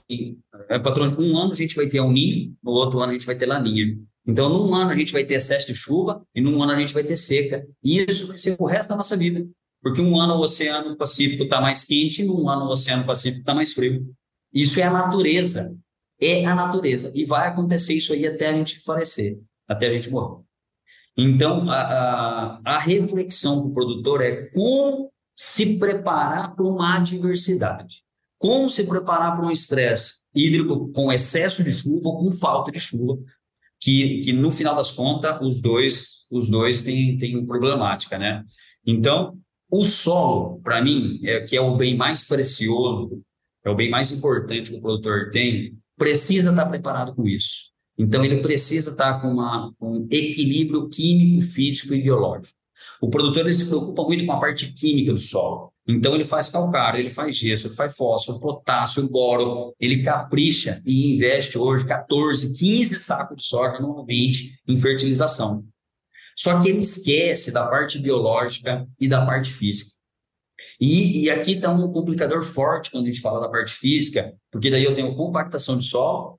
é, 0.70 0.78
patrão, 0.78 1.14
um 1.18 1.36
ano 1.36 1.53
a 1.53 1.57
gente 1.57 1.74
vai 1.74 1.88
ter 1.88 2.01
um 2.01 2.12
ninho, 2.12 2.55
no 2.62 2.70
outro 2.70 3.01
ano 3.01 3.11
a 3.11 3.12
gente 3.14 3.26
vai 3.26 3.34
ter 3.34 3.47
laninha. 3.47 3.99
Então, 4.27 4.49
num 4.49 4.75
ano 4.75 4.91
a 4.91 4.97
gente 4.97 5.12
vai 5.12 5.25
ter 5.25 5.35
excesso 5.35 5.66
de 5.66 5.75
chuva 5.75 6.23
e 6.35 6.41
num 6.41 6.62
ano 6.62 6.73
a 6.73 6.79
gente 6.79 6.93
vai 6.93 7.03
ter 7.03 7.16
seca. 7.16 7.66
E 7.83 8.05
isso 8.09 8.29
vai 8.29 8.39
ser 8.39 8.57
o 8.59 8.66
resto 8.66 8.91
da 8.91 8.97
nossa 8.97 9.16
vida. 9.16 9.47
Porque 9.83 10.01
um 10.01 10.18
ano 10.21 10.35
o 10.35 10.41
Oceano 10.41 10.97
Pacífico 10.97 11.45
está 11.45 11.61
mais 11.61 11.85
quente 11.85 12.23
e 12.23 12.25
num 12.25 12.49
ano 12.49 12.66
o 12.66 12.68
Oceano 12.68 13.07
Pacífico 13.07 13.41
está 13.41 13.55
mais 13.55 13.73
frio. 13.73 14.07
Isso 14.53 14.79
é 14.79 14.83
a 14.83 14.91
natureza. 14.91 15.75
É 16.21 16.45
a 16.45 16.55
natureza. 16.55 17.11
E 17.14 17.25
vai 17.25 17.49
acontecer 17.49 17.95
isso 17.95 18.12
aí 18.12 18.27
até 18.27 18.49
a 18.49 18.53
gente 18.53 18.81
falecer, 18.81 19.39
até 19.66 19.89
a 19.89 19.93
gente 19.93 20.11
morrer. 20.11 20.43
Então, 21.16 21.71
a, 21.71 21.81
a, 21.81 22.61
a 22.64 22.79
reflexão 22.79 23.61
para 23.61 23.68
o 23.68 23.73
produtor 23.73 24.23
é 24.23 24.49
como 24.51 25.11
se 25.37 25.79
preparar 25.79 26.55
para 26.55 26.66
uma 26.66 26.97
adversidade. 26.97 28.03
Como 28.39 28.68
se 28.68 28.85
preparar 28.85 29.35
para 29.35 29.47
um 29.47 29.51
estresse 29.51 30.21
hídrico 30.35 30.93
com 30.93 31.12
excesso 31.12 31.64
de 31.64 31.73
chuva 31.73 32.09
ou 32.09 32.18
com 32.18 32.33
falta 32.33 32.71
de 32.71 32.79
chuva, 32.79 33.18
que, 33.81 34.20
que 34.20 34.33
no 34.33 34.51
final 34.53 34.76
das 34.76 34.91
contas 34.91 35.41
os 35.41 35.62
dois 35.62 36.20
os 36.31 36.49
dois 36.49 36.83
têm, 36.83 37.18
têm 37.18 37.45
problemática, 37.45 38.16
né? 38.16 38.45
Então, 38.87 39.37
o 39.70 39.85
solo, 39.85 40.61
para 40.62 40.83
mim, 40.83 41.20
é 41.24 41.41
que 41.41 41.57
é 41.57 41.61
o 41.61 41.76
bem 41.76 41.97
mais 41.97 42.26
precioso, 42.26 43.20
é 43.64 43.70
o 43.70 43.74
bem 43.74 43.91
mais 43.91 44.12
importante 44.12 44.70
que 44.70 44.76
o 44.76 44.81
produtor 44.81 45.31
tem, 45.33 45.76
precisa 45.99 46.51
estar 46.51 46.66
preparado 46.66 47.14
com 47.14 47.26
isso. 47.26 47.70
Então, 47.99 48.24
ele 48.24 48.39
precisa 48.39 48.91
estar 48.91 49.20
com 49.20 49.28
uma, 49.28 49.72
um 49.81 50.07
equilíbrio 50.11 50.89
químico, 50.89 51.43
físico 51.43 51.95
e 51.95 52.03
biológico. 52.03 52.59
O 53.01 53.11
produtor 53.11 53.43
ele 53.43 53.53
se 53.53 53.66
preocupa 53.66 54.03
muito 54.05 54.24
com 54.24 54.33
a 54.33 54.41
parte 54.41 54.72
química 54.72 55.12
do 55.12 55.20
solo. 55.20 55.70
Então 55.91 56.14
ele 56.14 56.24
faz 56.24 56.49
calcário, 56.49 57.01
ele 57.01 57.11
faz 57.11 57.36
gesso, 57.36 57.66
ele 57.66 57.74
faz 57.74 57.95
fósforo, 57.97 58.38
potássio, 58.38 59.09
boro, 59.09 59.74
ele 59.80 60.03
capricha 60.03 60.80
e 60.84 61.14
investe 61.14 61.59
hoje 61.59 61.84
14, 61.84 62.55
15 62.55 62.99
sacos 62.99 63.36
de 63.38 63.45
soja 63.45 63.80
normalmente 63.80 64.61
em 64.68 64.76
fertilização. 64.76 65.64
Só 66.36 66.61
que 66.62 66.68
ele 66.68 66.80
esquece 66.80 67.51
da 67.51 67.66
parte 67.66 67.99
biológica 67.99 68.86
e 68.99 69.09
da 69.09 69.24
parte 69.26 69.51
física. 69.51 69.91
E, 70.80 71.24
e 71.24 71.30
aqui 71.30 71.53
está 71.53 71.70
um 71.70 71.91
complicador 71.91 72.43
forte 72.43 72.91
quando 72.91 73.05
a 73.05 73.09
gente 73.09 73.20
fala 73.20 73.41
da 73.41 73.51
parte 73.51 73.72
física, 73.72 74.34
porque 74.51 74.70
daí 74.70 74.84
eu 74.84 74.95
tenho 74.95 75.16
compactação 75.16 75.76
de 75.76 75.84
solo, 75.84 76.38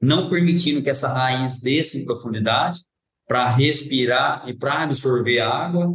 não 0.00 0.30
permitindo 0.30 0.82
que 0.82 0.90
essa 0.90 1.08
raiz 1.08 1.60
desça 1.60 1.98
em 1.98 2.04
profundidade 2.04 2.80
para 3.26 3.48
respirar 3.48 4.48
e 4.48 4.56
para 4.56 4.82
absorver 4.82 5.40
água, 5.40 5.92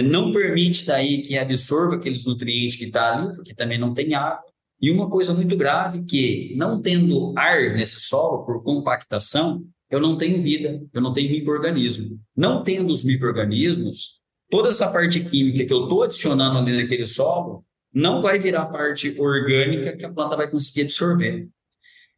não 0.00 0.32
permite 0.32 0.86
daí 0.86 1.20
que 1.20 1.36
absorva 1.36 1.96
aqueles 1.96 2.24
nutrientes 2.24 2.76
que 2.76 2.86
está 2.86 3.14
ali, 3.14 3.34
porque 3.34 3.54
também 3.54 3.78
não 3.78 3.92
tem 3.92 4.14
água. 4.14 4.42
E 4.80 4.90
uma 4.90 5.08
coisa 5.10 5.34
muito 5.34 5.54
grave 5.56 6.02
que, 6.04 6.54
não 6.56 6.80
tendo 6.80 7.34
ar 7.36 7.74
nesse 7.74 8.00
solo 8.00 8.44
por 8.46 8.62
compactação, 8.62 9.64
eu 9.90 10.00
não 10.00 10.16
tenho 10.16 10.42
vida, 10.42 10.82
eu 10.92 11.00
não 11.02 11.12
tenho 11.12 11.30
microorganismo. 11.30 12.18
Não 12.34 12.64
tendo 12.64 12.92
os 12.92 13.04
microorganismos, 13.04 14.20
toda 14.50 14.70
essa 14.70 14.90
parte 14.90 15.22
química 15.22 15.64
que 15.64 15.72
eu 15.72 15.82
estou 15.82 16.02
adicionando 16.02 16.58
ali 16.58 16.80
naquele 16.80 17.06
solo 17.06 17.64
não 17.92 18.22
vai 18.22 18.38
virar 18.38 18.66
parte 18.66 19.14
orgânica 19.20 19.94
que 19.94 20.04
a 20.04 20.12
planta 20.12 20.36
vai 20.36 20.50
conseguir 20.50 20.82
absorver. 20.82 21.48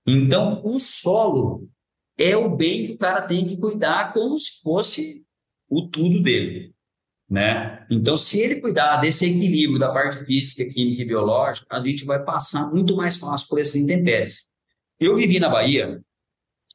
Então, 0.07 0.63
o 0.65 0.79
solo 0.79 1.69
é 2.17 2.37
o 2.37 2.55
bem 2.55 2.87
que 2.87 2.93
o 2.93 2.99
cara 2.99 3.21
tem 3.23 3.49
que 3.49 3.57
cuidar 3.57 4.13
como 4.13 4.39
se 4.39 4.61
fosse 4.63 5.25
o 5.69 5.89
tudo 5.89 6.23
dele 6.23 6.74
né? 7.29 7.87
Então, 7.91 8.17
se 8.17 8.41
ele 8.41 8.61
cuidar 8.61 8.99
desse 8.99 9.27
equilíbrio 9.27 9.79
da 9.79 9.93
parte 9.93 10.25
física, 10.25 10.65
química 10.65 11.03
e 11.03 11.07
biológica, 11.07 11.67
a 11.71 11.81
gente 11.81 12.05
vai 12.05 12.23
passar 12.23 12.71
muito 12.71 12.97
mais 12.97 13.17
fácil 13.17 13.49
por 13.49 13.59
esses 13.59 13.77
intempéries. 13.77 14.47
Eu 15.01 15.17
vivi 15.17 15.41
na 15.41 15.49
Bahia 15.49 16.01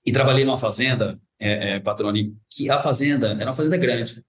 e 0.05 0.11
trabalhei 0.11 0.43
numa 0.43 0.57
fazenda, 0.57 1.19
é, 1.39 1.75
é, 1.75 1.79
Patrone, 1.79 2.35
que 2.49 2.69
a 2.69 2.79
fazenda 2.81 3.29
era 3.29 3.49
uma 3.49 3.55
fazenda 3.55 3.77
grande. 3.77 4.23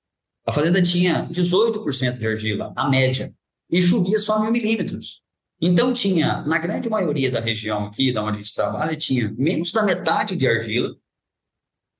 A 0.47 0.53
fazenda 0.53 0.83
tinha 0.83 1.29
18% 1.29 2.19
de 2.19 2.27
argila, 2.27 2.73
a 2.77 2.89
média, 2.89 3.33
e 3.71 3.81
chovia 3.81 4.19
só 4.19 4.41
mil 4.41 4.51
milímetros. 4.51 5.23
Então, 5.61 5.93
tinha, 5.93 6.43
na 6.43 6.59
grande 6.59 6.89
maioria 6.89 7.31
da 7.31 7.41
região 7.41 7.87
aqui, 7.87 8.13
da 8.13 8.23
onde 8.23 8.37
a 8.37 8.43
gente 8.43 8.55
trabalha, 8.55 8.97
tinha 8.97 9.33
menos 9.37 9.73
da 9.73 9.83
metade 9.83 10.35
de 10.35 10.49
argila 10.49 10.97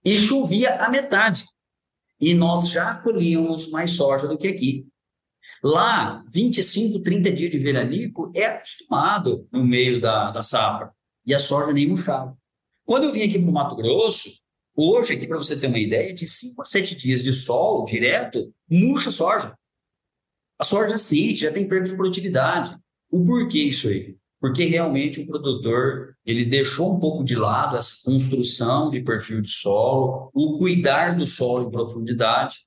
e 0.05 0.17
chovia 0.17 0.77
a 0.77 0.89
metade 0.89 1.45
e 2.21 2.35
nós 2.35 2.69
já 2.69 2.95
colhíamos 2.95 3.71
mais 3.71 3.93
soja 3.93 4.29
do 4.29 4.37
que 4.37 4.49
aqui. 4.49 4.87
Lá, 5.63 6.25
25, 6.33 7.01
30 7.01 7.33
dias 7.33 7.51
de 7.51 7.59
veranico 7.59 8.31
é 8.35 8.47
acostumado 8.47 9.47
no 9.53 9.65
meio 9.65 10.01
da, 10.01 10.31
da 10.31 10.43
safra, 10.43 10.93
e 11.27 11.35
a 11.35 11.39
soja 11.39 11.73
nem 11.73 11.87
murchava. 11.87 12.37
Quando 12.85 13.05
eu 13.05 13.13
vim 13.13 13.23
aqui 13.23 13.39
para 13.39 13.49
o 13.49 13.53
Mato 13.53 13.77
Grosso, 13.77 14.31
hoje, 14.75 15.13
aqui 15.13 15.27
para 15.27 15.37
você 15.37 15.59
ter 15.59 15.67
uma 15.67 15.79
ideia, 15.79 16.15
de 16.15 16.27
5 16.27 16.63
a 16.63 16.65
7 16.65 16.97
dias 16.97 17.23
de 17.23 17.33
sol 17.33 17.85
direto, 17.85 18.53
murcha 18.69 19.11
a 19.11 19.13
soja. 19.13 19.55
A 20.59 20.65
soja 20.65 20.99
sente, 20.99 21.41
já 21.41 21.53
tem 21.53 21.69
perda 21.69 21.89
de 21.89 21.97
produtividade. 21.97 22.77
O 23.11 23.25
porquê 23.25 23.63
isso 23.63 23.89
aí? 23.89 24.17
porque 24.41 24.65
realmente 24.65 25.21
o 25.21 25.27
produtor 25.27 26.10
ele 26.25 26.45
deixou 26.45 26.95
um 26.95 27.01
pouco 27.01 27.25
de 27.25 27.35
lado 27.35 27.77
essa 27.77 27.97
construção 28.05 28.91
de 28.91 29.01
perfil 29.01 29.41
de 29.41 29.49
solo, 29.49 30.31
o 30.35 30.59
cuidar 30.59 31.17
do 31.17 31.27
solo 31.27 31.69
em 31.69 31.71
profundidade, 31.71 32.59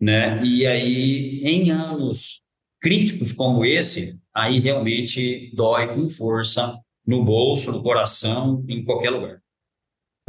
né? 0.00 0.42
E 0.44 0.66
aí 0.66 1.40
em 1.42 1.70
anos 1.70 2.42
críticos 2.80 3.32
como 3.32 3.64
esse, 3.64 4.16
aí 4.34 4.60
realmente 4.60 5.52
dói 5.54 5.88
com 5.94 6.08
força 6.08 6.76
no 7.06 7.24
bolso, 7.24 7.72
no 7.72 7.82
coração, 7.82 8.64
em 8.68 8.84
qualquer 8.84 9.10
lugar. 9.10 9.40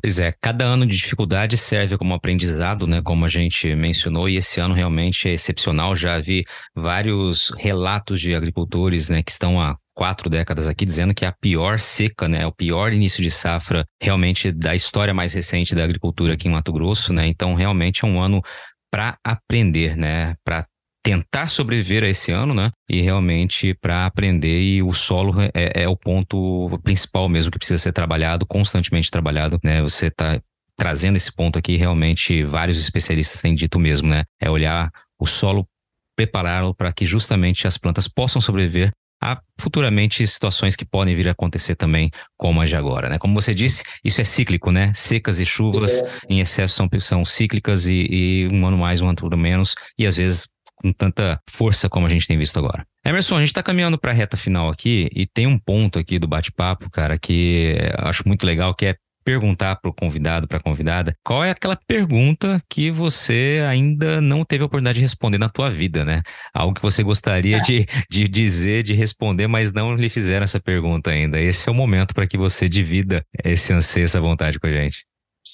Pois 0.02 0.18
é, 0.18 0.32
cada 0.40 0.64
ano 0.64 0.86
de 0.86 0.96
dificuldade 0.96 1.58
serve 1.58 1.98
como 1.98 2.14
aprendizado, 2.14 2.88
né? 2.88 3.02
Como 3.02 3.26
a 3.26 3.28
gente 3.28 3.76
mencionou, 3.76 4.30
e 4.30 4.38
esse 4.38 4.62
ano 4.62 4.74
realmente 4.74 5.28
é 5.28 5.34
excepcional. 5.34 5.94
Já 5.94 6.18
vi 6.20 6.46
vários 6.74 7.52
relatos 7.58 8.22
de 8.22 8.34
agricultores, 8.34 9.10
né, 9.10 9.22
que 9.22 9.32
estão 9.32 9.60
há 9.60 9.78
quatro 10.00 10.30
décadas 10.30 10.66
aqui 10.66 10.86
dizendo 10.86 11.14
que 11.14 11.26
é 11.26 11.28
a 11.28 11.34
pior 11.34 11.78
seca, 11.78 12.26
né? 12.26 12.48
O 12.48 12.54
pior 12.54 12.94
início 12.94 13.22
de 13.22 13.30
safra 13.30 13.86
realmente 14.02 14.50
da 14.50 14.74
história 14.74 15.14
mais 15.14 15.34
recente 15.34 15.76
da 15.76 15.84
agricultura 15.84 16.36
aqui 16.36 16.48
em 16.48 16.52
Mato 16.52 16.72
Grosso, 16.72 17.12
né? 17.12 17.28
Então 17.28 17.54
realmente 17.54 18.06
é 18.06 18.08
um 18.08 18.18
ano 18.18 18.42
para 18.90 19.18
aprender, 19.22 19.98
né? 19.98 20.36
Para 20.42 20.66
tentar 21.04 21.50
sobreviver 21.50 22.02
a 22.06 22.08
esse 22.08 22.32
ano, 22.32 22.54
né? 22.54 22.72
E 22.90 23.02
realmente 23.02 23.74
para 23.74 24.06
aprender 24.06 24.62
e 24.62 24.82
o 24.82 24.94
solo 24.94 25.36
é, 25.54 25.84
é, 25.84 25.90
o 25.90 25.98
ponto 25.98 26.80
principal 26.82 27.28
mesmo 27.28 27.52
que 27.52 27.58
precisa 27.60 27.78
ser 27.78 27.92
trabalhado, 27.92 28.46
constantemente 28.46 29.12
trabalhado, 29.12 29.60
né? 29.62 29.82
Você 29.82 30.06
está 30.06 30.40
trazendo 30.78 31.18
esse 31.18 31.36
ponto 31.36 31.60
aqui, 31.60 31.76
realmente 31.76 32.42
vários 32.46 32.80
especialistas 32.80 33.42
têm 33.42 33.54
dito 33.54 33.78
mesmo, 33.78 34.08
né? 34.08 34.24
É 34.42 34.50
olhar 34.50 34.90
o 35.20 35.28
solo, 35.28 35.68
prepará-lo 36.16 36.74
para 36.74 36.94
que 36.94 37.06
justamente 37.06 37.68
as 37.68 37.78
plantas 37.78 38.08
possam 38.08 38.42
sobreviver 38.42 38.94
a 39.22 39.40
futuramente 39.60 40.26
situações 40.26 40.76
que 40.76 40.86
podem 40.86 41.16
vir 41.16 41.28
a 41.28 41.32
acontecer 41.32 41.76
também, 41.76 42.10
como 42.38 42.62
as 42.62 42.70
de 42.70 42.76
agora, 42.76 43.10
né? 43.10 43.18
Como 43.18 43.34
você 43.34 43.54
disse, 43.54 43.84
isso 44.04 44.22
é 44.22 44.24
cíclico, 44.24 44.72
né? 44.72 44.94
Secas 44.96 45.40
e 45.40 45.46
chuvas 45.46 46.02
é. 46.02 46.20
em 46.30 46.40
excesso 46.40 46.76
são, 46.76 46.90
são 47.00 47.26
cíclicas 47.26 47.86
e, 47.88 48.08
e 48.10 48.48
um 48.52 48.66
ano 48.66 48.78
mais, 48.78 49.02
um 49.02 49.08
ano 49.08 49.38
menos, 49.38 49.76
e 49.98 50.08
às 50.08 50.16
vezes 50.16 50.48
com 50.82 50.94
tanta 50.94 51.40
força 51.50 51.90
como 51.90 52.06
a 52.06 52.10
gente 52.10 52.26
tem 52.26 52.38
visto 52.38 52.58
agora. 52.58 52.86
Emerson, 53.06 53.36
a 53.36 53.40
gente 53.40 53.50
está 53.50 53.62
caminhando 53.62 53.98
para 53.98 54.12
a 54.12 54.14
reta 54.14 54.38
final 54.38 54.70
aqui 54.70 55.10
e 55.14 55.28
tem 55.28 55.46
um 55.46 55.58
ponto 55.58 56.00
aqui 56.00 56.18
do 56.18 56.28
bate-papo, 56.28 56.90
cara, 56.90 57.18
que 57.18 57.76
acho 57.98 58.24
muito 58.26 58.46
legal, 58.46 58.74
que 58.74 58.86
é 58.86 58.96
perguntar 59.30 59.76
para 59.76 59.92
o 59.92 59.94
convidado, 59.94 60.48
para 60.48 60.58
a 60.58 60.62
convidada, 60.62 61.16
qual 61.24 61.44
é 61.44 61.52
aquela 61.52 61.76
pergunta 61.76 62.60
que 62.68 62.90
você 62.90 63.64
ainda 63.68 64.20
não 64.20 64.44
teve 64.44 64.64
a 64.64 64.66
oportunidade 64.66 64.96
de 64.96 65.02
responder 65.02 65.38
na 65.38 65.48
tua 65.48 65.70
vida, 65.70 66.04
né? 66.04 66.24
Algo 66.52 66.74
que 66.74 66.82
você 66.82 67.04
gostaria 67.04 67.58
é. 67.58 67.62
de, 67.62 67.86
de 68.10 68.28
dizer, 68.28 68.82
de 68.82 68.96
responder, 68.96 69.46
mas 69.46 69.72
não 69.72 69.94
lhe 69.96 70.10
fizeram 70.10 70.44
essa 70.44 70.60
pergunta 70.60 71.12
ainda. 71.12 71.40
Esse 71.40 71.70
é 71.70 71.72
o 71.72 71.76
momento 71.76 72.16
para 72.16 72.26
que 72.26 72.40
você 72.40 72.68
divida 72.68 73.24
esse 73.44 73.72
anseio, 73.72 74.06
essa 74.06 74.20
vontade 74.20 74.60
com 74.60 74.66
a 74.66 74.72
gente. 74.72 75.06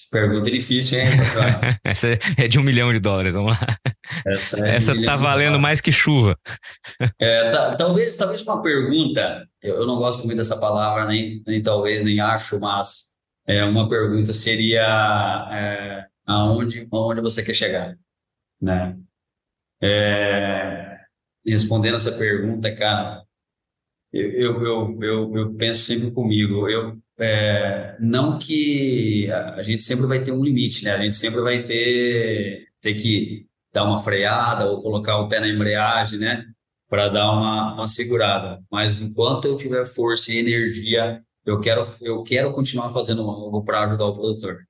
Pergunta 0.10 0.50
difícil, 0.50 1.00
hein? 1.00 1.08
Essa 1.84 2.20
é 2.38 2.48
de 2.48 2.60
um 2.60 2.64
milhão 2.64 2.92
de 2.92 3.00
dólares, 3.00 3.34
vamos 3.34 3.52
lá. 3.52 3.78
Essa, 4.26 4.66
é 4.66 4.76
Essa 4.76 4.94
tá 5.04 5.16
valendo 5.16 5.60
mais 5.60 5.80
que 5.80 5.92
chuva. 5.92 6.38
É, 7.20 7.52
tá, 7.52 7.76
talvez, 7.76 8.16
talvez 8.18 8.42
uma 8.42 8.62
pergunta, 8.62 9.48
eu 9.62 9.86
não 9.86 9.98
gosto 9.98 10.26
muito 10.26 10.38
dessa 10.38 10.58
palavra, 10.58 11.06
nem, 11.06 11.42
nem 11.48 11.62
talvez, 11.62 12.04
nem 12.04 12.20
acho, 12.20 12.60
mas 12.60 13.15
é, 13.48 13.64
uma 13.64 13.88
pergunta 13.88 14.34
seria 14.34 14.82
é, 15.52 16.08
aonde, 16.26 16.88
aonde 16.92 17.22
você 17.22 17.44
quer 17.44 17.54
chegar, 17.54 17.98
né? 18.62 18.98
É, 19.82 20.98
respondendo 21.46 21.96
essa 21.96 22.12
pergunta, 22.12 22.74
cara, 22.76 23.24
eu, 24.12 24.64
eu, 24.64 25.00
eu, 25.02 25.38
eu, 25.38 25.54
penso 25.56 25.82
sempre 25.82 26.12
comigo, 26.12 26.70
eu, 26.70 26.98
é, 27.20 27.98
não 28.00 28.40
que 28.40 29.30
a 29.32 29.62
gente 29.62 29.84
sempre 29.84 30.06
vai 30.08 30.24
ter 30.24 30.32
um 30.32 30.44
limite, 30.44 30.84
né? 30.86 30.92
A 30.92 31.02
gente 31.02 31.16
sempre 31.16 31.42
vai 31.42 31.64
ter, 31.64 32.68
ter 32.82 32.96
que 32.96 33.46
dar 33.74 33.84
uma 33.84 34.00
freada 34.00 34.70
ou 34.70 34.82
colocar 34.82 35.18
o 35.20 35.28
pé 35.28 35.40
na 35.40 35.50
embreagem, 35.50 36.20
né? 36.20 36.46
Para 36.90 37.10
dar 37.10 37.32
uma, 37.32 37.74
uma 37.74 37.88
segurada. 37.88 38.64
Mas 38.72 39.02
enquanto 39.02 39.46
eu 39.46 39.58
tiver 39.58 39.86
força 39.86 40.34
e 40.34 40.38
energia, 40.38 41.22
eu 41.46 41.60
quero, 41.60 41.82
eu 42.02 42.24
quero 42.24 42.54
continuar 42.54 42.92
fazendo 42.92 43.22
algo 43.22 43.64
para 43.64 43.84
ajudar 43.86 44.06
o 44.06 44.14
produtor 44.14 44.68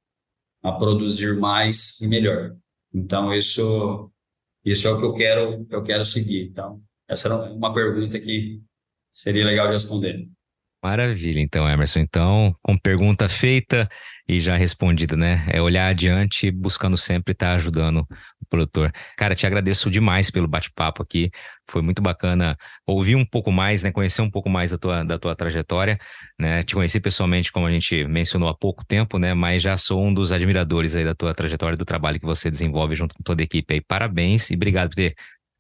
a 0.62 0.72
produzir 0.74 1.38
mais 1.38 2.00
e 2.02 2.08
melhor. 2.08 2.56
Então 2.94 3.34
isso, 3.34 4.12
isso 4.64 4.88
é 4.88 4.92
o 4.92 5.00
que 5.00 5.06
eu 5.06 5.14
quero, 5.14 5.66
eu 5.70 5.84
quero 5.84 6.06
seguir. 6.06 6.48
Então 6.50 6.82
essa 7.08 7.28
era 7.28 7.54
uma 7.54 7.74
pergunta 7.74 8.20
que 8.20 8.62
seria 9.12 9.46
legal 9.46 9.68
de 9.68 9.74
responder. 9.74 10.28
Maravilha, 10.86 11.40
então, 11.40 11.68
Emerson. 11.68 11.98
Então, 12.02 12.56
com 12.62 12.78
pergunta 12.78 13.28
feita 13.28 13.90
e 14.30 14.40
já 14.40 14.56
respondida, 14.56 15.16
né? 15.18 15.44
É 15.50 15.60
olhar 15.60 15.88
adiante, 15.88 16.52
buscando 16.52 16.96
sempre 16.96 17.32
estar 17.32 17.56
ajudando 17.56 18.06
o 18.40 18.46
produtor. 18.48 18.92
Cara, 19.18 19.34
te 19.34 19.48
agradeço 19.48 19.90
demais 19.90 20.30
pelo 20.30 20.48
bate-papo 20.48 21.02
aqui. 21.02 21.32
Foi 21.68 21.82
muito 21.82 22.04
bacana 22.04 22.56
ouvir 22.86 23.16
um 23.16 23.26
pouco 23.26 23.52
mais, 23.52 23.82
né? 23.82 23.92
Conhecer 23.92 24.22
um 24.22 24.30
pouco 24.30 24.48
mais 24.48 24.70
da 24.70 24.78
tua, 24.78 25.04
da 25.04 25.18
tua 25.18 25.36
trajetória, 25.36 25.98
né? 26.40 26.62
Te 26.62 26.76
conheci 26.76 27.00
pessoalmente, 27.00 27.52
como 27.52 27.66
a 27.66 27.72
gente 27.72 28.06
mencionou 28.06 28.48
há 28.48 28.56
pouco 28.56 28.86
tempo, 28.86 29.18
né? 29.18 29.34
Mas 29.34 29.64
já 29.64 29.76
sou 29.80 30.06
um 30.06 30.14
dos 30.14 30.32
admiradores 30.32 30.96
aí 30.96 31.04
da 31.04 31.16
tua 31.16 31.34
trajetória, 31.34 31.76
do 31.76 31.86
trabalho 31.86 32.20
que 32.20 32.28
você 32.28 32.52
desenvolve 32.52 32.94
junto 32.94 33.16
com 33.16 33.24
toda 33.24 33.42
a 33.42 33.44
equipe 33.46 33.74
aí. 33.74 33.82
Parabéns 33.82 34.52
e 34.52 34.54
obrigado 34.54 34.90
por 34.90 34.98
ter 34.98 35.16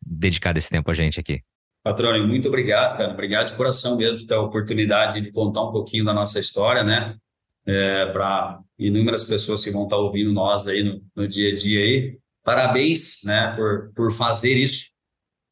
dedicado 0.05 0.59
esse 0.59 0.69
tempo 0.69 0.91
a 0.91 0.93
gente 0.93 1.19
aqui. 1.19 1.41
Patrone, 1.86 2.25
muito 2.25 2.47
obrigado, 2.47 2.97
cara. 2.97 3.13
Obrigado 3.13 3.49
de 3.49 3.53
coração 3.53 3.95
mesmo 3.95 4.21
por 4.21 4.27
ter 4.27 4.33
a 4.33 4.41
oportunidade 4.41 5.21
de 5.21 5.31
contar 5.31 5.61
um 5.61 5.71
pouquinho 5.71 6.03
da 6.03 6.15
nossa 6.15 6.39
história, 6.39 6.83
né? 6.83 7.15
É, 7.63 8.07
para 8.07 8.59
inúmeras 8.79 9.23
pessoas 9.23 9.63
que 9.63 9.69
vão 9.69 9.83
estar 9.83 9.97
ouvindo 9.97 10.33
nós 10.33 10.65
aí 10.65 10.83
no, 10.83 10.99
no, 11.15 11.27
dia 11.27 11.51
a 11.51 11.55
dia 11.55 11.79
aí. 11.79 12.17
Parabéns, 12.43 13.21
né, 13.23 13.53
por, 13.55 13.91
por 13.95 14.11
fazer 14.11 14.55
isso. 14.55 14.89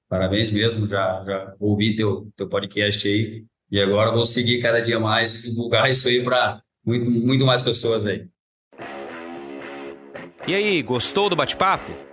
Parabéns 0.09 0.51
mesmo, 0.51 0.87
já, 0.87 1.21
já 1.23 1.53
ouvi 1.59 1.95
teu, 1.95 2.27
teu 2.35 2.49
podcast 2.49 3.07
aí. 3.07 3.45
E 3.71 3.79
agora 3.79 4.11
vou 4.11 4.25
seguir 4.25 4.59
cada 4.59 4.79
dia 4.79 4.99
mais 4.99 5.35
e 5.35 5.41
divulgar 5.41 5.89
isso 5.91 6.07
aí 6.07 6.23
para 6.23 6.63
muito, 6.83 7.11
muito 7.11 7.45
mais 7.45 7.61
pessoas 7.61 8.07
aí. 8.07 8.27
E 10.47 10.55
aí, 10.55 10.81
gostou 10.81 11.29
do 11.29 11.35
bate-papo? 11.35 12.12